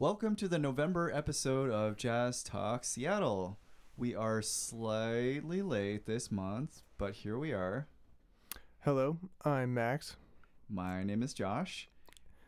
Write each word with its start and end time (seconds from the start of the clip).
Welcome 0.00 0.36
to 0.36 0.46
the 0.46 0.60
November 0.60 1.10
episode 1.12 1.72
of 1.72 1.96
Jazz 1.96 2.44
Talk 2.44 2.84
Seattle. 2.84 3.58
We 3.96 4.14
are 4.14 4.40
slightly 4.42 5.60
late 5.60 6.06
this 6.06 6.30
month, 6.30 6.82
but 6.98 7.14
here 7.14 7.36
we 7.36 7.52
are. 7.52 7.88
Hello, 8.84 9.18
I'm 9.44 9.74
Max. 9.74 10.14
My 10.70 11.02
name 11.02 11.20
is 11.24 11.34
Josh, 11.34 11.88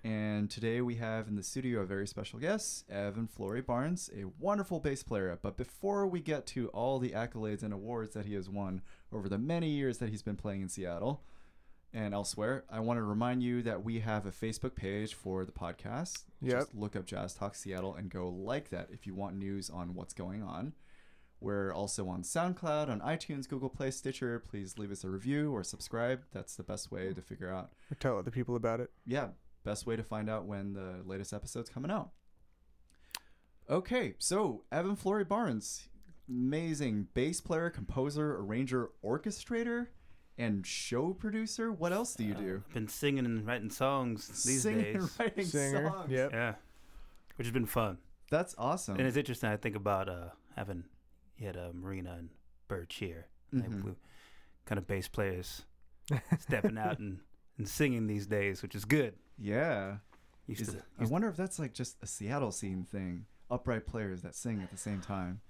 and 0.05 0.49
today 0.49 0.81
we 0.81 0.95
have 0.95 1.27
in 1.27 1.35
the 1.35 1.43
studio 1.43 1.81
a 1.81 1.87
very 1.87 2.07
special 2.07 2.39
guest, 2.39 2.89
Evan 2.89 3.27
Flory 3.27 3.63
Barnes, 3.63 4.11
a 4.17 4.27
wonderful 4.39 4.79
bass 4.79 5.03
player. 5.03 5.37
But 5.43 5.57
before 5.57 6.07
we 6.07 6.21
get 6.21 6.47
to 6.49 6.69
all 6.69 7.01
the 7.01 7.11
accolades 7.11 7.65
and 7.65 7.75
awards 7.75 8.15
that 8.15 8.27
he 8.27 8.35
has 8.35 8.49
won 8.49 8.81
over 9.13 9.29
the 9.29 9.39
many 9.39 9.71
years 9.71 9.99
that 9.99 10.11
he's 10.11 10.23
been 10.23 10.37
playing 10.37 10.63
in 10.63 10.69
Seattle 10.69 11.25
and 11.93 12.15
elsewhere, 12.15 12.65
I 12.71 12.81
want 12.81 12.99
to 12.99 13.03
remind 13.03 13.43
you 13.43 13.63
that 13.63 13.83
we 13.85 14.01
have 14.01 14.27
a 14.27 14.31
Facebook 14.31 14.75
page 14.75 15.15
for 15.15 15.45
the 15.45 15.53
podcast. 15.53 16.25
Yep. 16.41 16.53
Just 16.59 16.75
look 16.75 16.97
up 16.97 17.07
Jazz 17.07 17.35
Talk 17.35 17.55
Seattle 17.55 17.95
and 17.95 18.11
go 18.11 18.29
like 18.29 18.71
that 18.71 18.89
if 18.93 19.07
you 19.07 19.15
want 19.15 19.37
news 19.37 19.69
on 19.71 19.95
what's 19.95 20.15
going 20.15 20.43
on. 20.43 20.73
We're 21.41 21.73
also 21.73 22.07
on 22.09 22.23
SoundCloud, 22.23 22.91
on 22.91 23.01
iTunes, 23.01 23.49
Google 23.49 23.71
Play, 23.71 23.91
Stitcher. 23.91 24.39
Please 24.41 24.77
leave 24.79 24.91
us 24.93 25.05
a 25.05 25.09
review 25.09 25.53
or 25.53 25.65
subscribe. 25.65 26.23
That's 26.33 26.55
the 26.55 26.63
best 26.63 26.93
way 26.93 27.15
to 27.15 27.23
figure 27.23 27.51
out 27.53 27.71
Or 27.91 27.95
tell 27.95 28.19
other 28.19 28.31
people 28.31 28.57
about 28.57 28.81
it. 28.81 28.91
yeah, 29.07 29.29
best 29.65 29.87
way 29.87 29.97
to 29.97 30.03
find 30.03 30.29
out 30.29 30.45
when 30.45 30.75
the 30.75 31.01
latest 31.05 31.33
episode's 31.33 31.71
coming 31.71 31.91
out. 31.91 32.11
Okay, 33.69 34.15
so 34.19 34.65
Evan 34.73 34.97
Flory 34.97 35.25
Barnes, 35.25 35.89
amazing 36.29 37.07
bass 37.15 37.41
player, 37.41 37.71
composer, 37.71 38.37
arranger, 38.37 38.91
orchestrator, 39.05 39.87
and 40.41 40.67
show 40.67 41.13
producer. 41.13 41.71
What 41.73 41.93
else 41.93 42.15
do 42.15 42.25
you 42.25 42.35
do? 42.35 42.63
I've 42.67 42.75
been 42.75 42.89
singing 42.89 43.25
and 43.25 43.47
writing 43.47 43.71
songs 43.71 44.27
these 44.45 44.63
Singing 44.63 44.83
days. 44.85 44.95
and 44.97 45.11
writing 45.21 45.45
Singer. 45.45 45.89
songs. 45.91 46.11
Yep. 46.11 46.33
Yeah, 46.33 46.55
which 47.37 47.47
has 47.47 47.53
been 47.53 47.67
fun. 47.67 47.99
That's 48.31 48.55
awesome. 48.59 48.97
And 48.99 49.07
it's 49.07 49.17
interesting. 49.17 49.51
I 49.51 49.57
think 49.57 49.77
about 49.77 50.09
uh, 50.09 50.31
having 50.57 50.85
you 51.39 51.47
had 51.47 51.57
uh, 51.57 51.71
Marina 51.75 52.17
and 52.19 52.31
Birch 52.69 52.97
here, 52.97 53.27
like, 53.53 53.69
Mhm. 53.71 53.85
we- 53.85 53.95
kind 54.67 54.79
of 54.79 54.87
bass 54.87 55.09
players 55.09 55.63
stepping 56.39 56.79
out 56.79 56.99
and, 56.99 57.19
and 57.59 57.69
singing 57.69 58.07
these 58.07 58.27
days, 58.27 58.63
which 58.63 58.75
is 58.75 58.85
good. 58.85 59.15
yeah. 59.39 59.97
Used 60.47 60.63
Is 60.63 60.69
to, 60.71 60.77
it- 60.79 60.85
I 60.99 61.03
used- 61.03 61.13
wonder 61.13 61.29
if 61.29 61.37
that's 61.37 61.59
like 61.59 61.73
just 61.75 61.97
a 62.03 62.07
Seattle 62.07 62.51
scene 62.51 62.85
thing. 62.85 63.27
Upright 63.51 63.87
players 63.87 64.23
that 64.23 64.35
sing 64.35 64.61
at 64.63 64.71
the 64.71 64.77
same 64.77 65.01
time. 65.01 65.41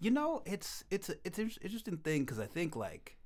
you 0.00 0.10
know, 0.10 0.42
it's 0.46 0.82
it's 0.90 1.08
a, 1.10 1.14
it's 1.24 1.38
an 1.38 1.50
interesting 1.62 1.96
thing 1.98 2.22
because 2.24 2.38
I 2.38 2.46
think 2.46 2.74
like 2.76 3.16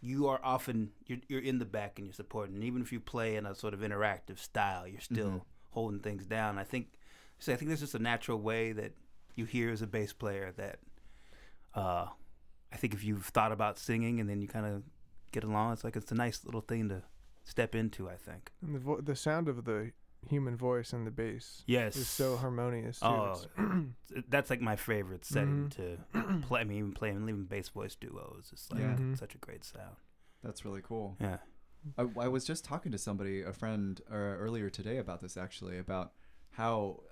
you 0.00 0.28
are 0.28 0.40
often 0.42 0.90
you're 1.06 1.18
you're 1.28 1.40
in 1.42 1.58
the 1.58 1.64
back 1.64 1.98
and 1.98 2.06
you're 2.06 2.14
supporting, 2.14 2.54
and 2.54 2.64
even 2.64 2.82
if 2.82 2.92
you 2.92 3.00
play 3.00 3.36
in 3.36 3.46
a 3.46 3.54
sort 3.54 3.74
of 3.74 3.80
interactive 3.80 4.38
style, 4.38 4.86
you're 4.86 5.00
still 5.00 5.30
Mhm. 5.30 5.42
holding 5.70 6.00
things 6.00 6.26
down. 6.26 6.58
I 6.58 6.64
think 6.64 6.94
so. 7.38 7.52
I 7.52 7.56
think 7.56 7.68
there's 7.68 7.80
just 7.80 7.94
a 7.94 7.98
natural 7.98 8.40
way 8.40 8.72
that 8.72 8.92
you 9.34 9.44
hear 9.44 9.70
as 9.70 9.82
a 9.82 9.86
bass 9.86 10.12
player 10.12 10.52
that 10.56 10.78
uh, 11.74 12.08
I 12.72 12.76
think 12.76 12.94
if 12.94 13.04
you've 13.04 13.26
thought 13.26 13.52
about 13.52 13.78
singing 13.78 14.20
and 14.20 14.28
then 14.28 14.40
you 14.40 14.48
kind 14.48 14.66
of 14.66 14.82
get 15.32 15.44
along, 15.44 15.72
it's 15.74 15.84
like 15.84 15.96
it's 15.96 16.10
a 16.12 16.14
nice 16.16 16.44
little 16.44 16.60
thing 16.60 16.88
to 16.88 17.02
step 17.44 17.74
into. 17.74 18.08
I 18.08 18.16
think. 18.16 18.50
And 18.62 18.74
the 18.74 18.78
vo- 18.78 19.00
the 19.00 19.16
sound 19.16 19.48
of 19.48 19.64
the 19.64 19.92
human 20.26 20.56
voice 20.56 20.92
and 20.92 21.06
the 21.06 21.10
bass 21.10 21.62
Yes. 21.66 21.96
is 21.96 22.08
so 22.08 22.36
harmonious. 22.36 23.00
Too. 23.00 23.06
Oh, 23.06 23.40
that's 24.28 24.50
like 24.50 24.60
my 24.60 24.76
favorite 24.76 25.24
setting 25.24 25.68
Mhm. 25.70 25.70
to 26.12 26.40
play. 26.46 26.60
I 26.60 26.64
mean, 26.64 26.78
even 26.78 26.92
playing 26.92 27.22
even 27.28 27.44
bass 27.44 27.68
voice 27.68 27.94
duos. 27.94 28.50
It's 28.52 28.70
like 28.70 28.80
Yeah. 28.80 28.96
Mhm. 28.96 29.18
such 29.18 29.34
a 29.34 29.38
great 29.38 29.64
sound. 29.64 29.96
That's 30.42 30.64
really 30.64 30.82
cool. 30.82 31.16
Yeah. 31.20 31.38
I, 31.96 32.02
I 32.20 32.28
was 32.28 32.44
just 32.44 32.64
talking 32.64 32.90
to 32.92 32.98
somebody, 32.98 33.42
a 33.42 33.52
friend, 33.52 34.00
uh, 34.10 34.14
earlier 34.14 34.68
today 34.68 34.98
about 34.98 35.20
this 35.20 35.36
actually, 35.36 35.78
about 35.78 36.12
how 36.50 37.02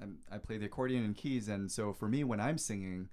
uh, 0.00 0.06
I 0.30 0.38
play 0.38 0.56
the 0.58 0.66
accordion 0.66 1.04
and 1.04 1.16
keys, 1.16 1.48
and 1.48 1.70
so 1.70 1.92
for 1.92 2.08
me, 2.08 2.24
when 2.24 2.40
I'm 2.40 2.58
singing, 2.58 3.08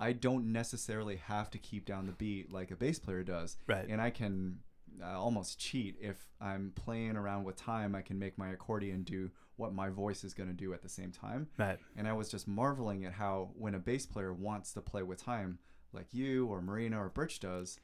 I 0.00 0.12
don't 0.12 0.52
necessarily 0.52 1.16
have 1.16 1.50
to 1.50 1.58
keep 1.58 1.84
down 1.84 2.06
the 2.06 2.12
beat 2.12 2.52
like 2.52 2.70
a 2.70 2.76
bass 2.76 2.98
player 2.98 3.22
does, 3.22 3.56
Right. 3.66 3.86
and 3.88 4.00
I 4.00 4.10
can 4.10 4.58
uh, 5.02 5.18
almost 5.20 5.58
cheat 5.58 5.96
if 6.00 6.16
I'm 6.40 6.72
playing 6.74 7.16
around 7.16 7.44
with 7.44 7.56
time. 7.56 7.94
I 7.94 8.02
can 8.02 8.18
make 8.18 8.36
my 8.38 8.50
accordion 8.50 9.02
do 9.02 9.30
what 9.56 9.72
my 9.74 9.88
voice 9.88 10.22
is 10.24 10.34
going 10.34 10.48
to 10.48 10.54
do 10.54 10.72
at 10.72 10.82
the 10.82 10.88
same 10.88 11.10
time, 11.10 11.48
Right. 11.58 11.78
and 11.96 12.06
I 12.06 12.12
was 12.12 12.28
just 12.30 12.46
marveling 12.46 13.04
at 13.04 13.12
how 13.14 13.50
when 13.56 13.74
a 13.74 13.78
bass 13.80 14.06
player 14.06 14.32
wants 14.32 14.72
to 14.74 14.80
play 14.80 15.02
with 15.02 15.20
time, 15.22 15.58
like 15.92 16.14
you 16.14 16.46
or 16.46 16.60
Marina 16.62 17.02
or 17.02 17.08
Birch 17.08 17.40
does, 17.40 17.80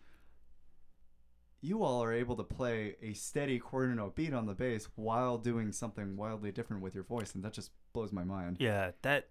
you 1.60 1.82
all 1.82 2.03
are 2.04 2.12
able 2.12 2.36
to 2.36 2.44
play 2.44 2.97
a 3.03 3.14
steady 3.14 3.58
quarter 3.58 3.94
note 3.94 4.14
beat 4.14 4.34
on 4.34 4.47
the 4.47 4.54
bass 4.54 4.88
while 4.97 5.38
doing 5.38 5.72
something 5.72 6.16
wildly 6.16 6.53
different 6.53 6.82
with 6.82 6.94
your 6.94 7.04
voice, 7.04 7.34
and 7.34 7.42
that 7.42 7.54
just 7.54 7.70
blows 7.92 8.12
my 8.12 8.22
mind. 8.24 8.58
Yeah. 8.60 8.91
That 9.03 9.28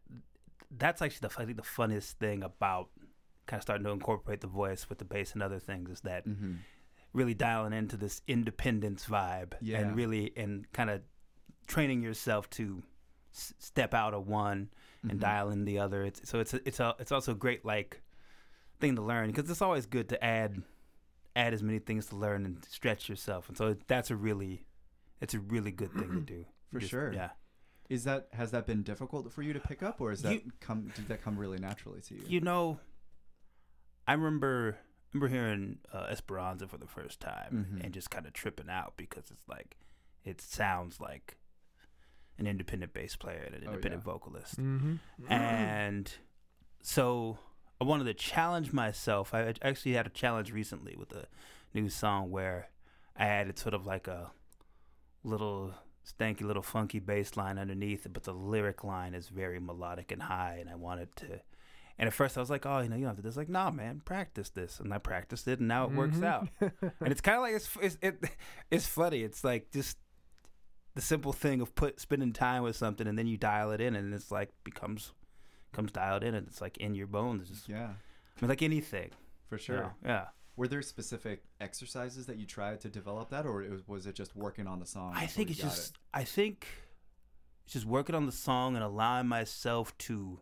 that's 0.75 1.01
actually 1.01 1.27
the 1.29 1.41
I 1.41 1.45
think 1.45 1.57
the 1.57 1.63
funniest 1.63 2.17
thing 2.19 2.41
about 2.43 2.89
kind 3.45 3.59
of 3.59 3.61
starting 3.61 3.85
to 3.85 3.91
incorporate 3.91 4.41
the 4.41 4.47
voice 4.47 4.89
with 4.89 4.97
the 4.97 5.05
bass 5.05 5.33
and 5.33 5.43
other 5.43 5.59
things 5.59 5.89
is 5.91 6.01
that 6.01 6.27
Mm-hmm. 6.27 6.53
Really 7.13 7.33
dialing 7.33 7.73
into 7.73 7.95
this 7.97 8.21
independence 8.27 9.05
vibe 9.05 9.53
Yeah. 9.61 9.79
and 9.79 9.95
really 9.95 10.33
and 10.35 10.71
kind 10.73 10.89
of 10.89 11.01
training 11.67 12.01
yourself 12.01 12.49
to 12.51 12.83
s- 13.33 13.53
step 13.59 13.93
out 13.93 14.13
of 14.13 14.27
one 14.27 14.69
and 15.03 15.13
Mhm. 15.19 15.19
dial 15.19 15.49
in 15.51 15.65
the 15.65 15.79
other. 15.79 16.03
It's 16.03 16.27
so 16.29 16.39
it's 16.39 16.53
a, 16.53 16.67
it's 16.67 16.79
a, 16.79 16.95
it's 16.99 17.11
also 17.11 17.33
a 17.33 17.35
great 17.35 17.63
like 17.65 18.01
thing 18.79 18.95
to 18.95 19.01
learn 19.01 19.27
because 19.31 19.49
it's 19.49 19.61
always 19.61 19.85
good 19.85 20.09
to 20.09 20.23
add 20.23 20.61
add 21.35 21.53
as 21.53 21.63
many 21.63 21.79
things 21.79 22.07
to 22.07 22.15
learn 22.15 22.45
and 22.45 22.63
stretch 22.65 23.09
yourself. 23.09 23.47
And 23.49 23.57
so 23.57 23.75
that's 23.87 24.11
a 24.11 24.15
really 24.15 24.65
it's 25.21 25.33
a 25.33 25.39
really 25.39 25.71
good 25.71 25.91
thing 25.93 26.11
to 26.11 26.19
do. 26.35 26.45
For 26.71 26.79
Just- 26.79 26.91
sure. 26.91 27.13
Yeah. 27.13 27.29
Is 27.89 28.05
that 28.05 28.29
has 28.33 28.51
that 28.51 28.65
been 28.65 28.81
difficult 28.81 29.31
for 29.31 29.43
you 29.43 29.53
to 29.53 29.59
pick 29.59 29.83
up, 29.83 30.01
or 30.01 30.11
is 30.11 30.21
that 30.23 30.33
You- 30.45 30.51
come 30.59 30.87
did 30.95 31.07
that 31.09 31.21
come 31.21 31.37
really 31.37 31.59
naturally 31.59 32.01
to 32.01 32.15
you? 32.15 32.23
You 32.27 32.41
know, 32.41 32.79
I 34.07 34.13
remember 34.13 34.77
remember 35.13 35.27
hearing 35.33 35.79
uh, 35.93 36.07
Esperanza 36.09 36.67
for 36.67 36.77
the 36.77 36.87
first 36.87 37.19
time 37.19 37.67
Mhm. 37.71 37.83
and 37.85 37.93
just 37.93 38.09
kind 38.09 38.25
of 38.25 38.33
tripping 38.33 38.69
out 38.69 38.93
because 38.97 39.29
it's 39.31 39.47
like 39.47 39.77
it 40.25 40.41
sounds 40.41 40.99
like 40.99 41.37
an 42.39 42.47
independent 42.47 42.93
bass 42.93 43.15
player 43.15 43.43
and 43.45 43.53
an 43.55 43.63
Oh, 43.67 43.71
independent 43.71 44.01
yeah. 44.01 44.11
vocalist. 44.11 44.57
Mhm. 44.59 44.99
And 45.29 46.11
so 46.81 47.37
I 47.79 47.83
wanted 47.83 48.05
to 48.05 48.13
challenge 48.13 48.71
myself. 48.73 49.33
I 49.33 49.53
actually 49.61 49.93
had 49.93 50.07
a 50.07 50.09
challenge 50.09 50.51
recently 50.51 50.95
with 50.95 51.11
a 51.11 51.27
new 51.73 51.89
song 51.89 52.31
where 52.31 52.69
I 53.15 53.25
added 53.27 53.59
sort 53.59 53.73
of 53.75 53.85
like 53.85 54.07
a 54.07 54.31
little 55.23 55.75
stanky 56.05 56.41
little 56.41 56.63
funky 56.63 56.99
bass 56.99 57.37
line 57.37 57.57
underneath 57.57 58.05
it, 58.05 58.13
but 58.13 58.23
the 58.23 58.33
lyric 58.33 58.83
line 58.83 59.13
is 59.13 59.29
very 59.29 59.59
melodic 59.59 60.11
and 60.11 60.23
high 60.23 60.55
and 60.59 60.69
I 60.69 60.75
wanted 60.75 61.15
to 61.17 61.41
and 61.99 62.07
at 62.07 62.13
first 62.13 62.37
I 62.37 62.39
was 62.41 62.49
like, 62.49 62.65
Oh, 62.65 62.79
you 62.79 62.89
know, 62.89 62.95
you 62.95 63.01
don't 63.01 63.09
have 63.09 63.15
to 63.17 63.21
do 63.21 63.27
this 63.27 63.37
like, 63.37 63.49
nah 63.49 63.71
man, 63.71 64.01
practice 64.03 64.49
this 64.49 64.79
and 64.79 64.93
I 64.93 64.97
practiced 64.97 65.47
it 65.47 65.59
and 65.59 65.67
now 65.67 65.85
it 65.85 65.91
works 65.91 66.17
Mhm. 66.17 66.23
out. 66.25 66.47
And 66.99 67.11
it's 67.11 67.21
kinda 67.21 67.39
like 67.41 67.53
it's 67.55 67.69
it's 67.81 67.97
it, 68.01 68.23
it's 68.71 68.87
funny. 68.87 69.21
It's 69.23 69.43
like 69.43 69.71
just 69.71 69.97
the 70.95 71.01
simple 71.01 71.33
thing 71.33 71.59
of 71.61 71.73
put 71.75 71.99
spending 71.99 72.33
time 72.33 72.63
with 72.63 72.75
something 72.75 73.07
and 73.07 73.17
then 73.17 73.27
you 73.27 73.37
dial 73.37 73.71
it 73.71 73.81
in 73.81 73.95
and 73.95 74.13
it's 74.13 74.31
like 74.31 74.49
becomes 74.63 75.11
comes 75.71 75.91
dialed 75.91 76.23
in 76.23 76.35
and 76.35 76.47
it's 76.47 76.61
like 76.61 76.77
in 76.77 76.93
your 76.93 77.07
bones. 77.07 77.49
Just, 77.49 77.67
yeah, 77.67 77.89
I 78.37 78.41
mean, 78.41 78.49
like 78.49 78.61
anything. 78.61 79.09
for 79.47 79.55
you 79.55 79.61
sure. 79.61 79.77
know? 79.77 79.91
Yeah. 80.05 80.25
Were 80.55 80.67
there 80.67 80.83
specific 80.83 81.41
exercises 81.59 82.27
that 82.27 82.37
you 82.37 82.45
tried 82.45 82.79
to 82.81 82.89
develop 82.89 83.31
that, 83.31 83.47
or 83.47 83.63
it 83.63 83.71
was, 83.71 83.87
was 83.87 84.05
it 84.05 84.13
just 84.13 84.35
working 84.35 84.67
on 84.67 84.79
the 84.79 84.85
song? 84.85 85.13
I 85.15 85.25
think 85.25 85.49
it's 85.49 85.59
just 85.59 85.97
I 86.13 86.23
think 86.23 86.67
it's 87.65 87.73
just 87.73 87.85
working 87.87 88.13
on 88.13 88.27
the 88.27 88.31
song 88.31 88.75
and 88.75 88.83
allowing 88.83 89.27
myself 89.27 89.97
to 89.99 90.39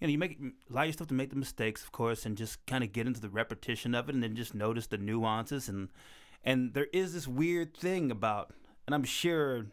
you 0.00 0.06
know, 0.06 0.10
you 0.10 0.18
make 0.18 0.38
allow 0.70 0.82
yourself 0.82 1.08
to 1.08 1.14
make 1.14 1.30
the 1.30 1.36
mistakes, 1.36 1.82
of 1.82 1.92
course, 1.92 2.26
and 2.26 2.36
just 2.36 2.64
kind 2.66 2.84
of 2.84 2.92
get 2.92 3.06
into 3.06 3.20
the 3.20 3.28
repetition 3.30 3.94
of 3.94 4.08
it, 4.08 4.14
and 4.14 4.22
then 4.22 4.36
just 4.36 4.54
notice 4.54 4.86
the 4.86 4.98
nuances. 4.98 5.68
and 5.68 5.88
And 6.44 6.74
there 6.74 6.88
is 6.92 7.14
this 7.14 7.26
weird 7.28 7.76
thing 7.76 8.10
about, 8.10 8.52
and 8.86 8.94
I'm 8.94 9.04
sure 9.04 9.66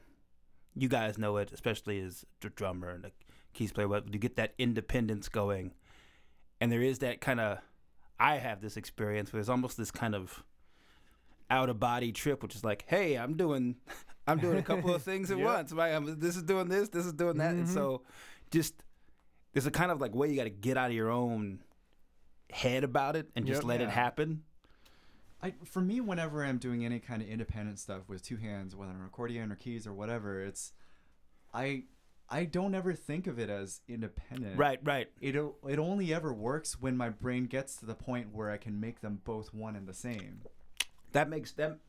you 0.75 0.87
guys 0.89 1.17
know 1.17 1.37
it, 1.37 1.51
especially 1.51 1.99
as 2.01 2.25
a 2.43 2.49
drummer 2.49 2.89
and 2.89 3.05
a 3.05 3.11
keys 3.53 3.71
player, 3.71 3.87
but 3.87 4.11
you 4.13 4.19
get 4.19 4.35
that 4.37 4.53
independence 4.57 5.29
going, 5.29 5.73
and 6.59 6.71
there 6.71 6.81
is 6.81 6.99
that 6.99 7.21
kind 7.21 7.39
of. 7.39 7.59
I 8.19 8.37
have 8.37 8.61
this 8.61 8.77
experience 8.77 9.33
where 9.33 9.39
there's 9.39 9.49
almost 9.49 9.75
this 9.75 9.91
kind 9.91 10.15
of 10.15 10.43
out 11.49 11.69
of 11.69 11.79
body 11.79 12.11
trip, 12.13 12.41
which 12.41 12.55
is 12.55 12.63
like, 12.63 12.85
hey, 12.87 13.15
I'm 13.15 13.35
doing, 13.35 13.75
I'm 14.27 14.39
doing 14.39 14.57
a 14.57 14.61
couple 14.63 14.93
of 14.95 15.01
things 15.03 15.29
at 15.29 15.37
Yep. 15.39 15.45
once. 15.45 15.73
Right? 15.73 15.93
I'm, 15.93 16.19
this 16.19 16.37
is 16.37 16.43
doing 16.43 16.69
this, 16.69 16.87
this 16.89 17.05
is 17.05 17.13
doing 17.13 17.37
that, 17.39 17.53
and 17.55 17.67
Mhm. 17.67 17.73
so 17.73 18.03
just 18.51 18.75
there's 19.53 19.65
a 19.65 19.71
kind 19.71 19.91
of 19.91 20.01
like 20.01 20.13
way 20.13 20.29
you 20.29 20.35
got 20.35 20.43
to 20.45 20.49
get 20.49 20.77
out 20.77 20.89
of 20.89 20.95
your 20.95 21.09
own 21.09 21.59
head 22.51 22.83
about 22.83 23.15
it 23.15 23.29
and 23.35 23.45
just 23.45 23.61
Yep. 23.61 23.67
let 23.67 23.79
Yeah. 23.79 23.87
it 23.87 23.91
happen. 23.91 24.43
I 25.41 25.53
for 25.65 25.81
me, 25.81 25.99
whenever 26.01 26.43
I'm 26.43 26.57
doing 26.57 26.85
any 26.85 26.99
kind 26.99 27.21
of 27.21 27.27
independent 27.27 27.79
stuff 27.79 28.07
with 28.07 28.23
two 28.23 28.37
hands, 28.37 28.75
whether 28.75 28.91
an 28.91 29.03
accordion 29.05 29.51
or 29.51 29.55
keys 29.55 29.85
or 29.87 29.93
whatever, 29.93 30.41
it's 30.41 30.73
I 31.53 31.83
I 32.29 32.45
don't 32.45 32.73
ever 32.73 32.93
think 32.93 33.27
of 33.27 33.37
it 33.37 33.49
as 33.49 33.81
independent. 33.87 34.57
Right, 34.57 34.79
right. 34.83 35.09
It 35.19 35.35
it 35.35 35.79
only 35.79 36.13
ever 36.13 36.33
works 36.33 36.79
when 36.79 36.95
my 36.95 37.09
brain 37.09 37.45
gets 37.45 37.75
to 37.77 37.85
the 37.85 37.95
point 37.95 38.33
where 38.33 38.49
I 38.49 38.57
can 38.57 38.79
make 38.79 39.01
them 39.01 39.21
both 39.25 39.53
one 39.53 39.75
and 39.75 39.87
the 39.87 39.93
same. 39.93 40.41
That 41.11 41.27
makes 41.29 41.51
that 41.53 41.79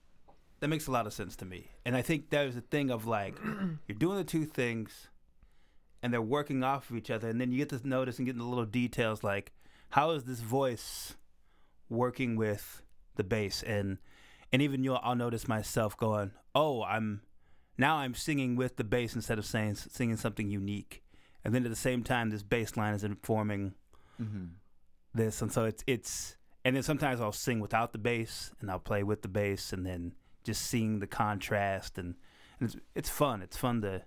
that 0.60 0.69
makes 0.69 0.87
a 0.88 0.90
lot 0.90 1.06
of 1.06 1.12
sense 1.12 1.37
to 1.37 1.44
me. 1.44 1.70
And 1.84 1.94
I 1.96 2.02
think 2.02 2.31
there's 2.31 2.56
a 2.56 2.60
thing 2.60 2.90
of 2.90 3.06
like 3.06 3.37
you're 3.87 3.99
doing 3.99 4.17
the 4.17 4.25
two 4.25 4.44
things 4.46 5.08
and 6.04 6.12
they're 6.12 6.20
working 6.20 6.62
off 6.62 6.90
of 6.90 6.96
each 6.96 7.10
other, 7.10 7.30
and 7.30 7.40
then 7.40 7.50
you 7.50 7.56
get 7.56 7.70
to 7.70 7.88
notice 7.88 8.18
and 8.18 8.26
get 8.26 8.36
the 8.36 8.44
little 8.44 8.66
details 8.66 9.24
like 9.24 9.52
how 9.90 10.10
is 10.10 10.24
this 10.24 10.40
voice 10.40 11.14
working 11.88 12.36
with 12.36 12.82
the 13.16 13.24
bass, 13.24 13.62
and 13.62 13.96
and 14.52 14.60
even 14.60 14.84
you'll 14.84 15.00
I'll 15.02 15.14
notice 15.16 15.48
myself 15.48 15.96
going, 15.96 16.32
oh, 16.54 16.82
I'm 16.84 17.22
now 17.78 17.96
I'm 17.96 18.14
singing 18.14 18.54
with 18.54 18.76
the 18.76 18.84
bass 18.84 19.14
instead 19.14 19.38
of 19.38 19.46
saying 19.46 19.76
singing 19.76 20.18
something 20.18 20.50
unique, 20.50 21.02
and 21.42 21.54
then 21.54 21.64
at 21.64 21.70
the 21.70 21.76
same 21.76 22.04
time 22.04 22.28
this 22.28 22.42
bass 22.42 22.76
line 22.76 22.94
is 22.94 23.02
informing 23.02 23.74
Mm-hmm. 24.22 24.44
this, 25.14 25.40
and 25.42 25.50
so 25.50 25.64
it's 25.64 25.82
it's 25.86 26.36
and 26.66 26.76
then 26.76 26.82
sometimes 26.82 27.20
I'll 27.20 27.32
sing 27.32 27.60
without 27.60 27.92
the 27.92 27.98
bass 27.98 28.52
and 28.60 28.70
I'll 28.70 28.78
play 28.78 29.02
with 29.02 29.22
the 29.22 29.28
bass, 29.28 29.72
and 29.72 29.84
then 29.86 30.12
just 30.44 30.62
seeing 30.62 31.00
the 31.00 31.06
contrast 31.06 31.96
and, 31.98 32.14
and 32.60 32.68
it's 32.68 32.76
it's 32.94 33.08
fun. 33.08 33.40
It's 33.42 33.56
fun 33.56 33.80
to 33.82 34.02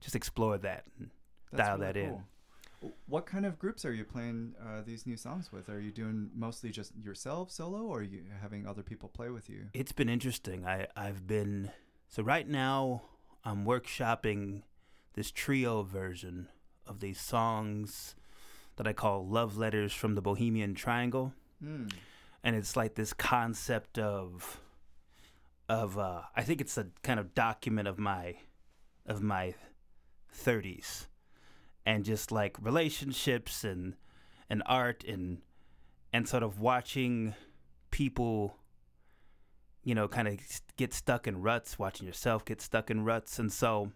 just 0.00 0.16
explore 0.16 0.58
that. 0.58 0.84
And 0.98 1.10
dial 1.56 1.78
that 1.78 1.96
in. 1.96 2.22
What 3.06 3.24
kind 3.24 3.46
of 3.46 3.58
groups 3.58 3.84
are 3.86 3.94
you 3.94 4.04
playing 4.04 4.54
uh, 4.60 4.82
these 4.84 5.06
new 5.06 5.16
songs 5.16 5.50
with? 5.50 5.70
Are 5.70 5.80
you 5.80 5.90
doing 5.90 6.30
mostly 6.34 6.70
just 6.70 6.92
yourself 6.96 7.50
solo, 7.50 7.82
or 7.82 8.00
are 8.00 8.02
you 8.02 8.22
having 8.42 8.66
other 8.66 8.82
people 8.82 9.08
play 9.08 9.30
with 9.30 9.48
you? 9.48 9.68
It's 9.72 9.92
been 9.92 10.08
interesting. 10.10 10.66
I 10.66 10.86
I've 10.94 11.26
been 11.26 11.70
so 12.08 12.22
right 12.22 12.46
now 12.46 13.02
I'm 13.44 13.64
workshopping 13.64 14.62
this 15.14 15.30
trio 15.30 15.82
version 15.82 16.48
of 16.86 17.00
these 17.00 17.20
songs 17.20 18.14
that 18.76 18.86
I 18.86 18.92
call 18.92 19.26
love 19.26 19.56
letters 19.56 19.92
from 19.92 20.14
the 20.14 20.20
Bohemian 20.20 20.74
Triangle. 20.74 21.32
Hmm. 21.62 21.86
and 22.42 22.54
it's 22.56 22.76
like 22.76 22.94
this 22.94 23.12
concept 23.14 23.98
of 23.98 24.60
of 25.68 25.98
uh 25.98 26.22
I 26.36 26.42
think 26.42 26.60
it's 26.60 26.76
a 26.76 26.88
kind 27.02 27.18
of 27.18 27.34
document 27.34 27.88
of 27.88 27.98
my 27.98 28.34
of 29.06 29.22
my 29.22 29.54
30s 30.36 31.06
and 31.86 32.04
just 32.04 32.32
like 32.32 32.56
relationships 32.60 33.64
and 33.64 33.94
and 34.50 34.62
art 34.66 35.04
and 35.04 35.38
and 36.12 36.28
sort 36.28 36.42
of 36.42 36.60
watching 36.60 37.34
people 37.90 38.56
you 39.82 39.94
know 39.94 40.08
kind 40.08 40.28
of 40.28 40.38
get 40.76 40.92
stuck 40.94 41.26
in 41.26 41.40
ruts 41.42 41.78
watching 41.78 42.06
yourself 42.06 42.44
get 42.44 42.60
stuck 42.60 42.90
in 42.90 43.04
ruts 43.04 43.38
and 43.38 43.52
so 43.52 43.92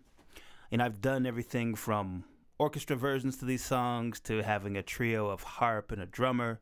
and 0.70 0.82
I've 0.82 1.00
done 1.00 1.24
everything 1.26 1.74
from 1.74 2.24
orchestra 2.58 2.96
versions 2.96 3.36
to 3.38 3.44
these 3.44 3.64
songs 3.64 4.20
to 4.20 4.42
having 4.42 4.76
a 4.76 4.82
trio 4.82 5.28
of 5.28 5.42
harp 5.42 5.92
and 5.92 6.02
a 6.02 6.06
drummer 6.06 6.60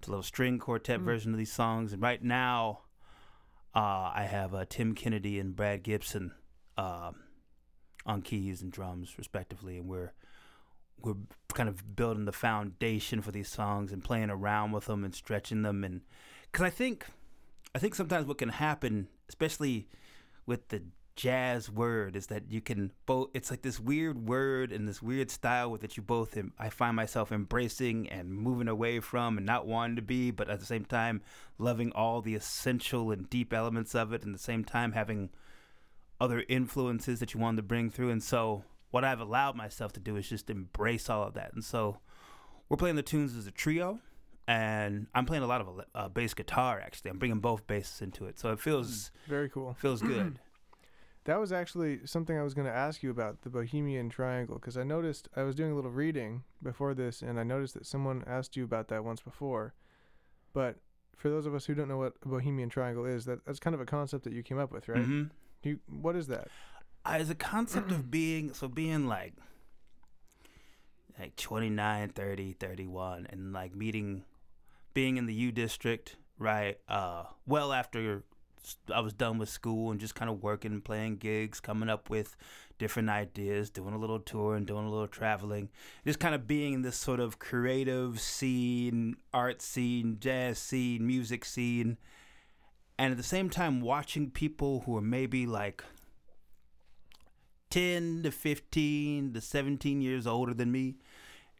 to 0.00 0.08
a 0.08 0.10
little 0.10 0.22
string 0.24 0.58
quartet 0.58 1.00
Mm. 1.00 1.04
version 1.04 1.32
of 1.32 1.38
these 1.38 1.52
songs. 1.52 1.92
And 1.92 2.02
right 2.02 2.22
now, 2.22 2.80
uh, 3.74 4.10
I 4.14 4.26
have 4.28 4.54
uh, 4.54 4.64
Tim 4.68 4.94
Kennedy 4.94 5.38
and 5.38 5.54
Brad 5.54 5.82
Gibson 5.84 6.32
um, 6.76 7.14
on 8.04 8.22
keys 8.22 8.60
and 8.60 8.72
drums, 8.72 9.16
respectively, 9.18 9.76
and 9.78 9.88
we're 9.88 10.12
we're 11.04 11.16
kind 11.52 11.68
of 11.68 11.96
building 11.96 12.24
the 12.24 12.32
foundation 12.32 13.22
for 13.22 13.30
these 13.30 13.48
songs 13.48 13.92
and 13.92 14.02
playing 14.02 14.30
around 14.30 14.72
with 14.72 14.86
them 14.86 15.04
and 15.04 15.14
stretching 15.14 15.62
them. 15.62 15.84
And 15.84 16.02
because 16.50 16.64
I 16.64 16.70
think, 16.70 17.06
I 17.74 17.78
think 17.78 17.94
sometimes 17.94 18.26
what 18.26 18.38
can 18.38 18.48
happen, 18.50 19.08
especially 19.28 19.88
with 20.46 20.68
the 20.68 20.82
jazz 21.16 21.70
word 21.70 22.16
is 22.16 22.26
that 22.26 22.50
you 22.50 22.60
can 22.60 22.90
both 23.06 23.28
it's 23.34 23.48
like 23.48 23.62
this 23.62 23.78
weird 23.78 24.26
word 24.26 24.72
and 24.72 24.88
this 24.88 25.00
weird 25.00 25.30
style 25.30 25.70
with 25.70 25.80
that 25.80 25.96
you 25.96 26.02
both 26.02 26.36
I 26.58 26.68
find 26.70 26.96
myself 26.96 27.30
embracing 27.30 28.08
and 28.08 28.34
moving 28.34 28.66
away 28.66 28.98
from 28.98 29.36
and 29.36 29.46
not 29.46 29.64
wanting 29.64 29.94
to 29.96 30.02
be 30.02 30.32
but 30.32 30.50
at 30.50 30.58
the 30.58 30.66
same 30.66 30.84
time 30.84 31.22
loving 31.56 31.92
all 31.92 32.20
the 32.20 32.34
essential 32.34 33.12
and 33.12 33.30
deep 33.30 33.52
elements 33.52 33.94
of 33.94 34.12
it 34.12 34.24
and 34.24 34.34
at 34.34 34.38
the 34.38 34.44
same 34.44 34.64
time 34.64 34.90
having 34.90 35.30
other 36.20 36.44
influences 36.48 37.20
that 37.20 37.32
you 37.32 37.38
wanted 37.38 37.58
to 37.58 37.62
bring 37.62 37.90
through 37.90 38.10
and 38.10 38.22
so 38.22 38.64
what 38.94 39.04
I've 39.04 39.20
allowed 39.20 39.56
myself 39.56 39.92
to 39.94 40.00
do 40.00 40.16
is 40.16 40.28
just 40.28 40.48
embrace 40.50 41.10
all 41.10 41.24
of 41.24 41.34
that 41.34 41.52
and 41.52 41.64
so 41.64 41.98
we're 42.68 42.76
playing 42.76 42.96
the 42.96 43.02
tunes 43.02 43.34
as 43.36 43.46
a 43.46 43.50
trio 43.50 43.98
and 44.46 45.08
I'm 45.14 45.26
playing 45.26 45.42
a 45.42 45.46
lot 45.46 45.60
of 45.60 45.80
uh, 45.94 46.08
bass 46.08 46.32
guitar 46.34 46.80
actually 46.80 47.10
I'm 47.10 47.18
bringing 47.18 47.40
both 47.40 47.66
basses 47.66 48.00
into 48.02 48.26
it 48.26 48.38
so 48.38 48.52
it 48.52 48.60
feels 48.60 49.10
Very 49.26 49.48
cool. 49.48 49.74
feels 49.80 50.00
good 50.00 50.38
That 51.24 51.40
was 51.40 51.52
actually 51.52 52.00
something 52.04 52.36
I 52.38 52.42
was 52.42 52.52
going 52.52 52.66
to 52.66 52.72
ask 52.86 53.02
you 53.02 53.08
about 53.10 53.40
the 53.42 53.48
Bohemian 53.48 54.10
Triangle 54.10 54.56
because 54.56 54.76
I 54.76 54.82
noticed 54.82 55.26
I 55.34 55.42
was 55.42 55.54
doing 55.54 55.72
a 55.72 55.74
little 55.74 55.90
reading 55.90 56.42
before 56.62 56.92
this 56.92 57.22
and 57.22 57.40
I 57.40 57.44
noticed 57.44 57.72
that 57.74 57.86
someone 57.86 58.22
asked 58.26 58.58
you 58.58 58.64
about 58.64 58.88
that 58.88 59.04
once 59.04 59.22
before. 59.22 59.72
But 60.52 60.76
for 61.16 61.30
those 61.30 61.46
of 61.46 61.54
us 61.54 61.64
who 61.64 61.74
don't 61.74 61.88
know 61.88 61.96
what 61.96 62.12
a 62.26 62.28
Bohemian 62.28 62.68
Triangle 62.68 63.06
is, 63.06 63.24
that 63.24 63.38
that's 63.46 63.58
kind 63.58 63.72
of 63.72 63.80
a 63.80 63.86
concept 63.86 64.24
that 64.24 64.34
you 64.34 64.42
came 64.42 64.58
up 64.58 64.70
with, 64.70 64.86
right? 64.86 65.00
Mhm. 65.02 65.30
You 65.62 65.80
what 65.88 66.14
is 66.14 66.26
that? 66.26 66.48
As 67.04 67.30
a 67.30 67.34
concept 67.34 67.90
of 67.90 68.10
being 68.10 68.52
so 68.52 68.68
being 68.68 69.06
like 69.06 69.34
like 71.18 71.36
29 71.36 72.08
30 72.10 72.52
31 72.54 73.26
and 73.30 73.52
like 73.52 73.74
meeting 73.74 74.24
being 74.94 75.16
in 75.16 75.26
the 75.26 75.34
u 75.34 75.52
district 75.52 76.16
right 76.38 76.78
uh 76.88 77.24
well 77.46 77.72
after 77.72 78.22
i 78.92 79.00
was 79.00 79.12
done 79.12 79.38
with 79.38 79.48
school 79.48 79.90
and 79.90 80.00
just 80.00 80.14
kind 80.14 80.30
of 80.30 80.42
working 80.42 80.80
playing 80.80 81.16
gigs 81.16 81.60
coming 81.60 81.88
up 81.88 82.08
with 82.08 82.36
different 82.78 83.08
ideas 83.08 83.70
doing 83.70 83.94
a 83.94 83.98
little 83.98 84.18
tour 84.18 84.56
and 84.56 84.66
doing 84.66 84.84
a 84.84 84.90
little 84.90 85.06
traveling 85.06 85.68
just 86.04 86.18
kind 86.18 86.34
of 86.34 86.46
being 86.46 86.72
in 86.72 86.82
this 86.82 86.96
sort 86.96 87.20
of 87.20 87.38
creative 87.38 88.18
scene 88.20 89.14
art 89.32 89.62
scene 89.62 90.16
jazz 90.18 90.58
scene 90.58 91.06
music 91.06 91.44
scene 91.44 91.96
and 92.98 93.10
at 93.10 93.16
the 93.16 93.22
same 93.22 93.50
time 93.50 93.80
watching 93.80 94.30
people 94.30 94.82
who 94.86 94.96
are 94.96 95.02
maybe 95.02 95.46
like 95.46 95.84
10 97.74 98.22
to 98.22 98.30
15 98.30 99.32
to 99.32 99.40
17 99.40 100.00
years 100.00 100.26
older 100.28 100.54
than 100.54 100.70
me 100.70 100.94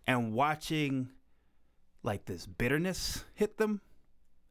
and 0.06 0.32
watching 0.32 1.08
like 2.04 2.24
this 2.26 2.46
bitterness 2.46 3.24
hit 3.34 3.56
them 3.58 3.80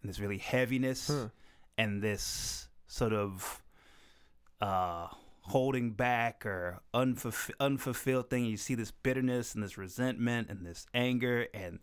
and 0.01 0.10
this 0.10 0.19
really 0.19 0.39
heaviness 0.39 1.07
Huh. 1.07 1.30
and 1.77 2.01
this 2.01 2.68
sort 2.88 3.13
of 3.13 3.62
uh 4.60 5.07
holding 5.45 5.92
back 5.92 6.45
or 6.45 6.81
unfulf- 6.94 7.50
unfulfilled 7.62 8.30
thing 8.30 8.44
you 8.45 8.57
see 8.57 8.75
this 8.75 8.92
bitterness 8.92 9.54
and 9.56 9.63
this 9.63 9.77
resentment 9.77 10.50
and 10.50 10.65
this 10.65 10.86
anger 10.94 11.48
and 11.54 11.80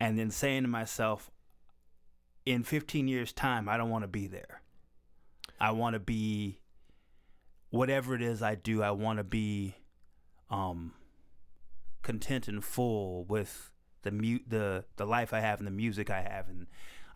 and 0.00 0.18
then 0.18 0.30
saying 0.30 0.62
to 0.62 0.68
myself 0.68 1.30
in 2.46 2.62
15 2.64 3.06
years 3.08 3.32
time 3.34 3.68
I 3.68 3.76
don't 3.76 3.90
want 3.90 4.04
to 4.04 4.08
be 4.08 4.26
there 4.26 4.62
I 5.60 5.72
want 5.72 5.92
to 5.92 6.00
be 6.00 6.58
whatever 7.74 8.14
it 8.14 8.22
is 8.22 8.40
I 8.40 8.54
do, 8.54 8.82
I 8.82 8.92
want 8.92 9.18
to 9.18 9.24
be 9.24 9.74
um 10.50 10.92
content 12.02 12.46
and 12.46 12.62
full 12.62 13.24
with 13.24 13.70
the 14.02 14.10
the 14.46 14.84
the 14.96 15.04
life 15.04 15.32
I 15.32 15.40
have 15.40 15.58
and 15.58 15.66
the 15.66 15.72
music 15.72 16.08
I 16.08 16.22
have. 16.22 16.48
And 16.48 16.66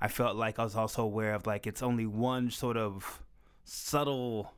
I 0.00 0.08
felt 0.08 0.36
like 0.36 0.58
I 0.58 0.64
was 0.64 0.74
also 0.74 1.02
aware 1.02 1.34
of 1.34 1.46
like 1.46 1.66
it's 1.66 1.82
only 1.82 2.06
one 2.06 2.50
sort 2.50 2.76
of 2.76 3.22
subtle 3.62 4.52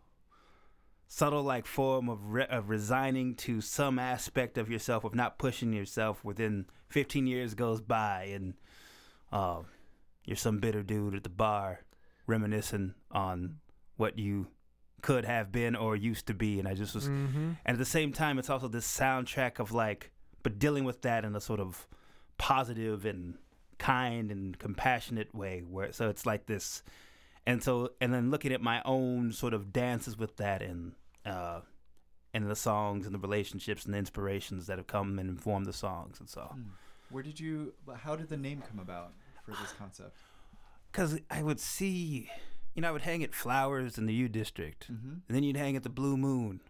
subtle 1.06 1.42
like 1.42 1.66
form 1.66 2.08
of, 2.08 2.24
re- 2.24 2.46
of 2.46 2.70
resigning 2.70 3.34
to 3.34 3.60
some 3.60 3.98
aspect 3.98 4.56
of 4.56 4.70
yourself 4.70 5.02
of 5.02 5.14
not 5.14 5.38
pushing 5.38 5.72
yourself 5.72 6.24
within 6.24 6.66
15 6.88 7.26
years 7.26 7.54
goes 7.54 7.80
by 7.80 8.30
and 8.32 8.54
uh, 9.32 9.58
you're 10.24 10.36
some 10.36 10.60
bitter 10.60 10.84
dude 10.84 11.16
at 11.16 11.24
the 11.24 11.28
bar 11.28 11.80
reminiscing 12.28 12.94
on 13.10 13.56
what 13.96 14.20
you 14.20 14.46
could 15.02 15.24
have 15.24 15.50
been 15.52 15.74
or 15.76 15.96
used 15.96 16.26
to 16.26 16.34
be 16.34 16.58
and 16.58 16.66
I 16.68 16.74
just 16.74 16.94
was 16.94 17.08
Mm-hmm. 17.08 17.52
and 17.64 17.74
at 17.74 17.78
the 17.78 17.84
same 17.84 18.12
time 18.12 18.38
it's 18.38 18.50
also 18.50 18.68
this 18.68 18.86
soundtrack 18.86 19.58
of 19.58 19.72
like 19.72 20.10
but 20.42 20.58
dealing 20.58 20.84
with 20.84 21.02
that 21.02 21.24
in 21.24 21.34
a 21.36 21.40
sort 21.40 21.60
of 21.60 21.86
positive 22.38 23.04
and 23.04 23.34
kind 23.78 24.30
and 24.30 24.58
compassionate 24.58 25.34
way 25.34 25.60
where 25.68 25.92
so 25.92 26.08
it's 26.08 26.26
like 26.26 26.46
this 26.46 26.82
and 27.46 27.62
so 27.62 27.90
and 28.00 28.12
then 28.12 28.30
looking 28.30 28.52
at 28.52 28.60
my 28.60 28.82
own 28.84 29.32
sort 29.32 29.54
of 29.54 29.72
dances 29.72 30.18
with 30.18 30.36
that 30.36 30.60
and 30.62 30.92
uh 31.26 31.60
and 32.32 32.48
the 32.48 32.54
songs 32.56 33.06
and 33.06 33.14
the 33.14 33.18
relationships 33.18 33.84
and 33.84 33.92
the 33.94 33.98
inspirations 33.98 34.66
that 34.66 34.78
have 34.78 34.86
come 34.86 35.18
and 35.18 35.28
informed 35.28 35.66
the 35.66 35.72
songs 35.72 36.20
and 36.20 36.28
so 36.28 36.42
Hmm. 36.52 36.62
Where 37.12 37.24
did 37.24 37.40
you? 37.40 37.74
How 38.04 38.14
did 38.14 38.28
the 38.28 38.36
name 38.36 38.62
come 38.68 38.78
about 38.78 39.14
for 39.44 39.50
this 39.50 39.72
concept? 39.78 40.16
because 40.92 41.18
i 41.30 41.40
would 41.42 41.58
see 41.60 42.28
you 42.74 42.82
know 42.82 42.88
i 42.88 42.92
would 42.92 43.02
hang 43.02 43.22
at 43.22 43.34
flowers 43.34 43.98
in 43.98 44.06
the 44.06 44.14
u 44.14 44.28
district 44.28 44.90
Mm-hmm. 44.92 45.08
and 45.26 45.36
then 45.36 45.42
you'd 45.42 45.56
hang 45.56 45.76
at 45.76 45.82
the 45.82 45.88
blue 45.88 46.16
moon 46.16 46.60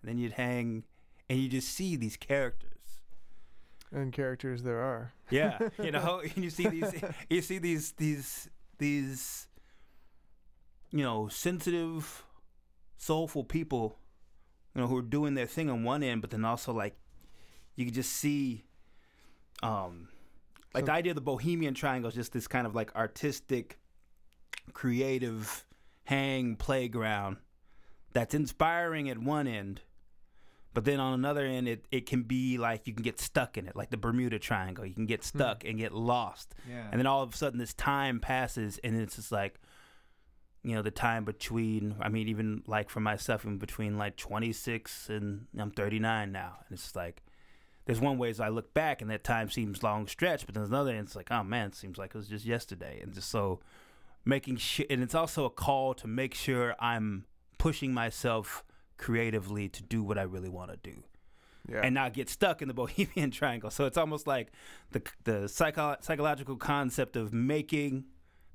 and 0.00 0.08
then 0.08 0.18
you'd 0.18 0.32
hang 0.32 0.84
and 1.28 1.38
you 1.40 1.48
just 1.48 1.68
see 1.68 1.96
these 1.96 2.16
characters 2.16 3.00
And 3.92 4.12
characters 4.12 4.62
there 4.62 4.80
are. 4.80 5.12
Yeah, 5.30 5.58
you 5.82 5.90
know, 5.90 6.20
and 6.34 6.44
you 6.44 6.50
see 6.50 6.68
these, 6.68 6.92
you 7.30 7.40
see 7.42 7.58
these, 7.58 7.92
these, 7.92 8.48
these, 8.78 9.48
you 10.90 11.02
know, 11.02 11.28
sensitive, 11.28 12.24
soulful 12.98 13.44
people, 13.44 13.98
you 14.74 14.80
know, 14.80 14.86
who 14.88 14.96
are 14.98 15.02
doing 15.02 15.34
their 15.34 15.46
thing 15.46 15.68
on 15.70 15.84
one 15.84 16.02
end, 16.02 16.20
but 16.20 16.30
then 16.30 16.44
also 16.44 16.72
like, 16.72 16.96
you 17.76 17.84
can 17.86 17.94
just 17.94 18.12
see, 18.12 18.64
um, 19.62 20.08
like 20.74 20.82
So- 20.82 20.86
the 20.86 20.92
idea 20.92 21.12
of 21.12 21.16
the 21.16 21.20
Bohemian 21.32 21.74
Triangle 21.74 22.08
is 22.08 22.14
just 22.14 22.32
this 22.32 22.46
kind 22.48 22.66
of 22.66 22.74
like 22.74 22.94
artistic, 22.94 23.78
creative 24.74 25.64
hang 26.04 26.56
playground 26.56 27.36
that's 28.12 28.34
inspiring 28.34 29.08
at 29.10 29.18
one 29.18 29.46
end, 29.46 29.82
But 30.74 30.84
then 30.84 31.00
on 31.00 31.12
another 31.12 31.44
end, 31.44 31.66
it, 31.66 31.86
it 31.90 32.06
can 32.06 32.22
be 32.22 32.56
like 32.56 32.86
you 32.86 32.94
can 32.94 33.02
get 33.02 33.18
stuck 33.18 33.58
in 33.58 33.66
it, 33.66 33.74
like 33.74 33.90
the 33.90 33.96
Bermuda 33.96 34.38
Triangle. 34.38 34.86
You 34.86 34.94
can 34.94 35.06
get 35.06 35.20
hmm. 35.20 35.38
stuck 35.38 35.64
and 35.64 35.78
get 35.78 35.92
lost. 35.92 36.54
Yeah. 36.68 36.86
And 36.90 37.00
then 37.00 37.06
all 37.06 37.22
of 37.22 37.34
a 37.34 37.36
sudden, 37.36 37.58
this 37.58 37.74
time 37.74 38.20
passes, 38.20 38.78
and 38.84 39.00
it's 39.00 39.16
just 39.16 39.32
like, 39.32 39.60
you 40.62 40.74
know, 40.74 40.82
the 40.82 40.90
time 40.90 41.24
between, 41.24 41.96
I 42.00 42.08
mean, 42.08 42.28
even 42.28 42.62
like 42.66 42.90
for 42.90 43.00
myself, 43.00 43.44
in 43.44 43.58
between 43.58 43.96
like 43.96 44.16
26 44.16 45.08
and 45.08 45.46
I'm 45.58 45.70
39 45.70 46.30
now. 46.32 46.58
And 46.68 46.78
it's 46.78 46.94
like, 46.94 47.22
there's 47.86 48.00
one 48.00 48.18
way 48.18 48.28
as 48.28 48.38
I 48.38 48.48
look 48.48 48.74
back 48.74 49.00
and 49.00 49.10
that 49.10 49.24
time 49.24 49.50
seems 49.50 49.82
long 49.82 50.06
stretch, 50.06 50.44
but 50.44 50.54
there's 50.54 50.68
another, 50.68 50.90
and 50.90 51.06
it's 51.06 51.16
like, 51.16 51.30
oh 51.30 51.42
man, 51.42 51.68
it 51.68 51.74
seems 51.74 51.96
like 51.96 52.14
it 52.14 52.18
was 52.18 52.28
just 52.28 52.44
yesterday. 52.44 53.00
And 53.02 53.14
just 53.14 53.30
so 53.30 53.60
making 54.28 54.56
sure, 54.58 54.84
and 54.90 55.02
it's 55.02 55.14
also 55.14 55.44
a 55.46 55.50
call 55.50 55.94
to 55.94 56.06
make 56.06 56.34
sure 56.34 56.74
I'm 56.78 57.24
pushing 57.56 57.92
myself 57.94 58.62
creatively 58.98 59.68
to 59.70 59.82
do 59.82 60.02
what 60.02 60.18
I 60.18 60.22
really 60.22 60.48
want 60.50 60.70
to 60.70 60.76
do 60.90 61.02
Yeah. 61.68 61.80
and 61.82 61.94
not 61.94 62.12
get 62.12 62.28
stuck 62.28 62.60
in 62.62 62.68
the 62.68 62.74
Bohemian 62.82 63.30
Triangle. 63.30 63.70
So 63.70 63.86
it's 63.86 63.96
almost 63.96 64.26
like 64.26 64.52
the 64.92 65.02
the 65.24 65.48
psycho- 65.48 65.96
psychological 66.00 66.56
concept 66.56 67.16
of 67.16 67.32
making 67.32 68.04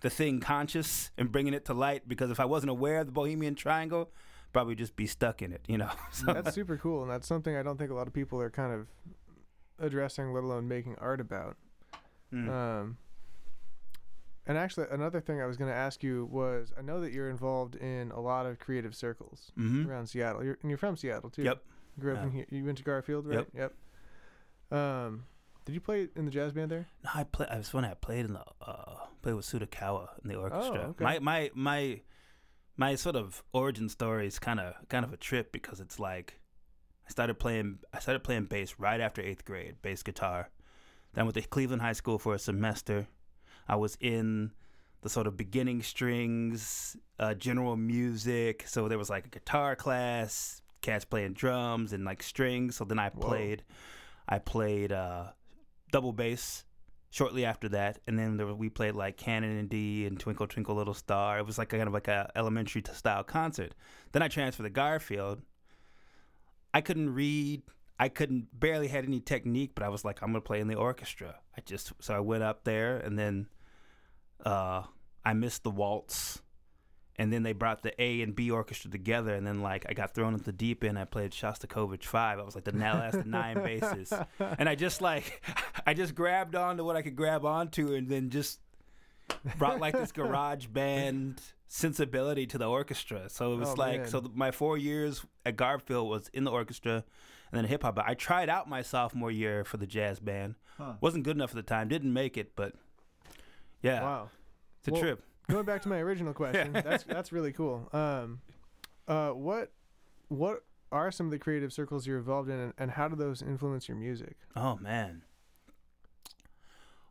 the 0.02 0.10
thing 0.10 0.40
conscious 0.40 1.10
and 1.18 1.32
bringing 1.32 1.54
it 1.54 1.66
to 1.66 1.74
light. 1.74 2.08
Because 2.08 2.30
if 2.30 2.40
I 2.40 2.46
wasn't 2.46 2.70
aware 2.70 3.00
of 3.00 3.08
the 3.08 3.12
Bohemian 3.14 3.56
Triangle, 3.56 4.12
probably 4.52 4.76
just 4.76 4.96
be 4.96 5.08
stuck 5.08 5.42
in 5.42 5.52
it. 5.54 5.62
You 5.68 5.78
know. 5.80 5.90
So 6.12 6.32
that's 6.34 6.54
super 6.54 6.78
cool, 6.78 7.02
and 7.02 7.10
that's 7.12 7.28
something 7.28 7.56
I 7.56 7.64
don't 7.64 7.78
think 7.80 7.90
a 7.90 7.96
lot 7.96 8.08
of 8.08 8.14
people 8.14 8.40
are 8.42 8.52
kind 8.52 8.72
of 8.74 8.88
addressing, 9.80 10.34
let 10.34 10.44
alone 10.44 10.68
making 10.68 10.96
art 11.00 11.20
about. 11.20 11.58
Mm. 12.32 12.50
Um, 12.50 12.98
and 14.46 14.58
actually, 14.58 14.88
another 14.92 15.22
thing 15.22 15.42
I 15.42 15.46
was 15.46 15.58
going 15.58 15.70
to 15.72 15.76
ask 15.76 16.04
you 16.04 16.26
was, 16.32 16.72
I 16.78 16.82
know 16.82 17.00
that 17.02 17.14
you're 17.14 17.30
involved 17.30 17.76
in 17.76 18.12
a 18.12 18.20
lot 18.20 18.46
of 18.46 18.60
creative 18.60 18.96
circles 18.96 19.52
Mhm. 19.58 19.88
around 19.88 20.08
Seattle. 20.08 20.44
You're, 20.44 20.58
and 20.62 20.70
you're 20.70 20.78
from 20.78 20.96
Seattle 20.98 21.30
too. 21.30 21.44
Yep. 21.44 21.64
Grew 22.00 22.16
up 22.16 22.24
in 22.24 22.32
here. 22.32 22.46
You 22.50 22.66
went 22.66 22.78
to 22.80 22.84
Garfield, 22.84 23.28
right? 23.28 23.48
Yep. 23.54 23.74
Yep. 24.72 24.78
Um, 24.80 25.26
did 25.66 25.74
you 25.74 25.82
play 25.82 26.10
in 26.16 26.26
the 26.26 26.32
jazz 26.32 26.52
band 26.52 26.72
there? 26.72 26.88
No, 27.04 27.12
I 27.14 27.24
play. 27.24 27.48
I 27.50 27.58
was 27.58 27.74
when 27.74 27.86
I 27.86 27.94
played 27.94 28.26
in 28.26 28.34
the 28.34 28.44
uh, 28.62 29.06
played 29.22 29.36
with 29.36 29.46
Sudakawa 29.46 30.10
in 30.24 30.30
the 30.30 30.36
orchestra. 30.36 30.86
Oh, 30.88 30.90
okay. 30.90 31.04
My 31.04 31.20
my 31.20 31.52
my 31.54 32.02
my 32.76 32.96
sort 32.96 33.16
of 33.16 33.44
origin 33.54 33.88
story 33.90 34.28
is 34.28 34.40
kind 34.40 34.60
of 34.60 34.74
kind 34.90 35.06
of 35.06 35.14
a 35.14 35.18
trip 35.18 35.52
because 35.52 35.80
it's 35.80 36.00
like 36.00 36.40
I 37.08 37.12
started 37.12 37.36
playing 37.36 37.80
I 37.94 38.00
started 38.00 38.24
playing 38.24 38.46
bass 38.46 38.76
right 38.80 39.00
after 39.00 39.22
eighth 39.22 39.46
grade, 39.46 39.76
bass 39.82 40.04
guitar. 40.04 40.50
Then 41.14 41.22
I 41.22 41.24
went 41.26 41.36
to 41.36 41.42
Cleveland 41.44 41.84
High 41.84 41.94
School 41.94 42.18
for 42.18 42.34
a 42.34 42.40
semester. 42.40 43.08
I 43.68 43.76
was 43.76 43.98
in 44.00 44.52
the 45.02 45.10
sort 45.10 45.28
of 45.28 45.36
beginning 45.36 45.84
strings, 45.84 46.96
uh, 47.20 47.34
general 47.34 47.76
music. 47.76 48.68
So 48.68 48.88
there 48.88 48.98
was 48.98 49.10
like 49.10 49.26
a 49.26 49.30
guitar 49.30 49.76
class, 49.76 50.62
cats 50.82 51.06
playing 51.06 51.34
drums 51.34 51.94
and 51.94 52.06
like 52.06 52.24
strings. 52.24 52.76
So 52.76 52.86
then 52.86 53.00
I 53.00 53.10
Whoa. 53.10 53.28
played, 53.28 53.64
I 54.28 54.40
played 54.40 54.92
uh, 54.92 55.28
double 55.92 56.14
bass 56.14 56.66
shortly 57.14 57.46
after 57.46 57.70
that, 57.70 58.00
and 58.08 58.18
then 58.18 58.38
there, 58.38 58.48
we 58.48 58.70
played 58.70 58.96
like 58.96 59.18
Canon 59.18 59.58
and 59.58 59.70
D 59.70 60.08
and 60.08 60.20
Twinkle 60.20 60.48
Twinkle 60.48 60.74
Little 60.76 60.96
Star. 60.96 61.38
It 61.38 61.46
was 61.46 61.60
like 61.60 61.72
a, 61.72 61.78
kind 61.78 61.88
of 61.88 61.94
like 61.94 62.08
a 62.08 62.32
elementary 62.36 62.82
style 62.92 63.24
concert. 63.24 63.76
Then 64.14 64.24
I 64.24 64.28
transferred 64.28 64.64
to 64.64 64.70
Garfield. 64.72 65.42
I 66.74 66.82
couldn't 66.82 67.14
read. 67.14 67.62
I 68.00 68.10
couldn't 68.10 68.60
barely 68.60 68.88
had 68.88 69.06
any 69.06 69.20
technique, 69.20 69.72
but 69.76 69.84
I 69.84 69.90
was 69.90 70.04
like, 70.04 70.22
I'm 70.22 70.30
gonna 70.30 70.42
play 70.42 70.60
in 70.60 70.68
the 70.68 70.76
orchestra. 70.76 71.36
I 71.58 71.62
just 71.62 71.94
so 72.00 72.14
I 72.14 72.20
went 72.20 72.44
up 72.44 72.64
there, 72.64 72.98
and 72.98 73.18
then 73.18 73.48
uh, 74.46 74.84
I 75.24 75.34
missed 75.34 75.64
the 75.64 75.70
waltz, 75.70 76.42
and 77.18 77.32
then 77.32 77.44
they 77.44 77.54
brought 77.54 77.84
the 77.84 77.94
A 78.02 78.22
and 78.22 78.36
B 78.36 78.50
orchestra 78.52 78.90
together, 78.90 79.34
and 79.36 79.46
then 79.46 79.62
like 79.62 79.86
I 79.88 79.94
got 79.94 80.14
thrown 80.16 80.34
into 80.34 80.46
the 80.46 80.52
deep 80.52 80.84
end. 80.84 80.98
I 80.98 81.06
played 81.06 81.32
Shostakovich 81.32 82.04
five. 82.06 82.40
I 82.40 82.44
was 82.44 82.56
like 82.56 82.64
the 82.64 82.72
na- 82.72 82.94
last 82.94 83.16
of 83.16 83.28
nine 83.28 83.56
basses, 83.64 84.12
and 84.40 84.68
I 84.68 84.76
just 84.76 85.02
like 85.02 85.42
I 85.86 85.94
just 85.94 86.16
grabbed 86.16 86.56
onto 86.56 86.84
what 86.84 86.96
I 86.96 87.02
could 87.04 87.16
grab 87.16 87.46
onto, 87.46 87.94
and 87.94 88.10
then 88.10 88.30
just 88.32 88.60
brought 89.58 89.80
like 89.80 89.94
this 89.94 90.12
garage 90.12 90.66
band 90.68 91.42
sensibility 91.68 92.46
to 92.48 92.58
the 92.58 92.66
orchestra. 92.70 93.30
So 93.30 93.54
it 93.54 93.58
was 93.58 93.70
Oh, 93.70 93.74
like 93.76 94.02
man. 94.02 94.08
so 94.10 94.32
my 94.34 94.52
four 94.52 94.78
years 94.78 95.24
at 95.46 95.56
Garfield 95.56 96.10
was 96.10 96.28
in 96.34 96.44
the 96.44 96.52
orchestra 96.52 97.04
and 97.54 97.58
then 97.64 97.70
hip 97.70 97.84
hop. 97.84 97.96
But 97.96 98.06
I 98.08 98.16
tried 98.16 98.50
out 98.50 98.68
my 98.68 98.82
sophomore 98.82 99.30
year 99.32 99.64
for 99.64 99.78
the 99.78 99.86
jazz 99.88 100.20
band. 100.20 100.56
Huh. 100.78 100.94
Wasn't 101.02 101.24
good 101.24 101.36
enough 101.38 101.52
at 101.52 101.56
the 101.56 101.62
time. 101.64 101.88
Didn't 101.88 102.12
make 102.12 102.36
it, 102.38 102.56
but 102.56 102.74
yeah, 103.82 104.02
Wow. 104.02 104.30
it's 104.80 104.88
a 104.88 104.92
Well, 104.92 105.02
trip. 105.02 105.24
Going 105.50 105.66
back 105.66 105.82
to 105.84 105.90
my 105.90 105.98
original 106.00 106.34
question, 106.42 106.74
that's 106.74 107.04
that's 107.04 107.32
really 107.32 107.52
cool. 107.52 107.90
Um, 107.94 108.42
uh, 109.08 109.30
what 109.32 109.72
what 110.30 110.64
are 110.92 111.12
some 111.12 111.28
of 111.28 111.32
the 111.32 111.38
creative 111.40 111.72
circles 111.74 112.08
you're 112.08 112.18
involved 112.18 112.50
in, 112.50 112.60
and, 112.60 112.74
and 112.78 112.92
how 112.92 113.08
do 113.08 113.16
those 113.16 113.42
influence 113.42 113.88
your 113.88 113.98
music? 113.98 114.36
Oh 114.56 114.78
man. 114.78 115.24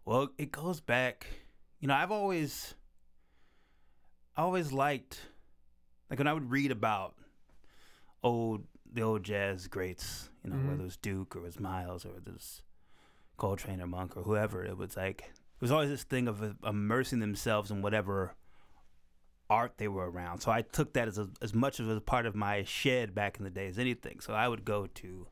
Well, 0.04 0.30
it 0.38 0.50
goes 0.50 0.80
back. 0.80 1.26
You 1.78 1.88
know, 1.88 1.94
I've 1.94 2.10
always, 2.10 2.74
I 4.36 4.42
always 4.42 4.72
liked, 4.72 5.20
like 6.10 6.18
when 6.18 6.26
I 6.26 6.32
would 6.32 6.50
read 6.50 6.70
about 6.72 7.14
old 8.22 8.64
the 8.92 9.02
old 9.02 9.22
jazz 9.22 9.68
greats. 9.68 10.28
You 10.44 10.50
know, 10.50 10.56
Mhm. 10.56 10.68
whether 10.68 10.80
it 10.80 10.84
was 10.84 10.96
Duke 10.96 11.36
or 11.36 11.40
it 11.40 11.42
was 11.42 11.60
Miles 11.60 12.04
or 12.04 12.16
it 12.16 12.26
was 12.26 12.62
Coltrane 13.36 13.80
or 13.80 13.86
Monk 13.86 14.16
or 14.16 14.22
whoever. 14.24 14.64
It 14.64 14.76
was 14.76 14.96
like 14.96 15.20
it 15.30 15.60
was 15.60 15.70
always 15.70 15.90
this 15.90 16.02
thing 16.04 16.26
of 16.28 16.42
uh, 16.42 16.54
immersing 16.64 17.20
themselves 17.20 17.70
in 17.70 17.82
whatever 17.82 18.34
art 19.48 19.74
they 19.76 19.86
were 19.88 20.10
around. 20.10 20.40
So 20.40 20.50
I 20.50 20.62
took 20.62 20.94
that 20.94 21.06
as 21.08 21.18
a, 21.18 21.28
as 21.40 21.54
much 21.54 21.78
of 21.78 21.88
a 21.88 22.00
part 22.00 22.26
of 22.26 22.34
my 22.34 22.64
shed 22.64 23.14
back 23.14 23.36
in 23.38 23.44
the 23.44 23.50
day 23.50 23.68
as 23.68 23.78
anything. 23.78 24.18
So 24.20 24.32
I 24.34 24.48
would 24.48 24.64
go 24.64 24.86
to 24.86 25.28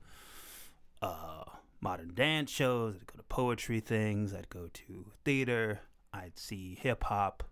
uh, 1.02 1.45
modern 1.81 2.14
dance 2.14 2.50
shows. 2.50 2.97
I'd 2.97 3.07
go 3.07 3.17
to 3.17 3.23
poetry 3.25 3.81
things. 3.81 4.35
I'd 4.35 4.50
go 4.50 4.69
to 4.73 5.12
theater. 5.25 5.81
I'd 6.12 6.38
see 6.38 6.76
hip 6.81 7.05
hop. 7.05 7.45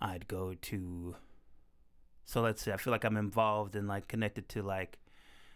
I'd 0.00 0.28
go 0.28 0.54
to. 0.54 1.16
So 2.24 2.40
let's 2.42 2.62
say 2.62 2.72
I 2.72 2.76
feel 2.76 2.92
like 2.92 3.04
I'm 3.04 3.16
involved 3.16 3.76
and 3.76 3.86
like 3.88 4.08
connected 4.08 4.48
to 4.50 4.62
like, 4.62 4.98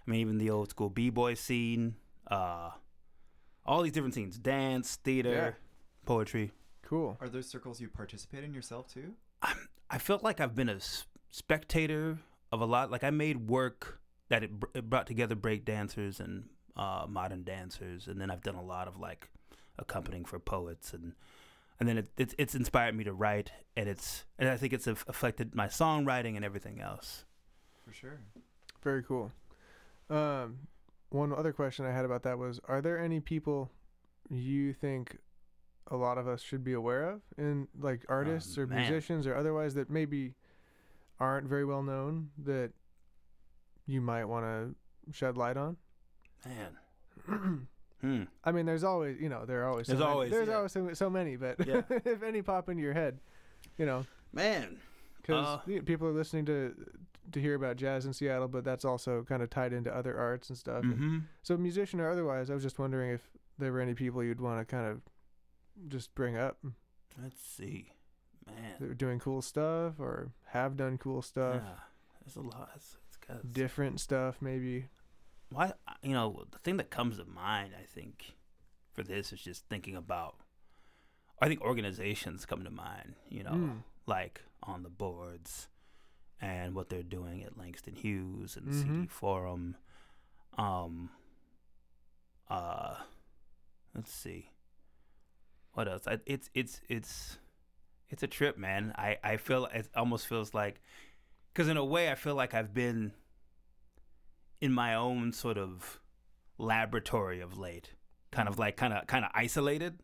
I 0.07 0.11
mean 0.11 0.21
even 0.21 0.39
the 0.39 0.51
old 0.51 0.71
school 0.71 0.91
b 0.91 1.11
boy 1.11 1.35
scene, 1.35 1.95
uh, 2.31 2.71
all 3.67 3.83
these 3.83 3.93
different 3.93 4.15
scenes: 4.15 4.39
dance, 4.39 4.97
theater, 4.97 5.31
Yeah. 5.31 5.51
poetry. 6.07 6.53
Cool. 6.83 7.17
Are 7.21 7.29
those 7.29 7.49
circles 7.49 7.81
you 7.81 7.89
participate 7.89 8.43
in 8.45 8.53
yourself 8.53 8.93
too? 8.93 9.15
I'm, 9.43 9.69
I 9.89 9.99
felt 9.99 10.23
like 10.25 10.41
I've 10.41 10.55
been 10.55 10.69
a 10.69 10.75
s- 10.77 11.07
spectator 11.31 12.19
of 12.51 12.61
a 12.61 12.65
lot. 12.65 12.91
Like 12.91 13.05
I 13.05 13.11
made 13.11 13.49
work 13.49 14.01
that 14.29 14.43
it, 14.43 14.59
br- 14.59 14.67
it 14.75 14.89
brought 14.91 15.07
together 15.07 15.35
break 15.35 15.65
dancers 15.65 16.19
and 16.21 16.49
uh, 16.77 17.07
modern 17.09 17.45
dancers, 17.45 18.07
and 18.09 18.21
then 18.21 18.31
I've 18.31 18.43
done 18.43 18.55
a 18.57 18.63
lot 18.63 18.89
of 18.89 18.99
like 18.99 19.29
accompanying 19.79 20.25
for 20.25 20.39
poets, 20.39 20.93
and 20.93 21.13
and 21.79 21.89
then 21.89 21.99
it, 21.99 22.09
it's 22.17 22.35
it's 22.39 22.55
inspired 22.55 22.95
me 22.97 23.05
to 23.05 23.13
write, 23.13 23.53
and 23.77 23.89
it's 23.89 24.25
and 24.39 24.49
I 24.49 24.57
think 24.57 24.73
it's 24.73 24.87
affected 24.89 25.55
my 25.55 25.67
songwriting 25.67 26.35
and 26.37 26.45
everything 26.45 26.81
else. 26.81 27.25
For 27.85 27.93
sure. 27.93 28.21
Very 28.83 29.03
cool. 29.03 29.31
Um, 30.11 30.59
one 31.11 31.33
other 31.33 31.53
question 31.53 31.85
I 31.87 31.93
had 31.93 32.05
about 32.05 32.23
that 32.25 32.39
was: 32.39 32.61
Are 32.69 32.81
there 32.81 32.99
any 32.99 33.21
people 33.21 33.71
you 34.29 34.73
think 34.73 35.17
a 35.91 35.97
lot 35.97 36.19
of 36.19 36.29
us 36.29 36.41
should 36.43 36.63
be 36.63 36.73
aware 36.73 37.09
of, 37.11 37.21
in 37.39 37.67
like 37.79 38.05
artists 38.09 38.57
or 38.59 38.67
man. 38.67 38.81
musicians 38.81 39.27
or 39.27 39.35
otherwise 39.35 39.75
that 39.75 39.91
maybe 39.91 40.35
aren't 41.19 41.47
very 41.49 41.65
well 41.65 41.83
known 41.83 42.31
that 42.45 42.71
you 43.87 44.01
might 44.01 44.25
want 44.25 44.45
to 44.45 45.13
shed 45.13 45.37
light 45.37 45.57
on? 45.57 45.77
Man, 46.47 47.67
hmm. 48.01 48.23
I 48.45 48.53
mean, 48.53 48.67
there's 48.67 48.85
always, 48.85 49.21
you 49.21 49.29
know, 49.29 49.45
there 49.45 49.63
are 49.65 49.69
always, 49.71 49.87
so 49.87 49.93
There's 49.93 50.01
many- 50.01 50.13
always, 50.13 50.31
there's 50.31 50.49
yeah. 50.49 50.55
always 50.57 50.73
so, 50.73 50.93
so 50.95 51.11
many, 51.11 51.37
but 51.37 51.67
Yeah. 51.67 51.83
if 52.05 52.23
any 52.23 52.41
pop 52.41 52.69
into 52.69 52.83
your 52.83 52.95
head, 52.95 53.19
you 53.77 53.85
know, 53.85 54.07
man. 54.33 54.79
because 55.21 55.45
Uh, 55.69 55.81
people 55.85 56.07
are 56.07 56.13
listening 56.13 56.47
to 56.47 56.75
to 57.33 57.41
hear 57.41 57.55
about 57.55 57.77
jazz 57.77 58.07
in 58.07 58.13
Seattle, 58.13 58.49
but 58.49 58.65
that's 58.65 58.85
also 58.85 59.23
kind 59.25 59.43
of 59.43 59.51
tied 59.51 59.73
into 59.73 59.95
other 59.95 60.17
arts 60.19 60.49
and 60.49 60.59
stuff. 60.59 60.83
And 60.83 60.95
hmm 60.95 61.19
So, 61.43 61.57
musician 61.57 62.01
or 62.01 62.11
otherwise, 62.11 62.51
I 62.51 62.55
was 62.55 62.63
just 62.63 62.79
wondering 62.79 63.11
if 63.13 63.29
there 63.59 63.73
were 63.73 63.81
any 63.81 63.95
people 63.95 64.23
you'd 64.25 64.41
want 64.41 64.61
to 64.61 64.65
kind 64.65 64.87
of 64.87 65.01
just 65.89 66.15
bring 66.15 66.37
up 66.37 66.59
Let's 67.23 67.41
see, 67.43 67.93
that 68.47 68.81
man. 68.81 68.91
are 68.91 68.95
doing 68.95 69.19
cool 69.19 69.43
stuff 69.43 69.95
or 69.99 70.33
have 70.49 70.77
done 70.77 70.97
cool 70.99 71.23
stuff, 71.23 71.63
Yeah, 71.65 71.81
there's 72.25 72.37
a 72.37 72.41
lot. 72.41 72.71
It's, 72.77 72.97
it's 73.09 73.17
got 73.17 73.53
different 73.53 74.01
stuff, 74.01 74.37
maybe. 74.41 74.87
why 75.51 75.73
you 76.03 76.13
know 76.13 76.45
the 76.53 76.59
thing 76.59 76.77
that 76.77 76.91
comes 76.91 77.17
to 77.19 77.25
mind 77.25 77.73
i 77.81 77.85
think 77.85 78.35
for 78.95 79.03
this 79.03 79.33
is 79.33 79.41
just 79.41 79.65
thinking 79.69 79.97
about 79.97 80.37
i 81.43 81.49
think 81.49 81.61
organizations 81.61 82.47
come 82.47 82.63
to 82.65 82.71
mind 82.71 83.15
you 83.29 83.43
know 83.43 83.51
Mm. 83.51 83.83
like 84.07 84.43
on 84.63 84.83
the 84.85 84.89
boards 84.89 85.69
and 86.41 86.75
what 86.75 86.89
they're 86.89 87.03
doing 87.03 87.43
at 87.43 87.57
langston 87.59 87.95
hughes 87.95 88.57
and 88.57 88.69
Mhm. 88.69 88.73
cd 88.83 89.07
forum 89.09 89.77
um 90.59 91.11
uh 92.49 92.97
let's 93.95 94.13
see 94.13 94.51
what 95.73 95.87
else 95.89 96.07
I, 96.07 96.19
it's 96.27 96.51
it's 96.55 96.81
it's 96.89 97.39
it's 98.09 98.23
a 98.23 98.27
trip 98.27 98.57
man 98.59 98.93
i 98.97 99.19
i 99.23 99.37
feel 99.37 99.67
it 99.67 99.89
almost 99.95 100.27
feels 100.27 100.53
like 100.55 100.81
because 101.53 101.69
in 101.69 101.77
a 101.77 101.85
way 101.85 102.11
i 102.11 102.15
feel 102.15 102.35
like 102.35 102.55
i've 102.55 102.75
been 102.75 103.13
in 104.61 104.73
my 104.73 104.95
own 104.95 105.33
sort 105.33 105.57
of 105.57 106.01
laboratory 106.59 107.41
of 107.41 107.57
late, 107.57 107.95
kind 108.31 108.47
of 108.47 108.59
like 108.59 108.77
kind 108.77 108.93
of 108.93 109.07
kind 109.07 109.25
of 109.25 109.31
isolated. 109.35 110.01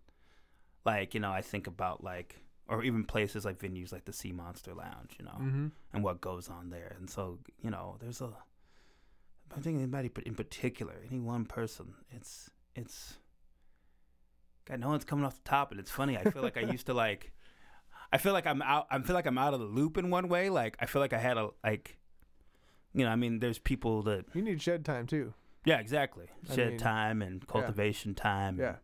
Like 0.85 1.13
you 1.13 1.21
know, 1.21 1.31
I 1.31 1.43
think 1.43 1.67
about 1.67 2.03
like 2.03 2.37
or 2.69 2.83
even 2.83 3.05
places 3.05 3.45
like 3.45 3.59
venues 3.59 3.93
like 3.93 4.05
the 4.05 4.13
Sea 4.13 4.33
Monster 4.33 4.75
Lounge, 4.75 5.17
you 5.19 5.25
know, 5.25 5.39
Mm-hmm. 5.41 5.67
and 5.93 6.03
what 6.05 6.21
goes 6.21 6.49
on 6.49 6.71
there. 6.71 6.97
And 6.99 7.09
so 7.09 7.39
you 7.63 7.71
know, 7.71 7.97
there's 8.01 8.21
a. 8.21 8.31
I 9.57 9.61
think 9.61 9.77
anybody 9.79 10.11
in 10.25 10.35
particular, 10.35 10.95
any 11.09 11.21
one 11.21 11.45
person, 11.45 11.95
it's 12.11 12.51
it's. 12.75 13.19
God, 14.69 14.81
no 14.81 14.89
one's 14.89 15.05
coming 15.05 15.25
off 15.25 15.35
the 15.43 15.49
top, 15.49 15.71
and 15.71 15.79
it's 15.79 15.91
funny. 15.91 16.19
I 16.19 16.25
feel 16.31 16.43
like 16.43 16.57
I 16.57 16.63
used 16.63 16.87
to 16.87 16.95
like. 17.07 17.33
I 18.13 18.19
feel 18.19 18.33
like 18.33 18.47
I'm 18.47 18.63
out. 18.63 18.87
I 18.91 18.99
feel 19.01 19.15
like 19.15 19.27
I'm 19.27 19.39
out 19.39 19.55
of 19.55 19.61
the 19.61 19.67
loop 19.67 19.97
in 19.99 20.11
one 20.11 20.29
way. 20.29 20.49
Like 20.51 20.77
I 20.81 20.87
feel 20.87 21.01
like 21.01 21.13
I 21.13 21.19
had 21.19 21.37
a 21.37 21.51
like. 21.65 21.99
You 22.93 23.05
know, 23.05 23.11
I 23.11 23.17
mean, 23.17 23.41
there's 23.41 23.59
people 23.59 24.03
that 24.05 24.25
You 24.33 24.41
need 24.41 24.63
shed 24.63 24.83
time 24.85 25.07
too. 25.07 25.35
yeah, 25.67 25.79
exactly. 25.81 26.27
I 26.51 26.55
Shed 26.55 26.69
mean, 26.71 26.79
time 26.79 27.21
and 27.21 27.47
cultivation 27.47 28.15
time. 28.15 28.59
Yeah. 28.59 28.67
and, 28.69 28.77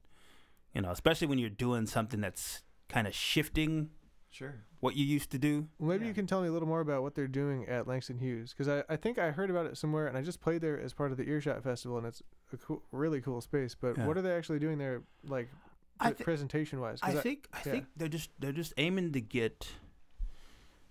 you 0.74 0.82
know, 0.82 0.90
especially 0.90 1.28
when 1.28 1.38
you're 1.38 1.48
doing 1.48 1.86
something 1.86 2.20
that's 2.20 2.62
kind 2.92 3.06
of 3.06 3.14
shifting 3.14 3.90
Sure. 4.30 4.54
what 4.80 4.96
you 4.96 5.04
used 5.04 5.30
to 5.32 5.38
do. 5.38 5.68
Well, 5.78 5.90
maybe 5.90 6.04
Yeah. 6.04 6.08
you 6.08 6.14
can 6.14 6.26
tell 6.26 6.40
me 6.42 6.48
a 6.48 6.52
little 6.52 6.68
more 6.68 6.80
about 6.80 7.02
what 7.02 7.14
they're 7.14 7.28
doing 7.28 7.66
at 7.68 7.86
Langston 7.86 8.18
Hughes 8.18 8.52
because 8.56 8.68
I, 8.68 8.82
I 8.92 8.96
think 8.96 9.18
I 9.18 9.30
heard 9.30 9.50
about 9.50 9.66
it 9.66 9.76
somewhere 9.76 10.06
and 10.06 10.16
I 10.16 10.22
just 10.22 10.40
played 10.40 10.60
there 10.62 10.80
as 10.80 10.92
part 10.94 11.10
of 11.12 11.18
the 11.18 11.24
Earshot 11.28 11.62
Festival 11.62 11.98
and 11.98 12.06
it's 12.06 12.22
a 12.52 12.56
cool, 12.56 12.82
really 12.92 13.20
cool 13.20 13.40
space. 13.40 13.74
But 13.74 13.98
Yeah. 13.98 14.06
what 14.06 14.16
are 14.16 14.22
they 14.22 14.32
actually 14.34 14.58
doing 14.58 14.78
there, 14.78 15.02
like 15.24 15.48
I 16.00 16.08
pre- 16.08 16.16
thi- 16.18 16.24
presentation 16.24 16.80
wise? 16.80 16.98
I 17.02 17.12
think 17.12 17.48
I 17.52 17.58
yeah. 17.58 17.62
think 17.72 17.86
they're 17.96 18.08
just 18.08 18.30
they're 18.38 18.52
just 18.52 18.72
aiming 18.78 19.12
to 19.12 19.20
get, 19.20 19.68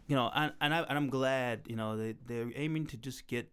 you 0.07 0.15
know, 0.15 0.29
and 0.35 0.53
and, 0.61 0.73
I, 0.73 0.79
and 0.83 0.97
I'm 0.97 1.09
glad 1.09 1.61
you 1.67 1.75
know 1.75 1.97
they 1.97 2.15
they're 2.27 2.51
aiming 2.55 2.85
to 2.87 2.97
just 2.97 3.27
get 3.27 3.51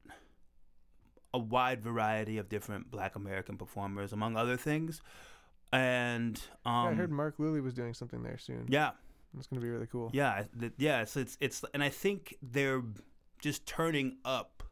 a 1.35 1.39
wide 1.39 1.83
variety 1.83 2.39
of 2.39 2.49
different 2.49 2.91
Black 2.91 3.15
American 3.17 3.57
performers, 3.57 4.13
among 4.13 4.37
other 4.37 4.57
things, 4.57 5.03
and 5.73 6.41
um, 6.65 6.73
I 6.89 6.95
heard 6.95 7.11
Mark 7.11 7.35
Lilly 7.39 7.61
was 7.61 7.75
doing 7.75 7.95
something 7.95 8.23
there 8.23 8.39
soon. 8.39 8.67
yeah, 8.69 8.91
It's 9.37 9.47
gonna 9.47 9.61
be 9.63 9.69
really 9.71 9.87
cool. 9.87 10.11
Yeah, 10.13 10.45
th- 10.59 10.73
yeah. 10.79 11.05
So 11.05 11.21
it's 11.21 11.37
it's 11.41 11.65
and 11.75 11.83
I 11.83 11.89
think 11.91 12.37
they're 12.43 12.83
just 13.41 13.67
turning 13.67 14.17
up 14.25 14.63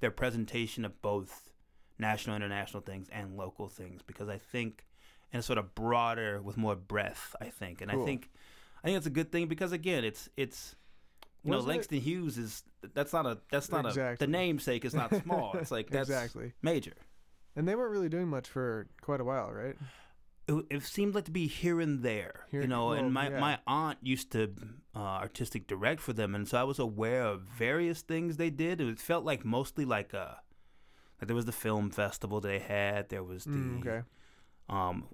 their 0.00 0.10
presentation 0.10 0.84
of 0.84 1.00
both 1.02 1.50
national, 1.98 2.36
international 2.36 2.82
things 2.82 3.08
and 3.10 3.36
local 3.36 3.68
things 3.68 4.02
because 4.02 4.28
I 4.28 4.38
think 4.38 4.86
and 5.32 5.42
sort 5.44 5.58
of 5.58 5.74
broader 5.74 6.40
with 6.42 6.56
more 6.56 6.76
breadth. 6.76 7.34
I 7.40 7.46
think, 7.46 7.80
and 7.80 7.90
Cool. 7.90 8.02
I 8.02 8.04
think 8.06 8.30
I 8.82 8.88
think 8.88 8.98
it's 8.98 9.06
a 9.06 9.10
good 9.10 9.32
thing 9.32 9.48
because 9.48 9.72
again, 9.72 10.04
it's 10.04 10.28
it's 10.36 10.76
you 11.42 11.50
know 11.50 11.56
Wasn't 11.58 11.70
it- 11.70 11.74
Langston 11.76 12.00
Hughes 12.00 12.36
is 12.38 12.62
that's 12.94 13.12
not 13.12 13.26
a 13.26 13.38
that's 13.50 13.70
not 13.70 13.86
a 13.96 14.16
the 14.18 14.26
namesake 14.26 14.84
is 14.84 14.94
not 14.94 15.14
small. 15.22 15.54
It's 15.56 15.70
like 15.70 15.88
that's 15.90 16.08
exactly. 16.10 16.52
major. 16.62 16.92
And 17.56 17.66
they 17.66 17.74
weren't 17.74 17.90
really 17.90 18.10
doing 18.10 18.28
much 18.28 18.46
for 18.48 18.86
quite 19.00 19.18
a 19.20 19.24
while, 19.24 19.50
right? 19.50 19.76
It, 20.48 20.64
it 20.70 20.82
seemed 20.82 21.14
like 21.14 21.24
to 21.24 21.30
be 21.30 21.46
here 21.46 21.80
and 21.80 22.02
there, 22.02 22.46
Here- 22.50 22.62
you 22.62 22.68
know. 22.68 22.88
well, 22.88 22.98
and 22.98 23.12
my, 23.12 23.28
yeah. 23.30 23.40
my 23.40 23.58
aunt 23.66 23.98
used 24.02 24.30
to 24.32 24.52
uh, 24.94 24.98
artistic 24.98 25.66
direct 25.66 26.00
for 26.00 26.12
them, 26.12 26.34
and 26.34 26.46
so 26.48 26.58
I 26.58 26.62
was 26.64 26.78
aware 26.78 27.22
of 27.24 27.42
various 27.42 28.02
things 28.02 28.36
they 28.36 28.50
did. 28.50 28.80
It 28.80 28.98
felt 29.00 29.24
like 29.24 29.44
mostly 29.44 29.84
like 29.84 30.12
a 30.12 30.38
like 31.20 31.28
there 31.28 31.36
was 31.36 31.46
the 31.46 31.52
film 31.52 31.90
festival 31.90 32.40
they 32.40 32.58
had. 32.58 33.08
There 33.08 33.24
was 33.24 33.44
the 33.44 33.50
Mm, 33.50 33.80
okay. 33.80 34.02
um 34.68 35.08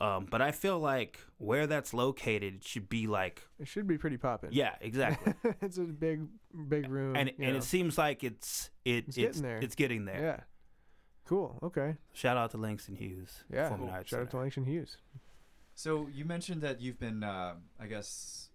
um, 0.00 0.26
but 0.28 0.42
I 0.42 0.50
feel 0.50 0.80
like 0.80 1.20
where 1.38 1.68
that's 1.68 1.94
located 1.94 2.54
it 2.56 2.64
should 2.66 2.88
be 2.88 3.06
like 3.06 3.46
It 3.60 3.68
should 3.68 3.86
be 3.86 3.96
pretty 3.98 4.16
popping. 4.16 4.50
yeah, 4.52 4.74
exactly. 4.80 5.32
it's 5.62 5.78
a 5.78 5.82
big, 5.82 6.26
big 6.68 6.88
room. 6.90 7.14
and 7.14 7.28
and 7.38 7.52
know. 7.52 7.56
it 7.58 7.62
seems 7.62 7.96
like 7.96 8.24
it's 8.24 8.70
it, 8.84 9.04
It's 9.06 9.16
it's 9.16 9.16
getting 9.16 9.42
there. 9.42 9.58
It's 9.58 9.74
getting 9.76 10.04
there. 10.06 10.46
Yeah. 11.24 11.28
Cool. 11.28 11.58
Okay. 11.62 11.96
Shout 12.12 12.36
out 12.36 12.50
to 12.52 12.58
Langston 12.58 12.96
Hughes, 12.96 13.44
Yeah. 13.50 13.62
Performing 13.64 13.86
Cool. 13.88 13.94
Arts 13.96 14.08
Shout 14.10 14.20
out 14.20 14.30
to 14.30 14.36
Langston 14.38 14.64
Hughes. 14.64 14.96
So 15.74 16.08
you 16.12 16.24
mentioned 16.24 16.60
that 16.62 16.80
you've 16.80 16.98
been, 16.98 17.22
uh, 17.24 17.54
I 17.80 17.86
guess, 17.86 18.50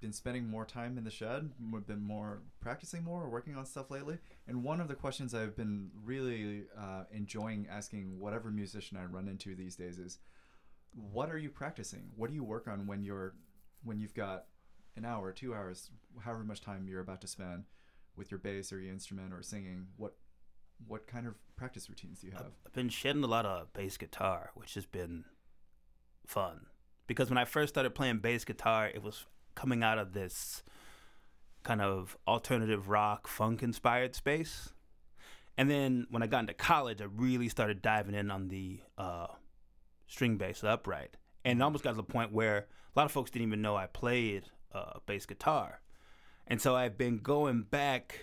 been 0.00 0.12
spending 0.12 0.48
more 0.48 0.64
time 0.64 0.96
in 0.96 1.04
the 1.04 1.10
shed, 1.10 1.50
m- 1.60 1.84
been 1.86 2.02
more 2.02 2.42
practicing 2.60 3.02
more, 3.04 3.22
or 3.22 3.28
working 3.28 3.56
on 3.56 3.66
stuff 3.66 3.90
lately. 3.90 4.18
And 4.46 4.62
one 4.62 4.80
of 4.80 4.88
the 4.88 4.94
questions 4.94 5.34
I've 5.34 5.56
been 5.56 5.90
really 6.04 6.64
uh, 6.78 7.04
enjoying 7.12 7.66
asking 7.70 8.18
whatever 8.18 8.50
musician 8.50 8.96
I 8.96 9.04
run 9.04 9.28
into 9.28 9.54
these 9.54 9.76
days 9.76 9.98
is, 9.98 10.18
what 10.94 11.30
are 11.30 11.38
you 11.38 11.50
practicing? 11.50 12.10
What 12.16 12.30
do 12.30 12.34
you 12.34 12.44
work 12.44 12.66
on 12.68 12.86
when 12.86 13.02
you're, 13.02 13.34
when 13.82 13.98
you've 13.98 14.14
got 14.14 14.46
an 14.96 15.04
hour, 15.04 15.32
two 15.32 15.54
hours, 15.54 15.90
however 16.20 16.44
much 16.44 16.60
time 16.60 16.86
you're 16.88 17.00
about 17.00 17.20
to 17.22 17.26
spend 17.26 17.64
with 18.16 18.30
your 18.30 18.38
bass 18.38 18.72
or 18.72 18.80
your 18.80 18.92
instrument 18.92 19.32
or 19.34 19.42
singing? 19.42 19.88
What, 19.96 20.14
what 20.86 21.06
kind 21.06 21.26
of 21.26 21.34
practice 21.56 21.88
routines 21.88 22.20
do 22.20 22.26
you 22.26 22.32
have? 22.32 22.46
I've 22.66 22.72
been 22.72 22.88
shedding 22.88 23.24
a 23.24 23.28
lot 23.28 23.46
of 23.46 23.72
bass 23.72 23.96
guitar, 23.96 24.50
which 24.54 24.74
has 24.74 24.86
been 24.86 25.24
fun. 26.26 26.66
Because 27.06 27.28
when 27.28 27.38
I 27.38 27.44
first 27.44 27.74
started 27.74 27.94
playing 27.94 28.18
bass 28.18 28.44
guitar, 28.44 28.88
it 28.88 29.02
was 29.02 29.26
coming 29.54 29.82
out 29.82 29.98
of 29.98 30.12
this 30.12 30.62
kind 31.62 31.82
of 31.82 32.16
alternative 32.26 32.88
rock, 32.88 33.26
funk 33.26 33.62
inspired 33.62 34.14
space. 34.14 34.72
And 35.58 35.70
then 35.70 36.06
when 36.10 36.22
I 36.22 36.26
got 36.26 36.40
into 36.40 36.54
college, 36.54 37.02
I 37.02 37.04
really 37.04 37.48
started 37.48 37.82
diving 37.82 38.14
in 38.14 38.30
on 38.30 38.48
the 38.48 38.80
uh, 38.96 39.26
string 40.06 40.38
bass 40.38 40.64
upright. 40.64 41.16
And 41.44 41.60
it 41.60 41.62
almost 41.62 41.84
got 41.84 41.90
to 41.90 41.96
the 41.96 42.02
point 42.02 42.32
where 42.32 42.58
a 42.94 42.98
lot 42.98 43.04
of 43.04 43.12
folks 43.12 43.30
didn't 43.30 43.48
even 43.48 43.60
know 43.60 43.76
I 43.76 43.86
played 43.86 44.44
uh, 44.72 45.00
bass 45.06 45.26
guitar. 45.26 45.80
And 46.46 46.60
so 46.60 46.74
I've 46.74 46.96
been 46.96 47.18
going 47.18 47.62
back 47.62 48.18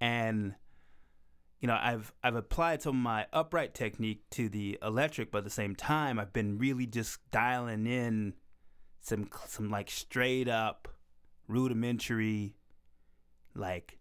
and 0.00 0.54
you 1.60 1.66
know, 1.66 1.78
I've 1.80 2.12
I've 2.24 2.36
applied 2.36 2.82
some 2.82 2.96
of 2.96 3.02
my 3.02 3.26
upright 3.32 3.74
technique 3.74 4.22
to 4.30 4.48
the 4.48 4.78
electric, 4.82 5.30
but 5.30 5.38
at 5.38 5.44
the 5.44 5.50
same 5.50 5.74
time, 5.74 6.18
I've 6.18 6.32
been 6.32 6.58
really 6.58 6.86
just 6.86 7.18
dialing 7.30 7.86
in 7.86 8.34
some 9.00 9.28
some 9.46 9.70
like 9.70 9.90
straight 9.90 10.48
up 10.48 10.88
rudimentary 11.48 12.54
like 13.54 13.98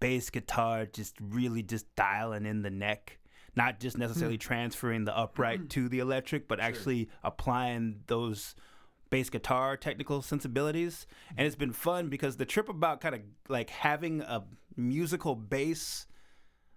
bass 0.00 0.30
guitar, 0.30 0.86
just 0.86 1.14
really 1.20 1.62
just 1.62 1.94
dialing 1.94 2.44
in 2.44 2.62
the 2.62 2.70
neck, 2.70 3.18
not 3.54 3.78
just 3.78 3.96
necessarily 3.96 4.36
hmm. 4.36 4.40
transferring 4.40 5.04
the 5.04 5.16
upright 5.16 5.60
hmm. 5.60 5.66
to 5.66 5.88
the 5.88 6.00
electric, 6.00 6.48
but 6.48 6.58
Sure. 6.58 6.66
actually 6.66 7.08
applying 7.22 8.00
those 8.08 8.56
bass 9.10 9.30
guitar 9.30 9.76
technical 9.76 10.22
sensibilities. 10.22 11.06
And 11.36 11.46
it's 11.46 11.54
been 11.54 11.72
fun 11.72 12.08
because 12.08 12.36
the 12.36 12.44
trip 12.44 12.68
about 12.68 13.00
kind 13.00 13.14
of 13.14 13.20
like 13.48 13.70
having 13.70 14.22
a 14.22 14.44
musical 14.76 15.36
bass 15.36 16.06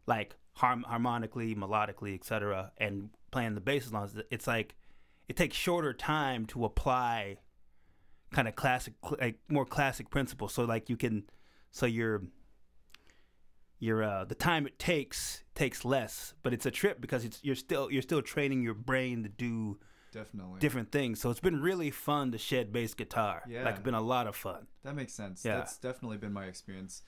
like 0.10 0.36
harm- 0.54 0.84
harmonically, 0.88 1.56
melodically, 1.56 2.14
etc., 2.16 2.72
and 2.78 3.10
playing 3.32 3.56
the 3.56 3.62
bass 3.62 3.92
lines, 3.94 4.16
It's 4.32 4.48
like 4.48 4.76
it 5.30 5.38
takes 5.38 5.56
shorter 5.56 5.94
time 5.94 6.46
to 6.48 6.66
apply 6.66 7.38
kind 8.32 8.48
of 8.48 8.56
classic, 8.56 8.94
like 9.22 9.40
more 9.48 9.66
classic 9.66 10.10
principles. 10.10 10.54
So 10.54 10.66
like 10.66 10.90
you 10.90 10.98
can, 10.98 11.24
so 11.72 11.86
your 11.86 12.24
your 13.80 14.04
uh, 14.04 14.26
the 14.26 14.36
time 14.36 14.66
it 14.68 14.78
takes 14.78 15.44
takes 15.56 15.86
less, 15.86 16.34
but 16.44 16.54
it's 16.54 16.66
a 16.66 16.72
trip 16.72 17.00
because 17.00 17.24
it's 17.24 17.40
you're 17.44 17.56
still 17.56 17.90
you're 17.92 18.02
still 18.02 18.22
training 18.22 18.62
your 18.62 18.74
brain 18.74 19.24
to 19.24 19.30
do 19.30 19.80
Definitely. 20.12 20.60
different 20.60 20.92
things. 20.92 21.22
So 21.22 21.30
it's 21.30 21.40
been 21.40 21.62
really 21.62 21.92
fun 21.92 22.32
to 22.34 22.38
shed 22.38 22.74
bass 22.74 22.94
guitar. 22.94 23.44
Yeah. 23.48 23.64
like 23.64 23.76
it's 23.76 23.84
been 23.84 23.94
a 23.94 24.02
lot 24.02 24.28
of 24.28 24.36
fun. 24.36 24.68
That 24.84 24.96
makes 24.96 25.14
sense. 25.14 25.46
Yeah. 25.46 25.58
That's 25.58 25.78
definitely 25.78 26.18
been 26.18 26.34
my 26.34 26.46
experience, 26.46 27.04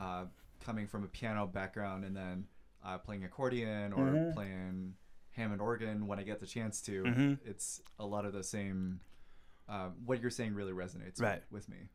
uh, 0.00 0.24
coming 0.60 0.86
from 0.86 1.04
a 1.04 1.08
piano 1.08 1.46
background 1.46 2.04
and 2.04 2.16
then 2.16 2.46
uh, 2.84 2.98
playing 2.98 3.24
accordion 3.24 3.92
or 3.92 4.04
Mhm. 4.06 4.32
playing 4.34 4.94
Hammond 5.32 5.60
organ 5.60 6.06
when 6.06 6.18
I 6.18 6.22
get 6.22 6.40
the 6.40 6.46
chance 6.46 6.80
to. 6.82 7.02
Mhm. 7.02 7.38
It's 7.44 7.82
a 7.98 8.06
lot 8.06 8.24
of 8.24 8.32
the 8.32 8.42
same. 8.44 9.00
Uh, 9.68 9.88
what 10.04 10.20
you're 10.20 10.30
saying 10.30 10.54
really 10.54 10.72
resonates 10.72 11.20
Right. 11.20 11.42
with, 11.50 11.66
with 11.66 11.68
me. 11.68 11.88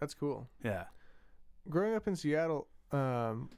That's 0.00 0.14
cool. 0.14 0.48
Yeah. 0.62 0.84
Growing 1.68 1.94
up 1.94 2.06
in 2.08 2.14
Seattle, 2.16 2.68
um, 2.92 3.50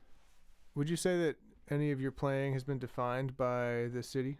would 0.74 0.88
you 0.88 0.96
say 0.96 1.18
that 1.26 1.36
any 1.68 1.90
of 1.92 2.00
your 2.00 2.10
playing 2.12 2.54
has 2.54 2.64
been 2.64 2.78
defined 2.78 3.36
by 3.36 3.88
the 3.92 4.02
city, 4.02 4.38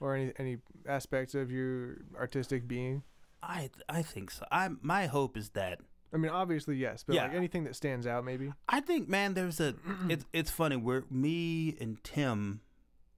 or 0.00 0.14
any 0.14 0.32
any 0.38 0.58
aspects 0.86 1.34
of 1.34 1.50
your 1.50 1.98
artistic 2.14 2.66
being? 2.68 3.02
I 3.42 3.70
I 3.88 4.02
think 4.02 4.30
so. 4.30 4.46
I 4.50 4.68
my 4.80 5.06
hope 5.06 5.36
is 5.36 5.50
that 5.50 5.80
I 6.12 6.18
mean, 6.18 6.30
obviously 6.30 6.76
yes, 6.76 7.04
but 7.06 7.16
like 7.16 7.34
anything 7.34 7.64
that 7.64 7.76
stands 7.76 8.06
out, 8.06 8.24
maybe. 8.24 8.52
I 8.68 8.80
think, 8.80 9.08
man, 9.08 9.34
there's 9.34 9.60
a. 9.60 9.74
it's 10.08 10.24
it's 10.32 10.50
funny. 10.50 10.76
We're 10.76 11.04
me 11.10 11.76
and 11.80 12.02
Tim, 12.04 12.60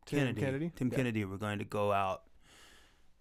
Tim 0.07 0.19
Kennedy, 0.21 0.41
Kennedy? 0.41 0.73
Tim 0.75 0.89
Yeah. 0.89 0.97
Kennedy. 0.97 1.25
We're 1.25 1.37
going 1.37 1.59
to 1.59 1.65
go 1.65 1.93
out 1.93 2.23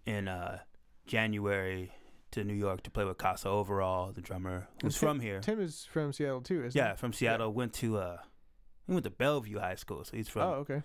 in 0.05 0.27
uh, 0.27 0.59
January 1.05 1.91
to 2.31 2.43
New 2.43 2.53
York 2.53 2.83
to 2.83 2.91
play 2.91 3.05
with 3.05 3.17
Kassa 3.17 3.47
Overall, 3.47 4.11
the 4.11 4.21
drummer 4.21 4.67
who's 4.81 4.97
Tim- 4.97 5.07
from 5.07 5.19
here. 5.19 5.39
Tim 5.39 5.61
is 5.61 5.85
from 5.85 6.13
Seattle 6.13 6.41
too, 6.41 6.65
isn't 6.65 6.77
yeah, 6.77 6.95
from 6.95 7.13
Seattle. 7.13 7.51
Went 7.53 7.73
to 7.75 7.97
uh, 7.97 8.17
he 8.85 8.93
went 8.93 9.03
to 9.03 9.09
Bellevue 9.11 9.59
High 9.59 9.75
School, 9.75 10.03
so 10.03 10.15
he's 10.15 10.29
from. 10.29 10.43
Oh, 10.43 10.53
okay. 10.55 10.81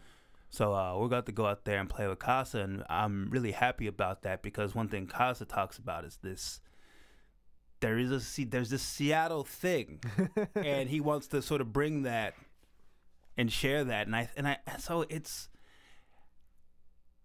So 0.51 0.75
uh, 0.75 0.99
we're 0.99 1.09
going 1.09 1.23
to 1.23 1.33
go 1.33 1.47
out 1.47 1.65
there 1.65 1.79
and 1.79 1.89
play 1.89 2.07
with 2.07 2.19
Kassa, 2.19 2.63
and 2.63 2.85
I'm 2.91 3.31
really 3.31 3.53
happy 3.53 3.87
about 3.87 4.23
that 4.23 4.43
because 4.43 4.75
one 4.75 4.89
thing 4.89 5.07
Kassa 5.07 5.49
talks 5.49 5.79
about 5.79 6.05
is 6.05 6.19
this. 6.23 6.61
There 7.83 7.99
is 7.99 8.11
a 8.11 8.21
Se- 8.21 8.45
there's 8.45 8.71
this 8.71 8.81
Seattle 8.83 9.45
thing, 9.45 10.01
and 10.55 10.89
he 10.89 11.01
wants 11.01 11.27
to 11.29 11.43
sort 11.43 11.61
of 11.61 11.73
bring 11.73 12.03
that 12.05 12.33
and 13.37 13.53
share 13.53 13.85
that. 13.85 14.07
And 14.07 14.17
I 14.17 14.31
and 14.37 14.49
I 14.49 14.57
so 14.79 15.05
it's. 15.11 15.51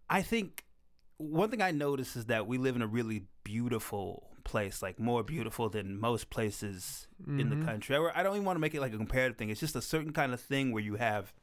I 0.09 0.21
think 0.21 0.63
one 1.17 1.49
thing 1.49 1.61
I 1.61 1.71
notice 1.71 2.15
is 2.15 2.25
that 2.25 2.47
we 2.47 2.57
live 2.57 2.75
in 2.75 2.81
a 2.81 2.87
really 2.87 3.23
beautiful 3.43 4.29
place, 4.43 4.81
like 4.81 4.99
more 4.99 5.23
beautiful 5.23 5.69
than 5.69 5.99
most 5.99 6.29
places 6.29 7.07
in 7.27 7.49
the 7.49 7.55
Mhm. 7.57 7.65
country. 7.65 7.95
I, 7.95 8.11
I 8.15 8.23
don't 8.23 8.33
even 8.35 8.45
want 8.45 8.55
to 8.55 8.61
make 8.61 8.73
it 8.73 8.79
like 8.81 8.93
a 8.93 8.97
comparative 8.97 9.37
thing. 9.37 9.49
It's 9.49 9.59
just 9.59 9.75
a 9.75 9.81
certain 9.81 10.13
kind 10.13 10.33
of 10.33 10.39
thing 10.39 10.71
where 10.71 10.83
you 10.83 10.95
have 10.95 11.33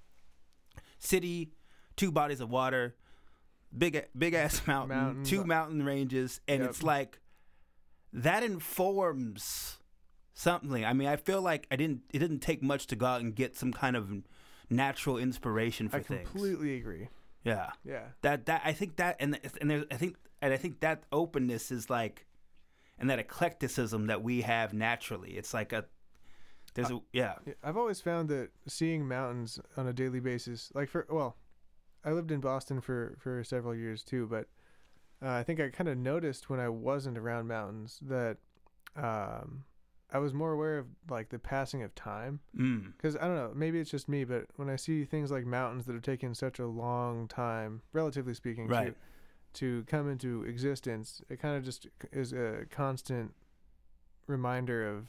city, 0.99 1.53
two 1.97 2.11
bodies 2.11 2.41
of 2.41 2.49
water, 2.51 2.97
big 3.77 4.07
big 4.17 4.35
ass 4.35 4.63
mountain, 4.67 4.97
Mountains. 4.97 5.29
two 5.29 5.45
mountain 5.45 5.85
ranges, 5.85 6.41
and 6.49 6.61
Yep. 6.63 6.71
it's 6.71 6.83
like 6.83 7.21
that 8.15 8.43
informs 8.43 9.79
something. 10.33 10.85
I 10.85 10.93
mean, 10.93 11.09
I 11.09 11.17
feel 11.17 11.43
like 11.43 11.67
I 11.71 11.77
didn't. 11.77 12.03
It 12.13 12.21
didn't 12.21 12.41
take 12.41 12.63
much 12.63 12.87
to 12.89 12.97
go 12.97 13.07
out 13.07 13.21
and 13.21 13.35
get 13.35 13.57
some 13.57 13.73
kind 13.73 13.97
of 13.97 14.11
natural 14.71 15.19
inspiration 15.19 15.89
for 15.89 15.99
I 15.99 16.03
things. 16.03 16.21
I 16.29 16.31
completely 16.31 16.77
agree. 16.77 17.09
Yeah, 17.45 17.71
Yeah. 17.85 18.05
that 18.23 18.47
that 18.47 18.63
I 18.65 18.73
think 18.73 18.97
that 18.97 19.17
and 19.21 19.39
and 19.61 19.71
there's 19.71 19.85
I 19.91 19.97
think 19.97 20.17
and 20.41 20.53
I 20.53 20.57
think 20.57 20.81
that 20.81 21.03
openness 21.13 21.71
is 21.71 21.91
like, 21.91 22.27
and 22.99 23.11
that 23.11 23.19
eclecticism 23.19 24.07
that 24.07 24.23
we 24.23 24.41
have 24.43 24.73
naturally. 24.73 25.33
It's 25.33 25.53
like 25.53 25.73
a 25.75 25.85
there's 26.75 26.91
a 26.91 27.01
yeah 27.13 27.35
Yeah, 27.47 27.53
I've 27.63 27.77
always 27.77 28.01
found 28.01 28.29
that 28.31 28.49
seeing 28.67 29.07
mountains 29.07 29.61
on 29.77 29.87
a 29.87 29.93
daily 29.93 30.21
basis, 30.21 30.71
like 30.75 30.89
for 30.89 31.07
well, 31.11 31.37
I 32.05 32.13
lived 32.13 32.31
in 32.31 32.41
Boston 32.41 32.81
for 32.81 33.17
for 33.19 33.45
several 33.45 33.75
years 33.75 34.03
too, 34.03 34.27
but 34.27 34.49
uh, 35.25 35.31
I 35.31 35.43
think 35.43 35.61
I 35.61 35.69
kind 35.71 35.89
of 35.89 35.97
noticed 35.97 36.51
when 36.51 36.61
I 36.61 36.69
wasn't 36.69 37.17
around 37.19 37.49
mountains 37.49 37.99
that 38.03 38.37
um, 38.97 39.65
I 40.13 40.19
was 40.19 40.33
more 40.35 40.53
aware 40.53 40.79
of 40.79 40.87
like 41.09 41.31
the 41.31 41.39
passing 41.39 41.83
of 41.83 41.95
time. 41.95 42.41
mm, 42.57 42.93
Because 42.97 43.17
I 43.17 43.21
don't 43.27 43.37
know, 43.37 43.53
maybe 43.55 43.81
it's 43.81 43.91
just 43.91 44.09
me, 44.09 44.25
but 44.25 44.47
when 44.57 44.69
I 44.71 44.77
see 44.77 45.05
things 45.05 45.31
like 45.31 45.47
mountains 45.47 45.87
that 45.87 45.93
have 45.95 46.03
taken 46.03 46.35
such 46.35 46.59
a 46.59 46.67
long 46.67 47.27
time, 47.29 47.83
relatively 47.93 48.35
speaking, 48.35 48.69
Right. 48.69 48.95
to, 49.55 49.83
to 49.83 49.85
come 49.85 50.11
into 50.11 50.43
existence, 50.45 51.23
it 51.29 51.41
kind 51.41 51.57
of 51.57 51.65
just 51.65 51.87
is 52.13 52.33
a 52.33 52.67
constant 52.71 53.33
reminder 54.27 54.87
of 54.89 55.09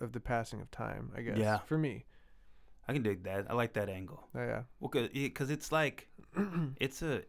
of 0.00 0.12
the 0.12 0.20
passing 0.20 0.60
of 0.62 0.70
time. 0.70 1.12
I 1.16 1.20
guess. 1.20 1.36
Yeah. 1.38 1.58
For 1.58 1.76
me. 1.76 2.06
I 2.88 2.92
can 2.94 3.02
dig 3.02 3.24
that. 3.24 3.50
I 3.50 3.54
like 3.54 3.74
that 3.74 3.88
angle. 3.88 4.28
Oh, 4.34 4.40
yeah. 4.42 4.62
Well, 4.80 4.90
because 5.12 5.50
it's 5.50 5.70
like 5.70 6.08
it's 6.80 7.02
a 7.02 7.22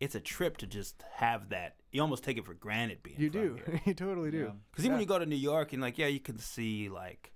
it's 0.00 0.14
a 0.14 0.20
trip 0.20 0.56
to 0.58 0.66
just 0.66 1.04
have 1.16 1.50
that. 1.50 1.76
You 1.92 2.00
almost 2.02 2.24
take 2.24 2.38
it 2.38 2.46
for 2.46 2.54
granted 2.54 3.02
being. 3.02 3.20
you 3.20 3.30
from 3.30 3.40
do. 3.40 3.54
here. 3.66 3.80
you 3.86 3.94
totally 3.94 4.30
do. 4.30 4.38
Yeah. 4.38 4.50
Because 4.70 4.84
even 4.84 4.94
when 4.94 5.00
you 5.02 5.06
go 5.06 5.18
to 5.18 5.26
New 5.26 5.36
York 5.36 5.72
and 5.72 5.82
like, 5.82 5.98
yeah, 5.98 6.06
you 6.06 6.20
can 6.20 6.38
see 6.38 6.88
like 6.88 7.32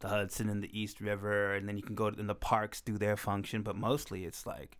the 0.00 0.08
Hudson 0.08 0.48
and 0.48 0.62
the 0.62 0.78
East 0.78 1.00
River, 1.00 1.54
and 1.54 1.68
then 1.68 1.76
you 1.76 1.82
can 1.82 1.94
go 1.94 2.10
to 2.10 2.18
and 2.18 2.28
the 2.28 2.34
parks 2.34 2.80
do 2.80 2.98
their 2.98 3.16
function, 3.16 3.62
but 3.62 3.76
mostly 3.76 4.24
it's 4.24 4.46
like, 4.46 4.78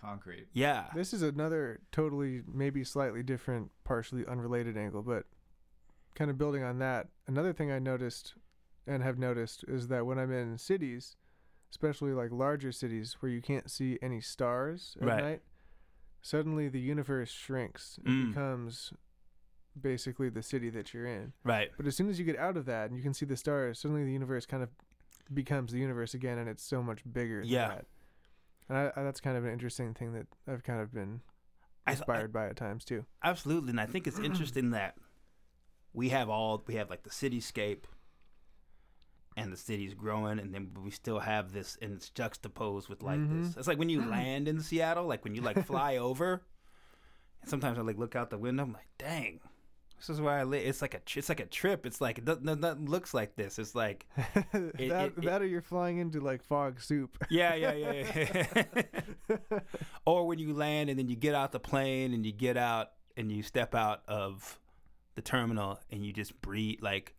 Concrete. 0.00 0.48
yeah, 0.52 0.86
This 0.94 1.14
is 1.14 1.22
another 1.22 1.80
totally, 1.90 2.42
maybe 2.52 2.84
slightly 2.84 3.22
different, 3.22 3.70
partially 3.84 4.26
unrelated 4.26 4.76
angle, 4.76 5.02
but 5.02 5.24
kind 6.14 6.30
of 6.30 6.36
building 6.36 6.62
on 6.62 6.78
that. 6.80 7.08
Another 7.26 7.52
thing 7.54 7.72
I 7.72 7.78
noticed 7.78 8.34
and 8.86 9.02
have 9.02 9.18
noticed 9.18 9.64
is 9.66 9.88
that 9.88 10.04
when 10.04 10.18
I'm 10.18 10.30
in 10.30 10.58
cities, 10.58 11.16
especially 11.70 12.12
like 12.12 12.30
larger 12.32 12.70
cities 12.70 13.16
where 13.20 13.32
you 13.32 13.40
can't 13.40 13.70
see 13.70 13.98
any 14.02 14.20
stars 14.20 14.94
at 15.00 15.06
Right. 15.08 15.24
night, 15.24 15.42
suddenly 16.28 16.68
the 16.70 16.80
universe 16.80 17.30
shrinks 17.30 17.98
and 18.04 18.06
Mm. 18.08 18.28
becomes 18.30 18.92
basically 19.78 20.30
the 20.30 20.42
city 20.42 20.70
that 20.70 20.94
you're 20.94 21.04
in. 21.06 21.34
right, 21.44 21.70
But 21.76 21.86
as 21.86 21.94
soon 21.94 22.08
as 22.08 22.18
you 22.18 22.24
get 22.24 22.38
out 22.38 22.56
of 22.56 22.64
that 22.64 22.88
and 22.88 22.96
you 22.96 23.02
can 23.02 23.12
see 23.12 23.26
the 23.26 23.36
stars, 23.36 23.78
suddenly 23.78 24.04
the 24.04 24.12
universe 24.12 24.46
kind 24.46 24.62
of 24.62 24.70
becomes 25.32 25.70
the 25.72 25.78
universe 25.78 26.14
again, 26.14 26.38
and 26.38 26.48
it's 26.48 26.62
so 26.64 26.82
much 26.82 27.00
bigger. 27.10 27.40
Than 27.40 27.48
Yeah. 27.50 27.68
that. 27.68 27.86
And 28.70 28.78
I, 28.78 28.92
I, 28.96 29.02
that's 29.02 29.20
kind 29.20 29.36
of 29.36 29.44
an 29.44 29.52
interesting 29.52 29.92
thing 29.92 30.14
that 30.14 30.26
I've 30.48 30.62
kind 30.64 30.80
of 30.80 30.92
been 30.94 31.20
inspired 31.86 32.32
by 32.32 32.46
at 32.48 32.56
times 32.56 32.84
too. 32.86 33.04
absolutely. 33.22 33.70
And 33.70 33.80
I 33.80 33.84
think 33.86 34.06
it's 34.06 34.18
interesting 34.30 34.70
that 34.70 34.96
we 35.92 36.08
have 36.08 36.30
all 36.30 36.64
we 36.66 36.76
have 36.76 36.88
like 36.88 37.02
the 37.02 37.10
cityscape, 37.10 37.84
and 39.36 39.52
the 39.52 39.56
city's 39.56 39.94
growing, 39.94 40.38
and 40.38 40.54
then 40.54 40.70
we 40.84 40.90
still 40.90 41.18
have 41.18 41.52
this, 41.52 41.76
and 41.82 41.92
it's 41.94 42.10
juxtaposed 42.10 42.88
with 42.88 43.02
like 43.02 43.18
this. 43.20 43.48
Mhm. 43.48 43.58
It's 43.58 43.68
like 43.68 43.78
when 43.78 43.88
you 43.88 44.04
land 44.08 44.46
in 44.48 44.60
Seattle, 44.60 45.06
like 45.06 45.24
when 45.24 45.34
you 45.34 45.42
like 45.42 45.64
fly 45.66 45.96
over, 46.08 46.42
and 47.40 47.50
sometimes 47.50 47.78
I 47.78 47.82
like 47.82 47.98
look 47.98 48.14
out 48.16 48.30
the 48.30 48.38
window, 48.38 48.62
I'm 48.62 48.72
like, 48.72 48.88
dang. 48.98 49.40
This 49.96 50.10
is 50.10 50.20
where 50.20 50.34
I 50.38 50.42
live. 50.42 50.66
It's 50.66 50.82
like 50.82 50.92
a 50.94 50.98
tr- 50.98 51.20
it's 51.20 51.28
like 51.30 51.40
a 51.40 51.46
trip. 51.46 51.86
It's 51.86 52.00
like 52.00 52.18
it 52.18 52.24
doesn't, 52.26 52.44
nothing 52.60 52.86
looks 52.90 53.14
like 53.14 53.36
this. 53.36 53.58
It's 53.58 53.74
like 53.74 54.06
that 54.52 54.72
it- 54.78 55.22
that 55.22 55.40
or 55.40 55.46
you're 55.46 55.62
flying 55.62 55.98
into 55.98 56.20
like 56.20 56.42
fog 56.44 56.80
soup. 56.80 57.16
Yeah, 57.30 57.54
yeah, 57.54 57.72
yeah. 57.72 58.64
yeah. 59.30 59.58
or 60.04 60.26
when 60.26 60.38
you 60.38 60.52
land 60.52 60.90
and 60.90 60.98
then 60.98 61.08
you 61.08 61.16
get 61.16 61.34
out 61.34 61.52
the 61.52 61.60
plane 61.60 62.12
and 62.12 62.26
you 62.26 62.32
get 62.32 62.56
out 62.56 62.90
and 63.16 63.30
you 63.32 63.42
step 63.42 63.74
out 63.74 64.02
of 64.08 64.58
the 65.14 65.22
terminal 65.22 65.78
and 65.90 66.04
you 66.04 66.12
just 66.12 66.38
breathe 66.42 66.80
like 66.82 67.14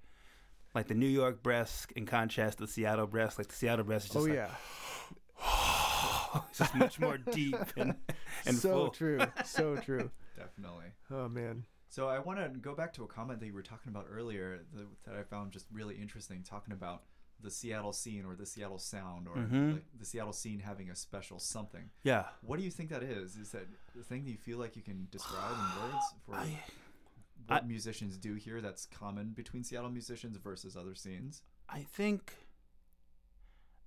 like 0.75 0.87
the 0.87 0.93
New 0.93 1.07
York 1.07 1.41
breath 1.41 1.87
in 1.95 2.05
contrast 2.05 2.59
to 2.59 2.65
the 2.65 2.71
Seattle 2.71 3.07
breath. 3.07 3.37
Like 3.39 3.47
the 3.47 3.55
Seattle 3.55 3.85
breath 3.85 4.03
is 4.03 4.09
just 4.11 4.17
oh 4.17 4.21
like 4.21 4.33
yeah, 4.33 4.49
it's 6.49 6.59
just 6.59 6.75
much 6.75 6.99
more 6.99 7.17
deep 7.17 7.55
and 7.77 7.95
and 8.45 8.55
so 8.57 8.69
full. 8.73 8.89
true, 8.89 9.19
so 9.45 9.75
true. 9.77 10.11
Definitely. 10.37 10.87
Oh 11.11 11.29
man, 11.29 11.63
So 11.89 12.09
I 12.09 12.19
want 12.19 12.39
to 12.39 12.49
go 12.59 12.75
back 12.75 12.93
to 12.93 13.03
a 13.03 13.07
comment 13.07 13.39
that 13.39 13.45
you 13.45 13.53
were 13.53 13.61
talking 13.63 13.89
about 13.89 14.07
earlier 14.11 14.59
that, 14.73 14.85
that 15.05 15.15
I 15.15 15.23
found 15.23 15.51
just 15.53 15.65
really 15.71 15.95
interesting, 15.95 16.43
talking 16.43 16.73
about 16.73 17.03
the 17.41 17.49
Seattle 17.51 17.93
scene 17.93 18.25
or 18.25 18.35
the 18.35 18.45
Seattle 18.45 18.79
sound 18.79 19.27
or 19.27 19.35
Mhm. 19.37 19.73
like 19.73 19.83
the 19.97 20.05
Seattle 20.05 20.33
scene 20.33 20.59
having 20.59 20.89
a 20.89 20.95
special 20.95 21.39
something. 21.39 21.89
Yeah. 22.03 22.25
What 22.41 22.57
do 22.59 22.63
you 22.65 22.71
think 22.71 22.89
that 22.89 23.03
is? 23.03 23.35
Is 23.37 23.51
that 23.51 23.67
the 23.95 24.03
thing 24.03 24.23
that 24.25 24.31
you 24.31 24.37
feel 24.37 24.57
like 24.57 24.75
you 24.75 24.81
can 24.81 25.07
describe 25.11 25.51
in 25.53 25.81
words 25.91 26.05
for 26.25 26.35
I, 26.35 26.59
what 27.47 27.63
I- 27.63 27.65
musicians 27.65 28.17
do 28.17 28.35
here 28.35 28.61
that's 28.61 28.85
common 28.85 29.29
between 29.35 29.63
Seattle 29.63 29.89
musicians 29.89 30.37
versus 30.37 30.75
other 30.75 30.95
scenes? 30.95 31.43
I 31.69 31.81
think, 31.81 32.33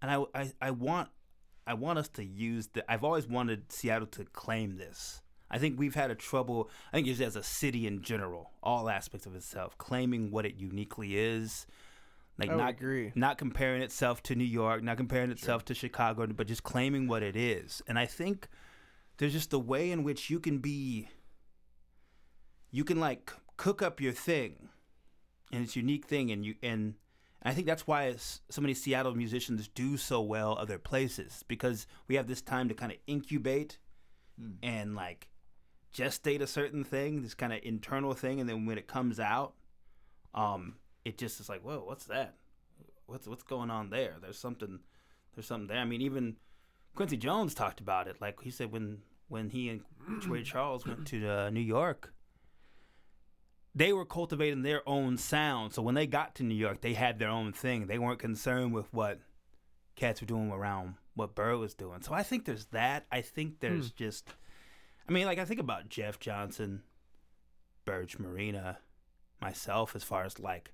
and 0.03 0.11
I, 0.11 0.25
I, 0.35 0.53
I 0.61 0.71
want, 0.71 1.09
I 1.67 1.75
want 1.75 1.99
us 1.99 2.09
to 2.11 2.25
use 2.25 2.69
the. 2.69 2.91
I've 2.91 3.05
always 3.05 3.27
wanted 3.27 3.71
Seattle 3.73 4.07
to 4.09 4.25
claim 4.25 4.77
this. 4.79 5.23
I 5.51 5.59
think 5.59 5.79
we've 5.79 5.95
had 5.95 6.11
a 6.11 6.15
trouble. 6.15 6.71
I 6.93 6.97
think 6.97 7.07
just 7.07 7.21
as 7.21 7.37
a 7.37 7.43
city 7.43 7.87
in 7.87 8.03
general, 8.03 8.51
all 8.63 8.89
aspects 8.91 9.27
of 9.27 9.35
itself, 9.35 9.79
claiming 9.79 10.31
what 10.31 10.45
it 10.45 10.57
uniquely 10.57 11.17
is, 11.19 11.67
like 12.39 12.51
I 12.51 12.55
not 12.57 12.71
agree. 12.71 13.13
not 13.15 13.39
comparing 13.39 13.81
itself 13.83 14.23
to 14.25 14.35
New 14.35 14.45
York, 14.45 14.83
not 14.83 14.97
comparing 14.97 15.31
itself 15.31 15.65
to 15.67 15.75
Chicago, 15.75 16.27
but 16.27 16.47
just 16.47 16.63
claiming 16.65 17.07
what 17.09 17.23
it 17.23 17.35
is. 17.37 17.81
And 17.89 17.99
I 17.99 18.07
think 18.07 18.49
there's 19.17 19.33
just 19.33 19.53
a 19.53 19.59
way 19.59 19.91
in 19.91 20.05
which 20.05 20.29
you 20.31 20.39
can 20.39 20.59
be, 20.59 21.09
you 22.71 22.85
can 22.85 23.01
like 23.01 23.31
c- 23.31 23.37
cook 23.59 23.83
up 23.83 24.01
your 24.01 24.13
thing, 24.13 24.71
and 25.53 25.63
it's 25.63 25.77
unique 25.77 26.07
thing, 26.07 26.31
and 26.31 26.47
you 26.47 26.55
and 26.63 26.95
I 27.43 27.53
think 27.53 27.67
that's 27.67 27.87
why 27.87 28.15
so 28.17 28.61
many 28.63 28.73
Seattle 28.75 29.15
musicians 29.15 29.69
do 29.69 29.97
so 29.99 30.21
well 30.23 30.57
other 30.59 30.79
places 30.79 31.45
because 31.47 31.87
we 32.09 32.15
have 32.17 32.27
this 32.27 32.41
time 32.41 32.69
to 32.69 32.75
kind 32.75 32.91
of 32.93 32.99
incubate 33.07 33.79
Hmm. 34.39 34.53
and 34.63 34.95
like 34.95 35.29
gestate 35.93 36.41
a 36.41 36.47
certain 36.47 36.85
thing, 36.85 37.23
this 37.23 37.35
kind 37.35 37.53
of 37.53 37.59
internal 37.65 38.15
thing, 38.15 38.39
and 38.41 38.49
then 38.49 38.67
when 38.67 38.79
it 38.79 38.87
comes 38.87 39.19
out, 39.19 39.55
um, 40.35 40.77
it 41.05 41.19
just 41.19 41.41
is 41.41 41.49
like, 41.49 41.63
whoa, 41.63 41.83
what's 41.85 42.05
that? 42.07 42.35
What's 43.07 43.27
what's 43.27 43.43
going 43.43 43.71
on 43.71 43.91
there? 43.91 44.15
There's 44.21 44.39
something, 44.39 44.79
there's 45.35 45.47
something 45.47 45.67
there. 45.67 45.79
I 45.79 45.85
mean, 45.85 46.03
even 46.03 46.37
Quincy 46.95 47.17
Jones 47.17 47.55
talked 47.55 47.81
about 47.81 48.07
it. 48.07 48.21
Like 48.21 48.41
he 48.43 48.51
said 48.51 48.71
when 48.71 48.99
when 49.29 49.51
he 49.51 49.69
and 49.71 49.81
Ray 50.27 50.43
Charles 50.45 50.87
went 50.87 51.07
to 51.09 51.29
uh, 51.29 51.51
New 51.51 51.61
York, 51.61 52.13
they 53.75 53.93
were 53.93 54.05
cultivating 54.05 54.63
their 54.63 54.87
own 54.89 55.17
sound. 55.17 55.73
So 55.73 55.83
when 55.83 55.95
they 55.95 56.07
got 56.07 56.35
to 56.37 56.43
New 56.43 56.55
York, 56.55 56.81
they 56.81 56.95
had 56.95 57.19
their 57.19 57.29
own 57.29 57.53
thing. 57.53 57.87
They 57.87 57.99
weren't 57.99 58.19
concerned 58.19 58.73
with 58.73 58.93
what 58.93 59.21
cats 59.97 60.21
were 60.21 60.27
doing 60.27 60.51
around 60.51 60.95
what 61.15 61.35
Burr 61.35 61.57
was 61.57 61.75
doing. 61.75 62.03
So 62.03 62.15
I 62.15 62.23
think 62.23 62.45
there's 62.45 62.67
that. 62.67 63.05
I 63.11 63.21
think 63.21 63.61
there's 63.61 63.89
hmm. 63.89 63.97
just, 63.97 64.29
I 65.09 65.13
mean, 65.13 65.27
like 65.27 65.39
I 65.39 65.45
think 65.45 65.61
about 65.61 65.89
Jeff 65.89 66.19
Johnson, 66.19 66.83
Burge 67.85 68.19
Marina, 68.19 68.79
myself, 69.41 69.95
as 69.95 70.05
far 70.05 70.25
as 70.25 70.39
like, 70.39 70.73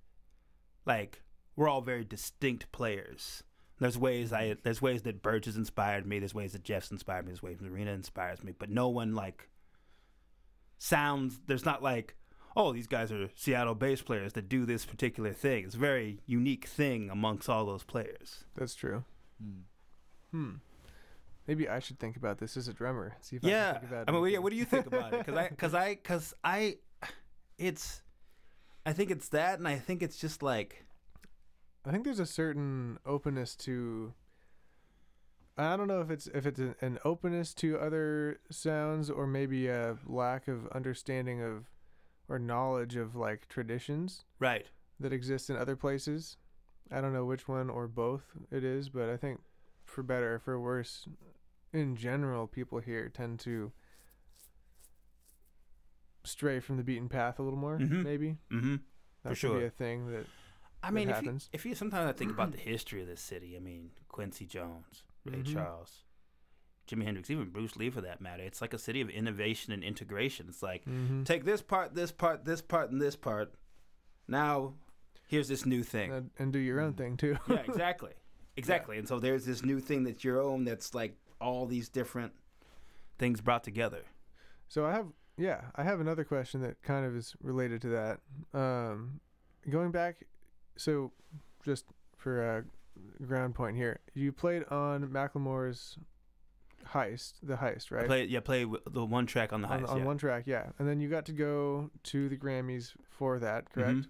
like 0.87 1.23
we're 1.57 1.69
all 1.69 1.81
very 1.81 2.05
distinct 2.05 2.71
players. 2.73 3.43
There's 3.81 3.99
ways 3.99 4.33
I 4.33 4.51
hmm. 4.51 4.61
there's 4.63 4.83
ways 4.83 5.03
that 5.03 5.23
Burge 5.23 5.47
has 5.47 5.57
inspired 5.57 6.07
me. 6.07 6.19
There's 6.19 6.35
ways 6.35 6.53
that 6.53 6.63
Jeff's 6.63 6.91
inspired 6.91 7.25
me. 7.25 7.31
There's 7.31 7.43
ways 7.43 7.61
Marina 7.61 7.93
inspires 7.93 8.45
me. 8.45 8.53
But 8.57 8.71
no 8.71 8.89
one 8.89 9.15
like 9.15 9.49
sounds. 10.79 11.41
There's 11.47 11.65
not 11.65 11.83
like 11.83 12.15
oh 12.57 12.73
these 12.73 12.87
guys 12.87 13.13
are 13.13 13.29
Seattle 13.35 13.75
bass 13.75 14.03
players 14.03 14.33
that 14.35 14.49
do 14.49 14.65
this 14.65 14.85
particular 14.85 15.33
thing. 15.33 15.65
It's 15.65 15.75
a 15.75 15.79
very 15.79 16.21
unique 16.27 16.67
thing 16.67 17.11
amongst 17.11 17.49
all 17.49 17.67
those 17.67 17.83
players. 17.83 18.45
That's 18.57 18.75
true. 18.75 19.05
Hmm. 19.43 19.61
Hmm. 20.31 20.51
Maybe 21.47 21.69
I 21.69 21.79
should 21.79 21.99
think 21.99 22.17
about 22.17 22.39
this 22.39 22.57
as 22.57 22.69
a 22.69 22.73
drummer. 22.73 23.17
See 23.21 23.37
if 23.37 23.45
I 23.45 23.49
yeah, 23.49 23.73
can 23.73 23.81
think 23.81 23.93
about 23.93 24.03
it. 24.03 24.09
I 24.09 24.13
mean, 24.13 24.21
what, 24.21 24.27
yeah, 24.27 24.29
anything. 24.29 24.43
what 24.43 24.51
do 24.51 24.57
you 24.57 24.65
think 24.65 24.87
about 24.87 25.13
it? 25.13 25.27
Because 25.27 25.35
I, 25.37 25.49
because 25.49 25.75
I, 25.75 25.95
because 25.95 26.35
I, 26.43 26.77
it's, 27.59 28.03
I 28.87 28.93
think 28.95 29.11
it's 29.11 29.29
that, 29.29 29.59
and 29.59 29.69
I 29.69 29.79
think 29.79 30.03
it's 30.03 30.17
just 30.17 30.43
like, 30.43 30.87
I 31.85 31.91
think 31.91 32.05
there's 32.05 32.19
a 32.19 32.27
certain 32.27 32.99
openness 33.05 33.55
to 33.57 34.15
I 35.57 35.77
don't 35.77 35.87
know 35.87 36.01
if 36.01 36.11
it's 36.11 36.27
if 36.29 36.47
it's 36.47 36.59
an, 36.59 36.75
an 36.81 36.99
openness 37.05 37.55
to 37.55 37.79
other 37.79 38.41
sounds 38.51 39.09
or 39.09 39.27
maybe 39.27 39.69
a 39.69 39.97
lack 40.07 40.49
of 40.49 40.67
understanding 40.69 41.43
of 41.43 41.67
or 42.29 42.39
knowledge 42.39 42.97
of 42.97 43.15
like 43.17 43.49
traditions 43.49 44.25
Right. 44.39 44.67
that 45.01 45.13
exist 45.13 45.51
in 45.51 45.57
other 45.57 45.77
places. 45.77 46.37
I 46.91 47.01
don't 47.01 47.13
know 47.13 47.25
which 47.25 47.49
one 47.49 47.71
or 47.71 47.87
both 47.89 48.23
it 48.51 48.63
is, 48.65 48.89
but 48.89 49.09
I 49.09 49.17
think 49.17 49.41
for 49.85 50.03
better 50.03 50.35
or 50.35 50.39
for 50.39 50.61
worse, 50.61 51.07
in 51.73 51.97
general, 51.97 52.47
people 52.47 52.79
here 52.79 53.09
tend 53.09 53.41
to 53.41 53.73
stray 56.25 56.61
from 56.61 56.77
the 56.77 56.85
beaten 56.85 57.09
path 57.09 57.39
a 57.39 57.43
little 57.43 57.59
more. 57.59 57.79
Mhm. 57.79 58.03
Maybe 58.05 58.39
Mm-hmm. 58.51 58.77
that 59.23 59.37
For 59.37 59.41
could 59.49 59.57
be 59.57 59.59
sure. 59.59 59.67
a 59.67 59.71
thing 59.71 60.11
that 60.13 60.27
I 60.83 60.89
that 60.89 60.93
mean, 60.93 61.09
if 61.09 61.23
you, 61.23 61.39
if 61.53 61.67
you 61.67 61.75
sometimes 61.75 62.09
I 62.09 62.13
think 62.13 62.31
about 62.31 62.53
the 62.53 62.59
history 62.73 63.01
of 63.03 63.09
this 63.09 63.21
city. 63.21 63.57
I 63.57 63.61
mean, 63.61 63.91
Quincy 64.09 64.47
Jones, 64.47 65.03
Ray 65.25 65.39
Mhm. 65.43 65.53
Charles, 65.53 66.04
Jimi 66.89 67.05
Hendrix, 67.05 67.31
even 67.31 67.49
Bruce 67.51 67.77
Lee 67.77 67.91
for 67.91 68.01
that 68.03 68.21
matter. 68.21 68.43
It's 68.43 68.61
like 68.61 68.75
a 68.75 68.79
city 68.79 69.01
of 69.01 69.09
innovation 69.09 69.73
and 69.73 69.83
integration. 69.83 70.47
It's 70.49 70.63
like 70.63 70.85
Mhm. 70.85 71.25
take 71.25 71.45
this 71.45 71.63
part, 71.63 71.95
this 71.95 72.13
part, 72.13 72.45
this 72.45 72.61
part, 72.61 72.91
and 72.91 73.01
this 73.01 73.17
part. 73.17 73.55
Now, 74.29 74.75
here's 75.27 75.49
this 75.49 75.65
new 75.67 75.83
thing. 75.83 76.13
and, 76.13 76.31
and 76.39 76.53
do 76.53 76.59
your 76.59 76.81
own 76.81 76.95
Mm. 76.95 76.99
thing 76.99 77.17
too. 77.17 77.37
yeah, 77.49 77.57
exactly, 77.61 78.13
exactly. 78.57 78.99
And 78.99 79.09
so 79.09 79.19
there's 79.19 79.45
this 79.47 79.65
new 79.65 79.81
thing 79.81 80.05
that's 80.05 80.25
your 80.25 80.41
own. 80.43 80.65
That's 80.65 80.95
like 80.95 81.17
all 81.41 81.67
these 81.67 81.89
different 81.89 82.33
things 83.19 83.41
brought 83.41 83.65
together. 83.65 84.03
So 84.69 84.85
I 84.87 84.93
have 84.93 85.07
yeah, 85.37 85.63
I 85.75 85.83
have 85.83 85.99
another 86.01 86.23
question 86.25 86.61
that 86.63 86.81
kind 86.83 87.05
of 87.05 87.17
is 87.17 87.35
related 87.43 87.83
to 87.83 87.89
that. 87.89 88.21
Um, 88.57 89.21
going 89.69 89.91
back, 89.91 90.23
so 90.77 91.11
just 91.65 91.87
for 92.17 92.59
a 92.59 92.65
ground 93.27 93.57
point 93.57 93.77
here, 93.77 93.99
you 94.15 94.31
played 94.31 94.63
on 94.69 95.09
Macklemore's 95.09 95.99
heist, 96.95 97.35
the 97.43 97.57
heist, 97.57 97.91
right? 97.91 98.07
play, 98.07 98.25
yeah, 98.25 98.41
play 98.41 98.65
the 98.91 99.05
one 99.05 99.27
track 99.27 99.53
on 99.53 99.61
the 99.63 99.69
heist. 99.69 99.89
on 99.89 99.99
yeah. 99.99 100.05
one 100.05 100.17
track, 100.19 100.45
yeah, 100.47 100.67
and 100.79 100.89
then 100.89 101.01
you 101.01 101.09
got 101.09 101.27
to 101.27 101.33
go 101.33 101.91
to 102.05 102.29
the 102.29 102.37
Grammys 102.37 102.93
for 103.11 103.39
that, 103.39 103.71
correct? 103.73 103.99
Mhm. 103.99 104.07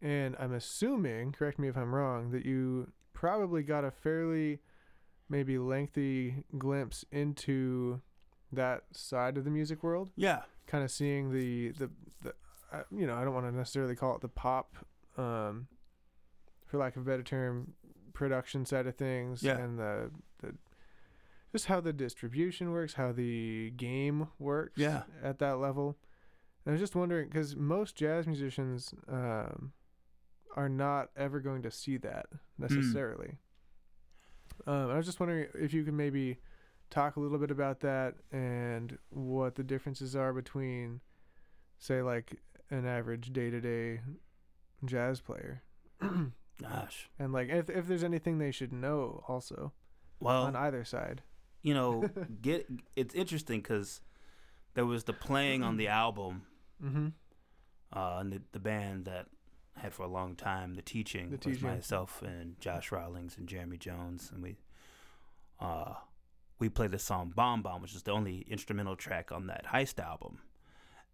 And 0.00 0.36
I'm 0.38 0.52
assuming, 0.52 1.32
correct 1.32 1.58
me 1.58 1.68
if 1.68 1.76
I'm 1.76 1.94
wrong, 1.94 2.30
that 2.30 2.44
you 2.46 2.92
probably 3.12 3.62
got 3.62 3.84
a 3.84 3.90
fairly 3.90 4.60
maybe 5.28 5.58
lengthy 5.58 6.44
glimpse 6.56 7.04
into 7.10 8.00
that 8.52 8.84
side 8.92 9.36
of 9.36 9.44
the 9.44 9.50
music 9.50 9.82
world 9.82 10.10
Yeah, 10.16 10.42
kind 10.66 10.82
of 10.84 10.90
seeing 10.90 11.32
the 11.32 11.70
the, 11.72 11.90
the 12.22 12.34
uh, 12.72 12.82
you 12.90 13.06
know 13.06 13.14
I 13.16 13.24
don't 13.24 13.34
want 13.34 13.46
to 13.46 13.52
necessarily 13.52 13.94
call 13.96 14.14
it 14.14 14.20
the 14.22 14.28
pop, 14.28 14.76
um, 15.16 15.66
for 16.66 16.78
lack 16.78 16.96
of 16.96 17.02
a 17.02 17.04
better 17.04 17.22
term, 17.22 17.74
production 18.14 18.64
side 18.64 18.86
of 18.86 18.94
things, 18.96 19.42
Yeah. 19.42 19.58
and 19.58 19.78
the 19.78 20.10
the 20.40 20.54
just 21.52 21.66
how 21.66 21.80
the 21.80 21.92
distribution 21.92 22.70
works, 22.72 22.94
how 22.94 23.12
the 23.12 23.70
game 23.70 24.28
works, 24.38 24.78
Yeah. 24.78 25.02
at 25.22 25.38
that 25.38 25.58
level. 25.58 25.96
And 26.64 26.72
I 26.72 26.72
was 26.72 26.80
just 26.80 26.94
wondering 26.94 27.28
because 27.28 27.56
most 27.56 27.96
jazz 27.96 28.26
musicians 28.26 28.92
um, 29.08 29.72
are 30.56 30.68
not 30.68 31.10
ever 31.16 31.40
going 31.40 31.62
to 31.62 31.70
see 31.70 31.96
that 31.98 32.26
necessarily. 32.58 33.38
Um, 34.66 34.90
I 34.90 34.96
was 34.96 35.06
just 35.06 35.20
wondering 35.20 35.46
if 35.54 35.72
you 35.72 35.84
could 35.84 35.94
maybe 35.94 36.38
talk 36.90 37.16
a 37.16 37.20
little 37.20 37.38
bit 37.38 37.50
about 37.50 37.80
that 37.80 38.14
and 38.32 38.98
what 39.10 39.54
the 39.54 39.62
differences 39.62 40.16
are 40.16 40.32
between, 40.32 41.00
say, 41.78 42.02
like 42.02 42.40
an 42.70 42.86
average 42.86 43.32
day 43.32 43.50
to 43.50 43.60
day 43.60 44.00
jazz 44.84 45.20
player, 45.20 45.62
gosh. 46.60 47.08
and 47.18 47.32
like 47.32 47.48
if 47.48 47.68
if 47.70 47.86
there's 47.86 48.04
anything 48.04 48.38
they 48.38 48.50
should 48.50 48.72
know 48.72 49.22
also 49.28 49.72
Well, 50.20 50.44
on 50.44 50.54
either 50.56 50.84
side. 50.84 51.22
You 51.62 51.74
know, 51.74 52.08
get 52.42 52.66
it's 52.96 53.14
interesting 53.14 53.60
because 53.60 54.00
there 54.74 54.86
was 54.86 55.04
the 55.04 55.12
playing 55.12 55.62
on 55.62 55.76
the 55.76 55.88
album, 55.88 56.42
Mm-hmm. 56.84 57.08
uh, 57.92 58.18
and 58.20 58.32
the, 58.32 58.40
the 58.52 58.60
band 58.60 59.06
that 59.06 59.26
I 59.76 59.80
had 59.80 59.92
for 59.92 60.04
a 60.04 60.08
long 60.08 60.36
time, 60.36 60.74
the 60.74 60.82
teaching, 60.82 61.30
The 61.30 61.36
was 61.36 61.56
Teaching. 61.56 61.68
myself 61.68 62.22
and 62.22 62.60
Josh 62.60 62.92
Rawlings 62.92 63.36
and 63.36 63.48
Jeremy 63.48 63.76
Jones, 63.78 64.30
and 64.32 64.42
we, 64.42 64.58
uh, 65.60 65.94
we 66.60 66.68
played 66.68 66.90
the 66.92 66.98
song 66.98 67.32
"BomBom," 67.36 67.82
which 67.82 67.94
is 67.94 68.02
the 68.02 68.12
only 68.12 68.44
instrumental 68.48 68.96
track 68.96 69.32
on 69.32 69.46
that 69.48 69.66
Heist 69.66 69.98
album. 70.02 70.38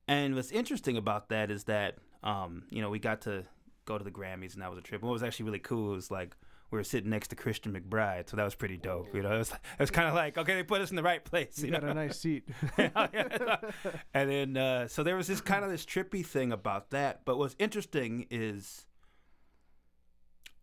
And 0.07 0.35
what's 0.35 0.51
interesting 0.51 0.97
about 0.99 1.31
that 1.31 1.51
is 1.51 1.65
that, 1.65 1.97
um, 2.23 2.65
you 2.69 2.83
know, 2.83 2.91
we 2.91 2.99
got 2.99 3.23
to 3.23 3.45
go 3.87 3.97
to 3.97 4.05
the 4.05 4.11
Grammys, 4.11 4.53
and 4.53 4.63
that 4.63 4.69
was 4.71 4.79
a 4.79 4.83
trip. 4.83 5.01
And 5.01 5.09
what 5.09 5.15
was 5.15 5.23
actually 5.23 5.47
really 5.47 5.59
cool 5.61 5.93
was 5.93 6.11
like 6.11 6.37
we 6.75 6.81
were 6.81 6.85
sitting 6.85 7.09
next 7.11 7.29
to 7.29 7.37
Christian 7.37 7.73
McBride, 7.73 8.29
so 8.29 8.37
that 8.37 8.43
was 8.45 8.57
pretty 8.57 8.77
dope. 8.77 9.15
You 9.15 9.23
know, 9.23 9.33
it 9.37 9.39
was, 9.39 9.51
it 9.53 9.79
was 9.79 9.91
kind 9.93 10.09
of 10.09 10.15
like, 10.15 10.37
okay, 10.37 10.55
they 10.57 10.65
put 10.65 10.81
us 10.81 10.91
in 10.91 10.97
the 10.97 11.05
right 11.05 11.25
place. 11.25 11.59
You 11.59 11.67
You, 11.67 11.73
got 11.73 11.85
know? 11.85 11.91
a 11.91 11.95
nice 11.95 12.19
seat. 12.19 12.49
and 12.77 14.31
then 14.31 14.57
uh, 14.57 14.89
so 14.89 15.05
there 15.05 15.15
was 15.17 15.29
this 15.29 15.41
kind 15.41 15.65
of 15.65 15.71
this 15.71 15.87
trippy 15.87 16.27
thing 16.27 16.51
about 16.51 16.91
that. 16.91 17.25
But 17.25 17.39
what's 17.39 17.55
interesting 17.61 18.27
is 18.29 18.87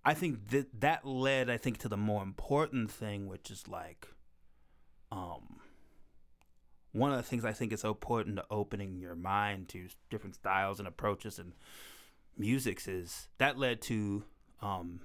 I 0.04 0.13
think 0.13 0.50
that 0.50 0.82
that 0.82 1.06
led 1.06 1.50
I 1.50 1.58
think 1.58 1.78
to 1.80 1.88
the 1.88 1.97
more 1.97 2.24
important 2.24 2.91
thing, 2.91 3.28
which 3.28 3.50
is 3.50 3.67
like 3.67 4.08
um 5.12 5.60
one 6.91 7.12
of 7.12 7.17
the 7.17 7.24
things 7.24 7.45
I 7.45 7.54
think 7.54 7.71
is 7.71 7.80
so 7.82 7.89
important 7.89 8.36
to 8.36 8.45
opening 8.52 9.00
your 9.00 9.15
mind 9.15 9.69
to 9.69 9.88
different 10.10 10.36
styles 10.36 10.78
and 10.80 10.88
approaches 10.88 11.39
and 11.39 11.54
musics 12.38 12.88
is 12.88 13.30
that 13.38 13.58
led 13.58 13.82
to 13.84 14.24
um 14.62 15.00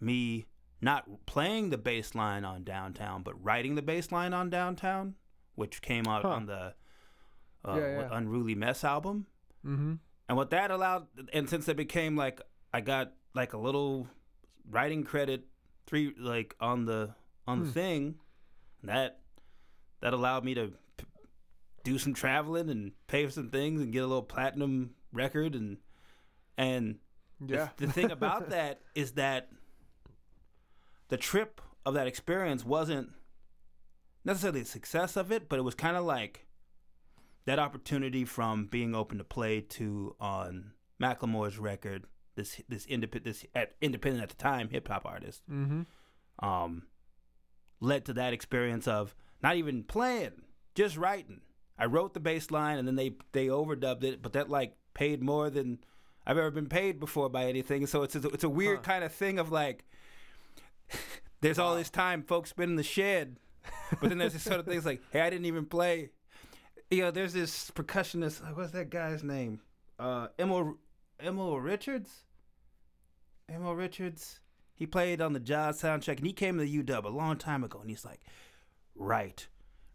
me 0.00 0.46
not 0.80 1.04
playing 1.26 1.70
the 1.70 1.78
bass 1.78 2.14
line 2.14 2.44
on 2.44 2.62
downtown 2.64 3.22
but 3.22 3.42
writing 3.42 3.74
the 3.74 3.82
bass 3.82 4.12
line 4.12 4.34
on 4.34 4.50
downtown 4.50 5.14
which 5.54 5.80
came 5.82 6.06
out 6.06 6.22
Huh. 6.22 6.28
on 6.30 6.46
the 6.46 6.74
uh, 7.66 7.76
Yeah, 7.76 8.00
yeah. 8.00 8.08
unruly 8.12 8.54
mess 8.54 8.84
album 8.84 9.26
mm-hmm. 9.64 9.94
and 10.28 10.36
what 10.36 10.50
that 10.50 10.70
allowed, 10.70 11.06
and 11.32 11.48
since 11.48 11.68
it 11.68 11.76
became 11.76 12.16
like 12.16 12.40
I 12.72 12.80
got 12.80 13.12
like 13.34 13.52
a 13.52 13.58
little 13.58 14.08
writing 14.68 15.04
credit, 15.04 15.46
three 15.86 16.12
like 16.18 16.54
on 16.60 16.84
the 16.86 17.14
on 17.46 17.60
the 17.60 17.66
Hmm. 17.66 17.72
thing, 17.72 18.14
that 18.82 19.20
that 20.00 20.12
allowed 20.12 20.44
me 20.44 20.54
to 20.54 20.72
p- 20.98 21.06
do 21.84 21.98
some 21.98 22.12
traveling 22.14 22.68
and 22.68 22.92
pay 23.06 23.24
for 23.24 23.30
some 23.32 23.48
things 23.50 23.80
and 23.80 23.92
get 23.92 24.00
a 24.00 24.06
little 24.06 24.22
platinum 24.22 24.90
record 25.12 25.54
and 25.54 25.78
and 26.58 26.98
the- 27.40 27.54
Yeah. 27.54 27.68
the, 27.78 27.86
thing 27.90 28.10
about 28.10 28.50
that 28.56 28.80
is 28.94 29.12
that 29.12 29.48
the 31.08 31.16
trip 31.16 31.60
of 31.84 31.94
that 31.94 32.06
experience 32.06 32.64
wasn't 32.64 33.10
necessarily 34.24 34.60
the 34.60 34.66
success 34.66 35.16
of 35.16 35.30
it, 35.30 35.48
but 35.48 35.58
it 35.58 35.62
was 35.62 35.74
kind 35.74 35.96
of 35.96 36.04
like 36.04 36.46
that 37.44 37.58
opportunity 37.58 38.24
from 38.24 38.66
being 38.66 38.94
open 38.94 39.18
to 39.18 39.24
play 39.24 39.60
to 39.60 40.16
on 40.18 40.72
Macklemore's 41.00 41.58
record, 41.58 42.04
this 42.36 42.62
this 42.68 42.86
independent 42.86 43.24
this 43.24 43.44
at, 43.54 43.72
independent 43.80 44.22
at 44.22 44.30
the 44.30 44.36
time 44.36 44.68
hip 44.70 44.88
hop 44.88 45.04
artist, 45.04 45.42
mm-hmm. 45.50 45.82
um, 46.44 46.84
led 47.80 48.04
to 48.06 48.14
that 48.14 48.32
experience 48.32 48.88
of 48.88 49.14
not 49.42 49.56
even 49.56 49.82
playing, 49.82 50.42
just 50.74 50.96
writing. 50.96 51.42
I 51.78 51.86
wrote 51.86 52.14
the 52.14 52.20
bass 52.20 52.50
line 52.50 52.78
and 52.78 52.88
then 52.88 52.96
they 52.96 53.16
they 53.32 53.48
overdubbed 53.48 54.04
it, 54.04 54.22
but 54.22 54.32
that 54.32 54.48
like 54.48 54.74
paid 54.94 55.22
more 55.22 55.50
than 55.50 55.80
I've 56.26 56.38
ever 56.38 56.50
been 56.50 56.68
paid 56.68 56.98
before 56.98 57.28
by 57.28 57.44
anything. 57.44 57.86
So 57.86 58.02
it's 58.02 58.14
a, 58.16 58.26
it's 58.28 58.44
a 58.44 58.48
weird 58.48 58.78
Huh. 58.78 58.82
kind 58.84 59.04
of 59.04 59.12
thing 59.12 59.38
of 59.38 59.52
like 59.52 59.84
there's 61.40 61.58
all 61.58 61.74
this 61.76 61.90
time 61.90 62.22
folks 62.22 62.50
spend 62.50 62.70
in 62.70 62.76
the 62.76 62.82
shed, 62.82 63.36
but 64.00 64.08
then 64.08 64.18
there's 64.18 64.32
this 64.32 64.42
sort 64.42 64.60
of 64.60 64.66
things 64.66 64.86
like, 64.86 65.02
hey, 65.10 65.20
I 65.20 65.30
didn't 65.30 65.46
even 65.46 65.66
play. 65.66 66.10
You 66.90 67.02
know, 67.02 67.10
there's 67.10 67.32
this 67.32 67.70
percussionist. 67.70 68.40
What's 68.56 68.72
that 68.72 68.90
guy's 68.90 69.22
name? 69.22 69.60
Uh, 69.98 70.28
Emil 70.38 70.76
Emil 71.20 71.60
Richards. 71.60 72.10
Emil 73.48 73.74
Richards. 73.74 74.40
He 74.74 74.86
played 74.86 75.20
on 75.20 75.32
the 75.32 75.40
Jaws 75.40 75.80
soundtrack, 75.80 76.18
and 76.18 76.26
he 76.26 76.32
came 76.32 76.58
to 76.58 76.66
UW 76.66 77.04
a 77.04 77.08
long 77.08 77.36
time 77.36 77.62
ago, 77.62 77.78
and 77.80 77.88
he's 77.88 78.04
like, 78.04 78.20
right, 78.94 79.46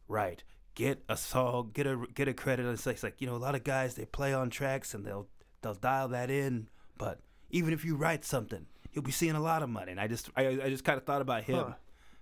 right. 0.08 0.44
Get 0.76 1.04
a 1.10 1.18
song, 1.18 1.72
get 1.74 1.86
a 1.86 2.06
get 2.14 2.30
a 2.30 2.34
credit. 2.34 2.66
It's 2.66 2.86
like, 2.86 2.96
it's 2.96 3.04
like 3.04 3.20
you 3.20 3.28
know, 3.28 3.36
a 3.36 3.38
lot 3.38 3.56
of 3.56 3.64
guys 3.64 3.96
they 3.96 4.06
play 4.06 4.34
on 4.34 4.50
tracks 4.50 4.94
and 4.94 5.06
they'll 5.06 5.28
they'll 5.62 5.74
dial 5.74 6.08
that 6.10 6.32
in, 6.32 6.70
but 6.98 7.20
even 7.50 7.74
if 7.74 7.84
you 7.84 7.96
write 7.96 8.24
something, 8.24 8.66
you'll 8.94 9.04
be 9.04 9.12
seeing 9.12 9.36
a 9.36 9.42
lot 9.42 9.64
of 9.64 9.70
money. 9.70 9.92
And 9.92 10.00
I 10.00 10.08
just 10.08 10.30
I, 10.36 10.48
I 10.48 10.70
just 10.70 10.84
kind 10.84 10.98
of 10.98 11.06
thought 11.06 11.22
about 11.22 11.44
him. 11.44 11.58
Huh. 11.68 11.74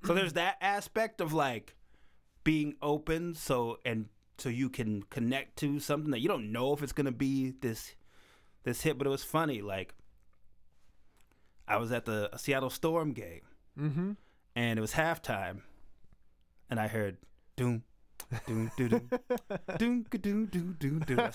So 0.06 0.14
there's 0.14 0.34
that 0.34 0.58
aspect 0.62 1.22
of 1.22 1.34
like 1.34 1.76
being 2.44 2.76
open, 2.82 3.34
so 3.34 3.80
and 3.86 4.08
so 4.38 4.50
you 4.50 4.70
can 4.70 5.04
connect 5.04 5.58
to 5.58 5.80
something 5.80 6.12
that 6.12 6.20
you 6.20 6.28
don't 6.28 6.52
know 6.52 6.74
if 6.74 6.84
it's 6.84 6.92
gonna 6.94 7.12
be 7.12 7.52
this 7.62 7.96
this 8.64 8.82
hit, 8.82 8.98
but 8.98 9.08
it 9.08 9.10
was 9.10 9.24
funny. 9.24 9.62
Like 9.62 9.96
I 11.68 11.78
was 11.78 11.92
at 11.92 12.06
the 12.06 12.30
Seattle 12.38 12.70
Storm 12.70 13.12
game 13.14 13.42
Mm-hmm. 13.80 14.12
and 14.56 14.80
it 14.80 14.82
was 14.82 14.94
halftime, 14.94 15.62
and 16.70 16.80
I 16.80 16.88
heard 16.88 17.18
doom. 17.56 17.84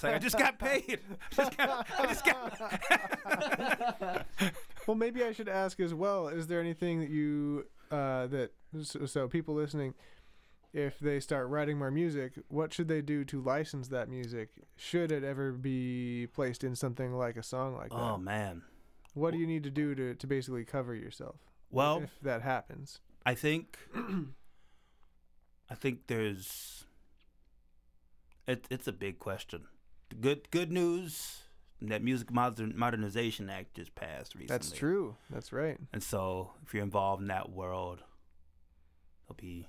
Like, 0.02 0.16
I 0.16 0.18
just 0.18 0.38
got 0.38 0.58
paid. 0.58 1.00
Just 1.30 1.56
got, 1.56 1.86
I 1.98 2.06
just 2.06 2.24
got. 2.24 4.26
Well, 4.86 4.96
maybe 4.96 5.22
I 5.22 5.32
should 5.32 5.48
ask 5.48 5.78
as 5.80 5.94
well. 5.94 6.28
Is 6.28 6.48
there 6.48 6.60
anything 6.60 7.00
that 7.00 7.10
you 7.10 7.66
uh, 7.90 8.26
that 8.28 8.50
so, 8.82 9.06
so 9.06 9.28
people 9.28 9.54
listening, 9.54 9.94
if 10.72 10.98
they 10.98 11.20
start 11.20 11.48
writing 11.48 11.78
more 11.78 11.90
music, 11.90 12.32
what 12.48 12.72
should 12.72 12.88
they 12.88 13.00
do 13.00 13.24
to 13.26 13.40
license 13.40 13.88
that 13.88 14.08
music? 14.08 14.50
Should 14.76 15.12
it 15.12 15.22
ever 15.22 15.52
be 15.52 16.26
placed 16.32 16.64
in 16.64 16.74
something 16.74 17.12
like 17.12 17.36
a 17.36 17.42
song 17.42 17.76
like 17.76 17.90
that? 17.90 17.96
Oh 17.96 18.18
man. 18.18 18.62
What 19.14 19.32
do 19.32 19.38
you 19.38 19.46
need 19.46 19.62
to 19.64 19.70
do 19.70 19.94
to, 19.94 20.14
to 20.14 20.26
basically 20.26 20.64
cover 20.64 20.94
yourself? 20.94 21.36
Well, 21.70 22.02
if 22.04 22.10
that 22.22 22.42
happens. 22.42 23.00
I 23.24 23.34
think 23.34 23.78
I 25.72 25.74
think 25.74 26.06
there's 26.06 26.84
it, 28.46 28.66
it's 28.70 28.86
a 28.86 28.92
big 28.92 29.18
question. 29.18 29.62
The 30.10 30.16
good 30.16 30.50
good 30.50 30.70
news 30.70 31.38
that 31.80 32.02
Music 32.04 32.30
Modern, 32.30 32.74
Modernization 32.76 33.48
Act 33.48 33.74
just 33.74 33.94
passed 33.94 34.34
recently. 34.34 34.46
That's 34.48 34.70
true. 34.70 35.16
That's 35.30 35.50
right. 35.52 35.78
And 35.92 36.02
so 36.02 36.52
if 36.64 36.74
you're 36.74 36.82
involved 36.82 37.22
in 37.22 37.28
that 37.28 37.50
world, 37.50 38.00
there'll 39.26 39.36
be 39.40 39.66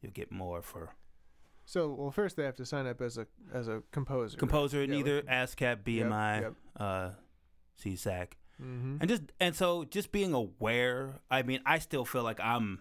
you'll 0.00 0.12
get 0.12 0.30
more 0.30 0.62
for 0.62 0.90
So, 1.64 1.92
well, 1.92 2.10
first 2.12 2.36
they 2.36 2.44
have 2.44 2.54
to 2.56 2.64
sign 2.64 2.86
up 2.86 3.00
as 3.02 3.18
a 3.18 3.26
as 3.52 3.66
a 3.66 3.82
composer. 3.90 4.38
composer 4.38 4.82
in 4.82 4.92
Yeah, 4.92 4.98
either 5.00 5.16
like- 5.16 5.26
ASCAP, 5.26 5.82
BMI, 5.82 6.40
Yep. 6.42 6.54
uh 6.78 7.10
SESAC. 7.82 8.28
Mm-hmm. 8.62 8.96
and 9.00 9.08
just 9.08 9.22
and 9.40 9.54
so 9.54 9.84
just 9.84 10.12
being 10.12 10.32
aware 10.32 11.20
i 11.30 11.42
mean 11.42 11.60
i 11.66 11.78
still 11.78 12.06
feel 12.06 12.22
like 12.22 12.40
i'm 12.40 12.80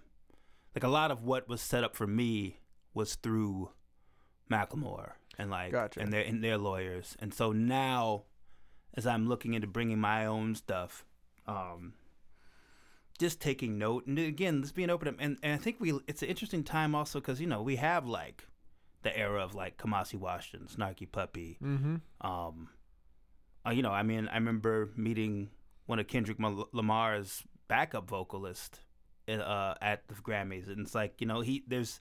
like 0.75 0.83
a 0.83 0.87
lot 0.89 1.09
of 1.11 1.23
what 1.23 1.47
was 1.47 1.61
set 1.61 1.83
up 1.83 1.95
for 1.95 2.05
me 2.07 2.59
was 2.93 3.15
through 3.15 3.69
macklemore 4.51 5.13
and 5.37 5.49
like 5.49 5.71
Gotcha. 5.71 5.99
and 5.99 6.13
their 6.13 6.21
and 6.23 6.43
their 6.43 6.57
lawyers 6.57 7.15
and 7.19 7.33
so 7.33 7.51
now 7.51 8.23
as 8.93 9.07
i'm 9.07 9.27
looking 9.27 9.53
into 9.53 9.67
bringing 9.67 9.99
my 9.99 10.25
own 10.25 10.53
stuff 10.55 11.03
um 11.47 11.93
just 13.17 13.39
taking 13.41 13.77
note 13.77 14.05
and 14.05 14.19
again 14.19 14.61
this 14.61 14.71
being 14.71 14.89
open 14.89 15.15
and, 15.19 15.37
and 15.41 15.53
i 15.53 15.57
think 15.57 15.77
we 15.79 15.97
it's 16.07 16.21
an 16.21 16.27
interesting 16.29 16.63
time 16.63 16.93
also 16.93 17.19
because 17.19 17.41
you 17.41 17.47
know 17.47 17.61
we 17.61 17.77
have 17.77 18.05
like 18.07 18.47
the 19.03 19.17
era 19.17 19.41
of 19.43 19.55
like 19.55 19.77
kamasi 19.77 20.15
washington 20.15 20.67
snarky 20.67 21.09
puppy 21.11 21.57
Mm-hmm. 21.63 21.95
um, 22.27 22.69
uh, 23.67 23.71
you 23.71 23.81
know, 23.81 23.89
I 23.89 24.03
mean, 24.03 24.27
I 24.27 24.35
remember 24.35 24.91
meeting 24.95 25.49
one 25.87 25.97
of 25.97 26.05
Kendrick 26.07 26.37
Lamar's 26.71 27.41
backup 27.67 28.07
vocalist 28.07 28.73
in, 28.75 28.79
uh, 29.29 29.75
at 29.81 30.07
the 30.07 30.15
Grammys, 30.15 30.67
and 30.67 30.81
it's 30.81 30.95
like, 30.95 31.19
you 31.21 31.27
know, 31.27 31.41
he 31.41 31.63
there's, 31.67 31.99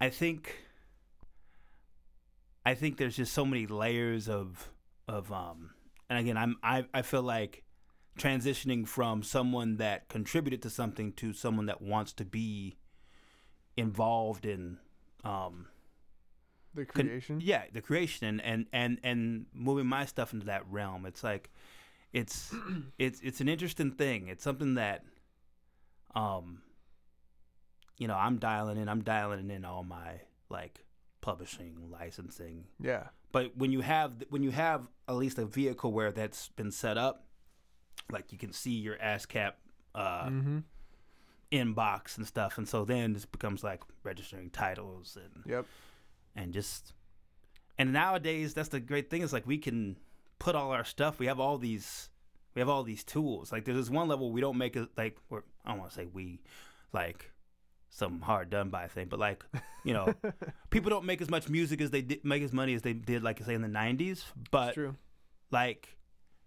I 0.00 0.10
think, 0.10 0.54
I 2.64 2.74
think 2.74 2.96
there's 2.96 3.16
just 3.16 3.32
so 3.32 3.44
many 3.44 3.66
layers 3.66 4.28
of 4.28 4.70
of 5.06 5.32
um, 5.32 5.70
and 6.10 6.18
again, 6.18 6.36
I'm 6.36 6.56
I 6.62 6.84
I 6.92 7.02
feel 7.02 7.22
like 7.22 7.62
transitioning 8.18 8.86
from 8.86 9.22
someone 9.22 9.76
that 9.76 10.08
contributed 10.08 10.60
to 10.62 10.70
something 10.70 11.12
to 11.14 11.32
someone 11.32 11.66
that 11.66 11.80
wants 11.80 12.12
to 12.14 12.24
be 12.24 12.76
involved 13.76 14.44
in 14.44 14.76
um 15.24 15.68
The 16.74 16.84
con- 16.84 17.06
creation. 17.06 17.40
yeah, 17.40 17.64
the 17.72 17.80
creation 17.80 18.26
and, 18.26 18.40
and 18.42 18.66
and 18.72 18.98
and 19.02 19.46
moving 19.54 19.86
my 19.86 20.04
stuff 20.04 20.32
into 20.32 20.46
that 20.46 20.64
realm. 20.70 21.06
It's 21.06 21.22
like 21.24 21.50
it's 22.12 22.52
it's 22.98 23.20
it's 23.20 23.40
an 23.40 23.48
interesting 23.48 23.92
thing. 23.92 24.28
It's 24.28 24.44
something 24.44 24.74
that 24.74 25.04
um 26.14 26.62
you 27.98 28.06
know, 28.06 28.14
I'm 28.14 28.38
dialing 28.38 28.78
in, 28.78 28.88
I'm 28.88 29.02
dialing 29.02 29.50
in 29.50 29.64
all 29.64 29.82
my 29.82 30.20
like 30.48 30.84
publishing, 31.20 31.90
licensing. 31.90 32.64
Yeah. 32.80 33.08
But 33.32 33.56
when 33.56 33.72
you 33.72 33.80
have 33.80 34.12
when 34.30 34.42
you 34.42 34.50
have 34.50 34.86
at 35.08 35.16
least 35.16 35.38
a 35.38 35.44
vehicle 35.44 35.92
where 35.92 36.12
that's 36.12 36.48
been 36.50 36.70
set 36.70 36.96
up, 36.96 37.26
like 38.10 38.32
you 38.32 38.38
can 38.38 38.52
see 38.52 38.72
your 38.72 38.96
ASCAP 38.96 39.52
uh 39.94 40.26
mm-hmm. 40.26 40.58
inbox 41.50 42.18
and 42.18 42.26
stuff 42.26 42.58
and 42.58 42.68
so 42.68 42.84
then 42.84 43.14
this 43.14 43.24
becomes 43.24 43.64
like 43.64 43.82
registering 44.04 44.50
titles 44.50 45.16
and 45.16 45.44
Yep. 45.46 45.66
and 46.36 46.52
just 46.52 46.92
and 47.78 47.92
nowadays 47.92 48.52
that's 48.52 48.68
the 48.68 48.80
great 48.80 49.08
thing 49.08 49.22
is 49.22 49.32
like 49.32 49.46
we 49.46 49.58
can 49.58 49.96
put 50.38 50.54
all 50.54 50.72
our 50.72 50.84
stuff 50.84 51.18
we 51.18 51.26
have 51.26 51.40
all 51.40 51.56
these 51.56 52.10
we 52.54 52.60
have 52.60 52.68
all 52.68 52.82
these 52.82 53.04
tools 53.04 53.52
like 53.52 53.64
there's 53.64 53.76
this 53.76 53.90
one 53.90 54.08
level 54.08 54.30
we 54.32 54.40
don't 54.40 54.58
make 54.58 54.76
it 54.76 54.88
like 54.96 55.16
we're, 55.30 55.42
i 55.64 55.70
don't 55.70 55.78
want 55.78 55.90
to 55.90 55.96
say 55.96 56.06
we 56.06 56.40
like 56.92 57.30
some 57.90 58.20
hard 58.20 58.50
done 58.50 58.68
by 58.68 58.86
thing 58.86 59.06
but 59.08 59.18
like 59.18 59.44
you 59.84 59.92
know 59.94 60.12
people 60.70 60.90
don't 60.90 61.04
make 61.04 61.20
as 61.22 61.30
much 61.30 61.48
music 61.48 61.80
as 61.80 61.90
they 61.90 62.02
did 62.02 62.24
make 62.24 62.42
as 62.42 62.52
money 62.52 62.74
as 62.74 62.82
they 62.82 62.92
did 62.92 63.22
like 63.22 63.40
I 63.40 63.44
say 63.46 63.54
in 63.54 63.62
the 63.62 63.68
90s 63.68 64.24
but 64.50 64.74
true. 64.74 64.94
like 65.50 65.96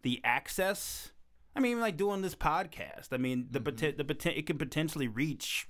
the 0.04 0.22
access 0.24 1.12
i 1.56 1.60
mean 1.60 1.80
like 1.80 1.98
doing 1.98 2.22
this 2.22 2.36
podcast 2.36 3.08
i 3.12 3.18
mean 3.18 3.48
the 3.52 3.60
poten- 3.60 3.98
the 3.98 4.04
poten- 4.04 4.38
it 4.38 4.46
can 4.46 4.58
potentially 4.58 5.08
reach 5.08 5.68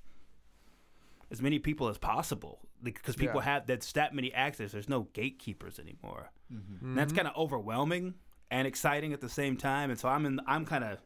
as 1.31 1.41
many 1.41 1.59
people 1.59 1.87
as 1.87 1.97
possible 1.97 2.59
because 2.83 3.15
people 3.15 3.39
Yeah. 3.41 3.45
have 3.45 3.67
that's 3.67 3.91
that 3.93 4.13
many 4.13 4.33
access 4.33 4.71
there's 4.73 4.89
no 4.89 5.07
gatekeepers 5.13 5.79
anymore 5.79 6.31
Mm-hmm. 6.53 6.85
and 6.85 6.97
that's 6.97 7.13
Mhm. 7.13 7.15
kind 7.15 7.27
of 7.29 7.37
overwhelming 7.37 8.15
and 8.51 8.67
exciting 8.67 9.13
at 9.13 9.21
the 9.21 9.29
same 9.29 9.57
time 9.57 9.89
and 9.89 9.99
so 9.99 10.07
i'm 10.07 10.25
in 10.25 10.39
i'm 10.45 10.65
kind 10.65 10.83
of 10.83 10.99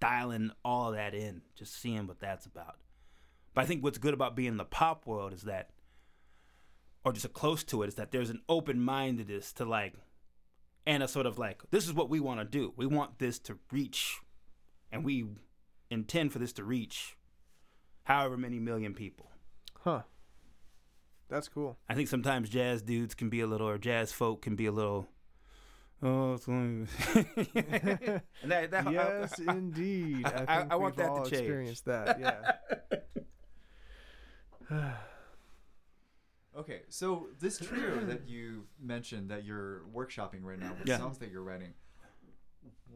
dialing 0.00 0.50
all 0.64 0.88
of 0.88 0.94
that 0.94 1.14
in 1.14 1.42
just 1.54 1.78
seeing 1.78 2.06
what 2.06 2.18
that's 2.18 2.46
about 2.46 2.76
but 3.52 3.62
i 3.62 3.66
think 3.66 3.84
what's 3.84 3.98
good 3.98 4.14
about 4.14 4.34
being 4.34 4.48
in 4.48 4.56
the 4.56 4.64
pop 4.64 5.06
world 5.06 5.34
is 5.34 5.42
that 5.42 5.70
or 7.04 7.12
just 7.12 7.30
close 7.34 7.62
to 7.62 7.82
it 7.82 7.88
is 7.88 7.96
that 7.96 8.10
there's 8.10 8.30
an 8.30 8.40
open-mindedness 8.48 9.52
to 9.52 9.64
like 9.64 9.94
and 10.86 11.02
a 11.02 11.08
sort 11.08 11.26
of 11.26 11.38
like 11.38 11.60
this 11.70 11.86
is 11.86 11.92
what 11.92 12.08
we 12.08 12.18
want 12.18 12.40
to 12.40 12.44
do 12.44 12.72
we 12.76 12.86
want 12.86 13.18
this 13.18 13.38
to 13.38 13.58
reach 13.70 14.20
and 14.90 15.04
we 15.04 15.26
intend 15.90 16.32
for 16.32 16.38
this 16.38 16.52
to 16.52 16.64
reach 16.64 17.16
however 18.04 18.36
many 18.36 18.58
million 18.58 18.94
people 18.94 19.28
Huh. 19.84 20.02
That's 21.28 21.48
cool. 21.48 21.78
I 21.88 21.94
think 21.94 22.08
sometimes 22.08 22.48
jazz 22.48 22.82
dudes 22.82 23.14
can 23.14 23.28
be 23.28 23.40
a 23.40 23.46
little, 23.46 23.68
or 23.68 23.78
jazz 23.78 24.12
folk 24.12 24.42
can 24.42 24.54
be 24.54 24.66
a 24.66 24.72
little. 24.72 25.08
Oh, 26.02 26.34
it's 26.34 26.48
only. 26.48 26.88
and 27.14 28.22
that, 28.44 28.70
that, 28.72 28.92
yes, 28.92 29.38
indeed. 29.38 30.22
I, 30.26 30.28
I- 30.28 30.36
think 30.36 30.48
I- 30.50 30.66
I 30.70 30.74
want 30.76 30.96
we've 30.96 30.96
that 30.96 31.04
to 31.06 31.10
all 31.12 31.24
change. 31.24 31.32
experienced 31.42 31.84
that. 31.86 32.18
Yeah. 34.70 34.92
Okay, 36.54 36.82
so 36.90 37.28
this 37.40 37.56
trio 37.58 38.04
that 38.04 38.28
you 38.28 38.64
mentioned 38.78 39.30
that 39.30 39.42
you're 39.44 39.84
workshopping 39.94 40.42
right 40.42 40.58
now 40.58 40.74
with 40.78 40.86
Yeah. 40.86 40.98
songs 40.98 41.16
that 41.18 41.30
you're 41.30 41.42
writing, 41.42 41.72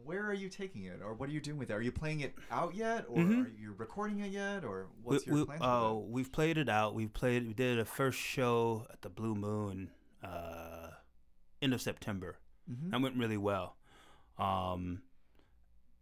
where 0.05 0.27
are 0.27 0.35
you 0.35 0.51
taking 0.51 0.85
it, 0.85 1.01
or 1.03 1.15
what 1.15 1.31
are 1.31 1.33
you 1.33 1.41
doing 1.41 1.57
with 1.57 1.71
it? 1.71 1.73
Are 1.73 1.81
you 1.81 1.91
playing 1.91 2.21
it 2.21 2.35
out 2.51 2.75
yet, 2.75 3.07
or 3.09 3.17
Mhm. 3.17 3.47
are 3.47 3.49
you 3.59 3.73
recording 3.73 4.21
it 4.21 4.31
yet, 4.31 4.63
or 4.63 4.89
we, 5.03 5.15
what's 5.15 5.27
your 5.27 5.37
we, 5.37 5.45
plan? 5.47 5.59
oh, 5.63 6.07
we've 6.07 6.31
played 6.31 6.59
it 6.59 6.69
out. 6.69 6.95
We've 6.95 7.13
played. 7.13 7.47
We 7.47 7.55
did 7.55 7.79
a 7.79 7.87
first 7.87 8.19
show 8.19 8.87
at 8.93 9.01
the 9.01 9.09
Blue 9.09 9.35
Moon, 9.35 9.91
uh, 10.23 10.91
end 11.63 11.73
of 11.73 11.81
September. 11.81 12.37
Mm-hmm. 12.71 12.91
That 12.91 13.01
went 13.01 13.17
really 13.17 13.37
well. 13.37 13.77
Um, 14.39 15.03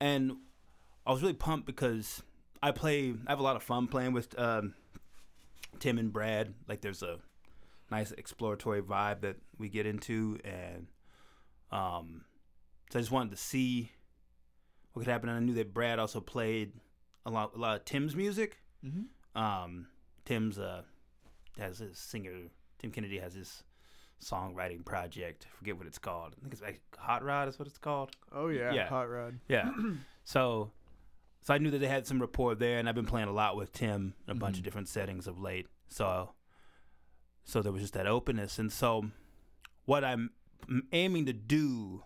and 0.00 0.36
I 1.06 1.12
was 1.12 1.22
really 1.22 1.34
pumped 1.34 1.66
because 1.66 2.22
I 2.62 2.70
play. 2.70 3.14
I 3.26 3.30
have 3.30 3.40
a 3.40 3.42
lot 3.42 3.56
of 3.56 3.62
fun 3.62 3.86
playing 3.86 4.12
with 4.12 4.38
um, 4.38 4.74
Tim 5.78 5.98
and 5.98 6.12
Brad. 6.12 6.54
Like, 6.68 6.80
there's 6.80 7.02
a 7.02 7.18
nice 7.90 8.12
exploratory 8.12 8.82
vibe 8.82 9.20
that 9.20 9.36
we 9.58 9.68
get 9.68 9.86
into, 9.86 10.38
and 10.44 10.86
um, 11.70 12.24
so 12.90 12.98
I 12.98 13.02
just 13.02 13.12
wanted 13.12 13.30
to 13.30 13.36
see 13.36 13.90
what 14.92 15.04
could 15.04 15.10
happen. 15.10 15.28
And 15.28 15.38
I 15.38 15.40
knew 15.42 15.54
that 15.54 15.74
Brad 15.74 15.98
also 15.98 16.20
played 16.20 16.72
a 17.26 17.30
lot, 17.30 17.54
a 17.54 17.58
lot 17.58 17.76
of 17.76 17.84
Tim's 17.84 18.16
music. 18.16 18.58
Mm-hmm. 18.84 19.40
Um, 19.40 19.86
Tim's 20.24 20.58
uh 20.58 20.82
has 21.58 21.78
his 21.78 21.98
singer. 21.98 22.32
Tim 22.78 22.90
Kennedy 22.90 23.18
has 23.18 23.34
his 23.34 23.62
songwriting 24.22 24.84
project. 24.84 25.46
I 25.52 25.56
forget 25.58 25.76
what 25.76 25.86
it's 25.86 25.98
called. 25.98 26.34
I 26.38 26.40
think 26.40 26.52
it's 26.52 26.62
like 26.62 26.80
Hot 26.98 27.22
Rod 27.24 27.48
is 27.48 27.58
what 27.58 27.68
it's 27.68 27.78
called. 27.78 28.10
Oh 28.32 28.48
yeah, 28.48 28.72
Yeah. 28.72 28.88
Hot 28.88 29.08
Rod. 29.08 29.38
Yeah. 29.48 29.70
so, 30.24 30.70
so 31.42 31.54
I 31.54 31.58
knew 31.58 31.70
that 31.70 31.78
they 31.78 31.88
had 31.88 32.06
some 32.06 32.20
rapport 32.20 32.54
there, 32.54 32.78
and 32.78 32.88
I've 32.88 32.94
been 32.94 33.06
playing 33.06 33.28
a 33.28 33.32
lot 33.32 33.56
with 33.56 33.72
Tim 33.72 34.14
in 34.26 34.32
a 34.32 34.34
bunch 34.34 34.56
of 34.56 34.62
Mhm. 34.62 34.64
different 34.64 34.88
settings 34.88 35.26
of 35.26 35.38
late. 35.40 35.66
So, 35.88 36.34
so 37.44 37.60
there 37.62 37.72
was 37.72 37.82
just 37.82 37.94
that 37.94 38.06
openness, 38.06 38.58
and 38.58 38.72
so 38.72 39.10
what 39.84 40.04
I'm 40.04 40.30
aiming 40.92 41.26
to 41.26 41.32
do 41.34 42.04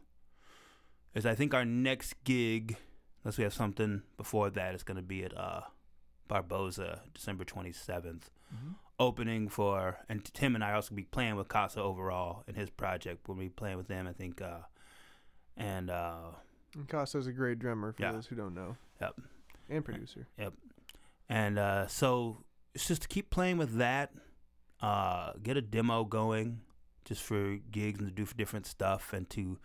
is 1.14 1.24
I 1.24 1.34
think 1.36 1.54
our 1.54 1.64
next 1.64 2.14
gig, 2.24 2.76
unless 3.22 3.38
we 3.38 3.44
have 3.44 3.54
something 3.54 4.02
before 4.16 4.50
that, 4.50 4.74
is 4.74 4.82
going 4.82 4.96
to 4.96 5.02
be 5.02 5.22
at 5.24 5.36
uh, 5.36 5.60
Barboza, 6.26 7.02
December 7.14 7.44
27th 7.44 8.30
Mm-hmm. 8.54 8.72
Opening 9.00 9.48
for 9.48 9.98
and 10.08 10.24
Tim 10.34 10.54
and 10.56 10.64
I 10.64 10.70
are 10.70 10.74
also 10.74 10.94
be 10.94 11.04
playing 11.04 11.36
with 11.36 11.46
Kassa 11.48 11.78
Overall 11.78 12.42
in 12.48 12.54
his 12.56 12.68
project. 12.68 13.28
We'll 13.28 13.36
be 13.36 13.48
playing 13.48 13.76
with 13.76 13.86
them, 13.86 14.06
I 14.08 14.12
think. 14.12 14.42
Uh, 14.42 14.58
and 15.56 15.88
uh, 15.88 16.30
And 16.74 16.88
a 17.28 17.32
great 17.32 17.58
drummer 17.60 17.92
for 17.92 18.02
Yeah. 18.02 18.12
those 18.12 18.26
who 18.26 18.34
don't 18.34 18.54
know. 18.54 18.76
Yep. 19.00 19.14
And 19.70 19.84
producer. 19.84 20.26
Yep. 20.36 20.54
And 21.28 21.58
uh, 21.58 21.86
so 21.86 22.38
it's 22.74 22.88
just 22.88 23.02
to 23.02 23.08
keep 23.08 23.30
playing 23.30 23.58
with 23.58 23.76
that. 23.78 24.12
Uh, 24.80 25.32
get 25.42 25.56
a 25.56 25.62
demo 25.62 26.04
going, 26.04 26.60
just 27.04 27.22
for 27.22 27.56
gigs 27.70 28.00
and 28.00 28.08
to 28.08 28.14
do 28.14 28.24
for 28.24 28.34
different 28.36 28.66
stuff, 28.66 29.12
and 29.12 29.28
to 29.30 29.58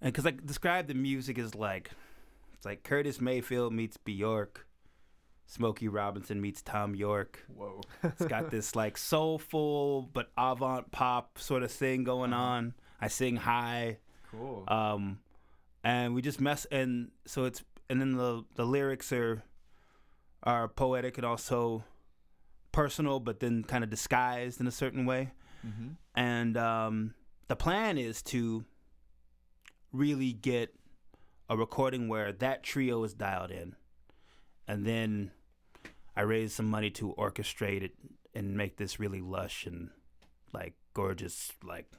and 0.00 0.12
because 0.12 0.26
I 0.26 0.30
describe 0.32 0.86
the 0.88 0.94
music 0.94 1.38
as 1.38 1.54
like 1.54 1.90
it's 2.54 2.64
like 2.64 2.82
Curtis 2.84 3.20
Mayfield 3.20 3.72
meets 3.72 3.96
Bjork 3.96 4.66
Smokey 5.46 5.88
Robinson 5.88 6.40
meets 6.40 6.62
Thom 6.62 6.94
Yorke. 6.94 7.44
Whoa. 7.54 7.80
It's 8.02 8.24
got 8.26 8.50
this 8.50 8.74
like 8.82 8.96
soulful 8.96 10.08
but 10.12 10.30
avant 10.38 10.90
pop 10.90 11.38
sort 11.38 11.62
of 11.62 11.70
thing 11.70 12.04
going 12.04 12.32
Uh-huh. 12.32 12.42
on. 12.42 12.74
I 13.00 13.08
sing 13.08 13.36
high, 13.36 13.98
Cool. 14.30 14.64
um, 14.68 15.18
and 15.82 16.14
we 16.14 16.22
just 16.22 16.40
mess. 16.40 16.64
And 16.70 17.10
so 17.26 17.44
it's 17.44 17.62
and 17.90 18.00
then 18.00 18.12
the 18.16 18.44
the 18.54 18.64
lyrics 18.64 19.12
are 19.12 19.42
are 20.42 20.68
poetic 20.68 21.18
and 21.18 21.26
also 21.26 21.84
personal, 22.72 23.20
but 23.20 23.40
then 23.40 23.62
kind 23.64 23.84
of 23.84 23.90
disguised 23.90 24.60
in 24.60 24.66
a 24.66 24.70
certain 24.70 25.04
way. 25.06 25.32
mm-hmm. 25.66 25.88
And 26.14 26.56
um, 26.56 27.14
the 27.48 27.56
plan 27.56 27.98
is 27.98 28.22
to 28.22 28.64
really 29.92 30.32
get 30.32 30.74
a 31.48 31.56
recording 31.56 32.08
where 32.08 32.32
that 32.32 32.62
trio 32.62 33.04
is 33.04 33.14
dialed 33.14 33.50
in, 33.50 33.74
and 34.68 34.86
then 34.86 35.30
I 36.16 36.22
raised 36.22 36.54
some 36.54 36.66
money 36.70 36.90
to 36.92 37.14
orchestrate 37.18 37.82
it 37.82 37.92
and 38.34 38.56
make 38.56 38.76
this 38.76 38.98
really 39.00 39.20
lush 39.20 39.66
and 39.66 39.90
like 40.52 40.74
gorgeous, 40.94 41.52
like 41.62 41.90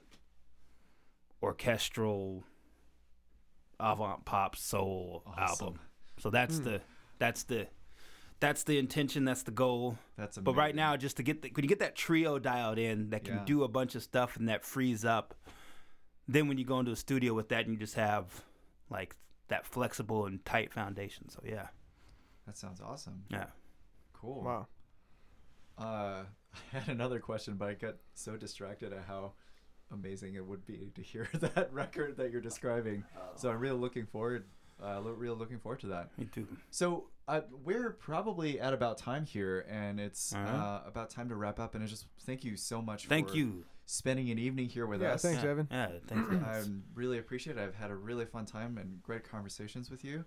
orchestral 1.44 2.44
avant 3.80 4.26
pop 4.26 4.56
soul 4.56 5.24
Awesome. 5.26 5.68
album. 5.68 5.80
So 6.18 6.30
that's 6.30 6.58
Hmm. 6.58 6.64
the 6.64 6.82
that's 7.20 7.44
the 7.44 7.68
that's 8.42 8.64
the 8.64 8.78
intention. 8.78 9.24
That's 9.24 9.44
the 9.44 9.52
goal. 9.52 9.98
That's 10.18 10.36
amazing. 10.38 10.44
But 10.44 10.56
right 10.58 10.76
now, 10.76 10.98
just 10.98 11.18
to 11.18 11.24
get 11.24 11.42
the, 11.42 11.50
when 11.54 11.64
you 11.64 11.70
get 11.70 11.80
that 11.80 11.96
trio 11.96 12.38
dialed 12.38 12.78
in 12.78 13.10
that 13.12 13.24
can 13.24 13.36
Yeah. 13.36 13.46
do 13.46 13.64
a 13.64 13.68
bunch 13.70 13.96
of 13.96 14.04
stuff 14.04 14.36
and 14.36 14.50
that 14.50 14.64
frees 14.66 15.06
up, 15.06 15.34
then 16.28 16.48
when 16.50 16.58
you 16.58 16.66
go 16.66 16.80
into 16.80 16.92
a 16.92 16.96
studio 16.98 17.34
with 17.34 17.48
that, 17.50 17.66
and 17.66 17.74
you 17.74 17.80
just 17.80 17.96
have 17.96 18.44
like 18.90 19.16
that 19.48 19.66
flexible 19.66 20.26
and 20.26 20.44
tight 20.44 20.74
foundation. 20.74 21.30
So 21.30 21.42
yeah, 21.46 21.68
that 22.46 22.58
sounds 22.58 22.82
awesome. 22.82 23.24
yeah. 23.30 23.46
Cool. 24.14 24.44
Wow. 24.44 24.68
Uh, 25.78 26.24
I 26.74 26.78
had 26.80 26.88
another 26.90 27.20
question, 27.20 27.56
but 27.56 27.68
I 27.70 27.74
got 27.74 27.96
so 28.14 28.38
distracted 28.38 28.94
at 28.94 29.04
how 29.08 29.34
amazing 29.92 30.36
it 30.36 30.46
would 30.46 30.66
be 30.66 30.92
to 30.96 31.02
hear 31.02 31.28
that 31.34 31.72
record 31.72 32.18
that 32.18 32.32
you're 32.32 32.42
describing. 32.42 33.04
So 33.36 33.50
I'm 33.52 33.60
really 33.60 33.78
looking 33.78 34.06
forward. 34.06 34.46
Uh, 34.82 35.00
lo- 35.00 35.12
really 35.12 35.38
looking 35.38 35.60
forward 35.60 35.80
to 35.82 35.88
that. 35.88 36.10
Me 36.18 36.26
too. 36.34 36.48
So 36.70 37.06
uh, 37.28 37.42
we're 37.64 37.92
probably 37.92 38.60
at 38.60 38.74
about 38.74 38.98
time 38.98 39.26
here, 39.26 39.66
and 39.70 40.00
it's 40.00 40.34
Uh-huh. 40.34 40.48
uh, 40.58 40.82
about 40.88 41.10
time 41.10 41.30
to 41.30 41.36
wrap 41.36 41.60
up. 41.60 41.76
And 41.76 41.84
I 41.84 41.88
just 41.88 42.08
thank 42.26 42.44
you 42.44 42.58
so 42.58 42.82
much. 42.82 43.08
Thank 43.08 43.30
for 43.30 43.36
you. 43.36 43.64
spending 43.86 44.30
an 44.32 44.40
evening 44.40 44.68
here 44.68 44.86
with 44.86 45.02
Yeah, 45.02 45.14
us. 45.14 45.22
thanks, 45.22 45.44
yeah. 45.44 45.50
Evan. 45.50 45.68
Yeah, 45.72 45.90
thanks. 46.08 46.30
I 46.32 46.36
guys. 46.36 46.70
really 46.94 47.20
appreciate 47.20 47.58
it. 47.58 47.62
I've 47.62 47.76
had 47.76 47.90
a 47.90 47.96
really 47.96 48.26
fun 48.26 48.46
time 48.46 48.78
and 48.78 49.02
great 49.02 49.24
conversations 49.30 49.90
with 49.90 50.04
you. 50.04 50.26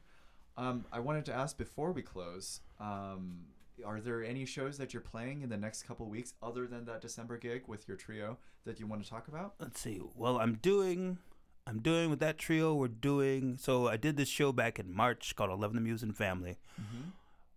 Um, 0.59 0.84
I 0.92 0.98
wanted 0.98 1.24
to 1.26 1.34
ask 1.34 1.56
before 1.56 1.92
we 1.92 2.02
close, 2.02 2.61
um, 2.80 3.42
are 3.86 4.00
there 4.00 4.24
any 4.24 4.44
shows 4.44 4.76
that 4.78 4.92
you're 4.92 5.00
playing 5.00 5.42
in 5.42 5.48
the 5.48 5.56
next 5.56 5.84
couple 5.84 6.06
weeks 6.06 6.34
other 6.42 6.66
than 6.66 6.84
that 6.86 7.00
December 7.00 7.38
gig 7.38 7.62
with 7.68 7.86
your 7.86 7.96
trio 7.96 8.38
that 8.64 8.80
you 8.80 8.86
want 8.88 9.04
to 9.04 9.09
talk 9.09 9.28
about? 9.28 9.54
Let's 9.61 9.80
see. 9.80 10.00
Well, 10.16 10.38
I'm 10.38 10.54
doing. 10.54 11.18
I'm 11.64 11.78
doing 11.80 12.11
with 12.11 12.18
that 12.20 12.38
trio. 12.38 12.74
We're 12.74 12.88
doing. 12.88 13.56
So 13.56 13.86
I 13.86 13.96
did 13.96 14.16
this 14.16 14.28
show 14.28 14.50
back 14.50 14.80
in 14.80 14.92
March 14.92 15.36
called 15.36 15.50
Eleven 15.50 15.76
the 15.76 15.82
Muse 15.82 16.02
and 16.02 16.16
Family. 16.16 16.59
Mm-hmm. 16.80 17.11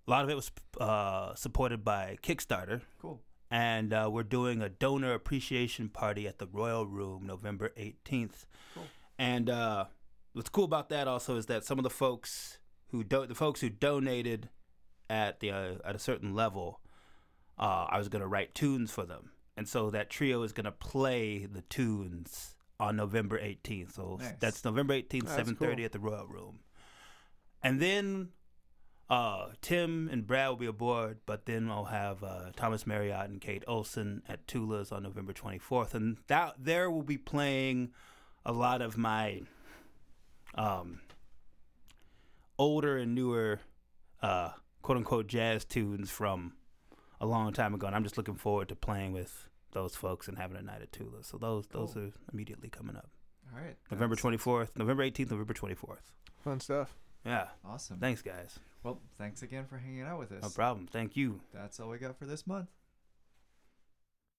A 0.07 0.11
lot 0.11 0.23
of 0.23 0.29
it 0.29 0.35
was 0.35 0.51
uh, 0.79 1.33
supported 1.33 1.83
by 1.83 2.17
Kickstarter. 2.21 2.81
Cool. 3.01 3.19
and 3.49 3.93
uh, 3.93 4.09
we're 4.11 4.23
doing 4.23 4.61
a 4.61 4.69
donor 4.69 5.13
appreciation 5.13 5.89
party 5.89 6.27
at 6.27 6.37
the 6.37 6.45
Royal 6.47 6.85
Room 6.85 7.25
November 7.25 7.71
18th. 7.77 8.45
Cool. 8.75 8.83
And 9.17 9.49
uh, 9.49 9.85
what's 10.33 10.49
cool 10.49 10.65
about 10.65 10.89
that 10.89 11.07
also 11.07 11.37
is 11.37 11.47
that 11.47 11.65
some 11.65 11.79
of 11.79 11.83
the 11.83 11.89
folks 11.89 12.59
who 12.91 13.03
do- 13.03 13.25
the 13.25 13.35
folks 13.35 13.61
who 13.61 13.69
donated 13.69 14.49
at 15.09 15.39
the 15.39 15.51
uh, 15.51 15.75
at 15.85 15.95
a 15.95 15.99
certain 15.99 16.33
level, 16.33 16.81
uh, 17.57 17.87
I 17.89 17.97
was 17.97 18.09
gonna 18.09 18.27
write 18.27 18.53
tunes 18.55 18.91
for 18.91 19.05
them, 19.05 19.31
and 19.57 19.67
so 19.67 19.89
that 19.91 20.09
trio 20.09 20.43
is 20.43 20.53
gonna 20.53 20.71
play 20.71 21.45
the 21.45 21.61
tunes 21.63 22.55
on 22.79 22.95
November 22.95 23.37
18th. 23.39 23.93
So 23.93 24.17
Nice. 24.19 24.33
that's 24.39 24.65
November 24.65 24.93
18th, 24.95 25.25
That's 25.27 25.49
7:30 25.49 25.75
cool. 25.77 25.85
at 25.85 25.91
the 25.91 25.99
Royal 25.99 26.27
Room. 26.27 26.59
And 27.63 27.79
then 27.79 28.29
uh, 29.09 29.49
Tim 29.61 30.07
and 30.09 30.25
Brad 30.25 30.49
will 30.49 30.55
be 30.55 30.65
aboard, 30.65 31.19
but 31.25 31.45
then 31.45 31.69
I'll 31.69 31.85
have 31.85 32.23
uh, 32.23 32.51
Thomas 32.55 32.87
Marriott 32.87 33.29
and 33.29 33.41
Kate 33.41 33.63
Olson 33.67 34.23
at 34.27 34.47
Tula's 34.47 34.91
on 34.91 35.03
November 35.03 35.33
24th, 35.33 35.93
and 35.93 36.17
that 36.27 36.55
there 36.57 36.89
will 36.89 37.03
be 37.03 37.17
playing 37.17 37.91
a 38.45 38.53
lot 38.53 38.81
of 38.81 38.97
my 38.97 39.41
um, 40.55 41.01
older 42.61 42.95
and 42.95 43.15
newer 43.15 43.59
uh, 44.21 44.51
quote 44.83 44.97
unquote 44.97 45.25
jazz 45.25 45.65
tunes 45.65 46.11
from 46.11 46.53
a 47.19 47.25
long 47.25 47.51
time 47.53 47.73
ago, 47.73 47.87
and 47.87 47.95
I'm 47.95 48.03
just 48.03 48.17
looking 48.17 48.35
forward 48.35 48.69
to 48.69 48.75
playing 48.75 49.13
with 49.13 49.49
those 49.71 49.95
folks 49.95 50.27
and 50.27 50.37
having 50.37 50.57
a 50.57 50.61
night 50.61 50.81
at 50.81 50.91
Tula. 50.91 51.23
So 51.23 51.37
those 51.37 51.65
those 51.67 51.97
are 51.97 52.11
immediately 52.31 52.69
coming 52.69 52.95
up. 52.95 53.09
All 53.51 53.59
right. 53.59 53.75
November 53.89 54.15
24th, 54.15 54.69
November 54.77 55.03
18th, 55.03 55.31
November 55.31 55.53
24th. 55.53 56.11
Fun 56.43 56.59
stuff. 56.59 56.95
Yeah. 57.25 57.47
Awesome. 57.65 57.97
Thanks, 57.97 58.21
guys. 58.21 58.59
Well, 58.83 58.99
thanks 59.17 59.41
again 59.41 59.65
for 59.65 59.77
hanging 59.77 60.03
out 60.03 60.19
with 60.19 60.31
us. 60.31 60.43
No 60.43 60.49
problem. 60.49 60.87
Thank 60.87 61.17
you. 61.17 61.41
That's 61.53 61.79
all 61.79 61.89
we 61.89 61.97
got 61.97 62.17
for 62.17 62.25
this 62.25 62.45
month. 62.47 62.69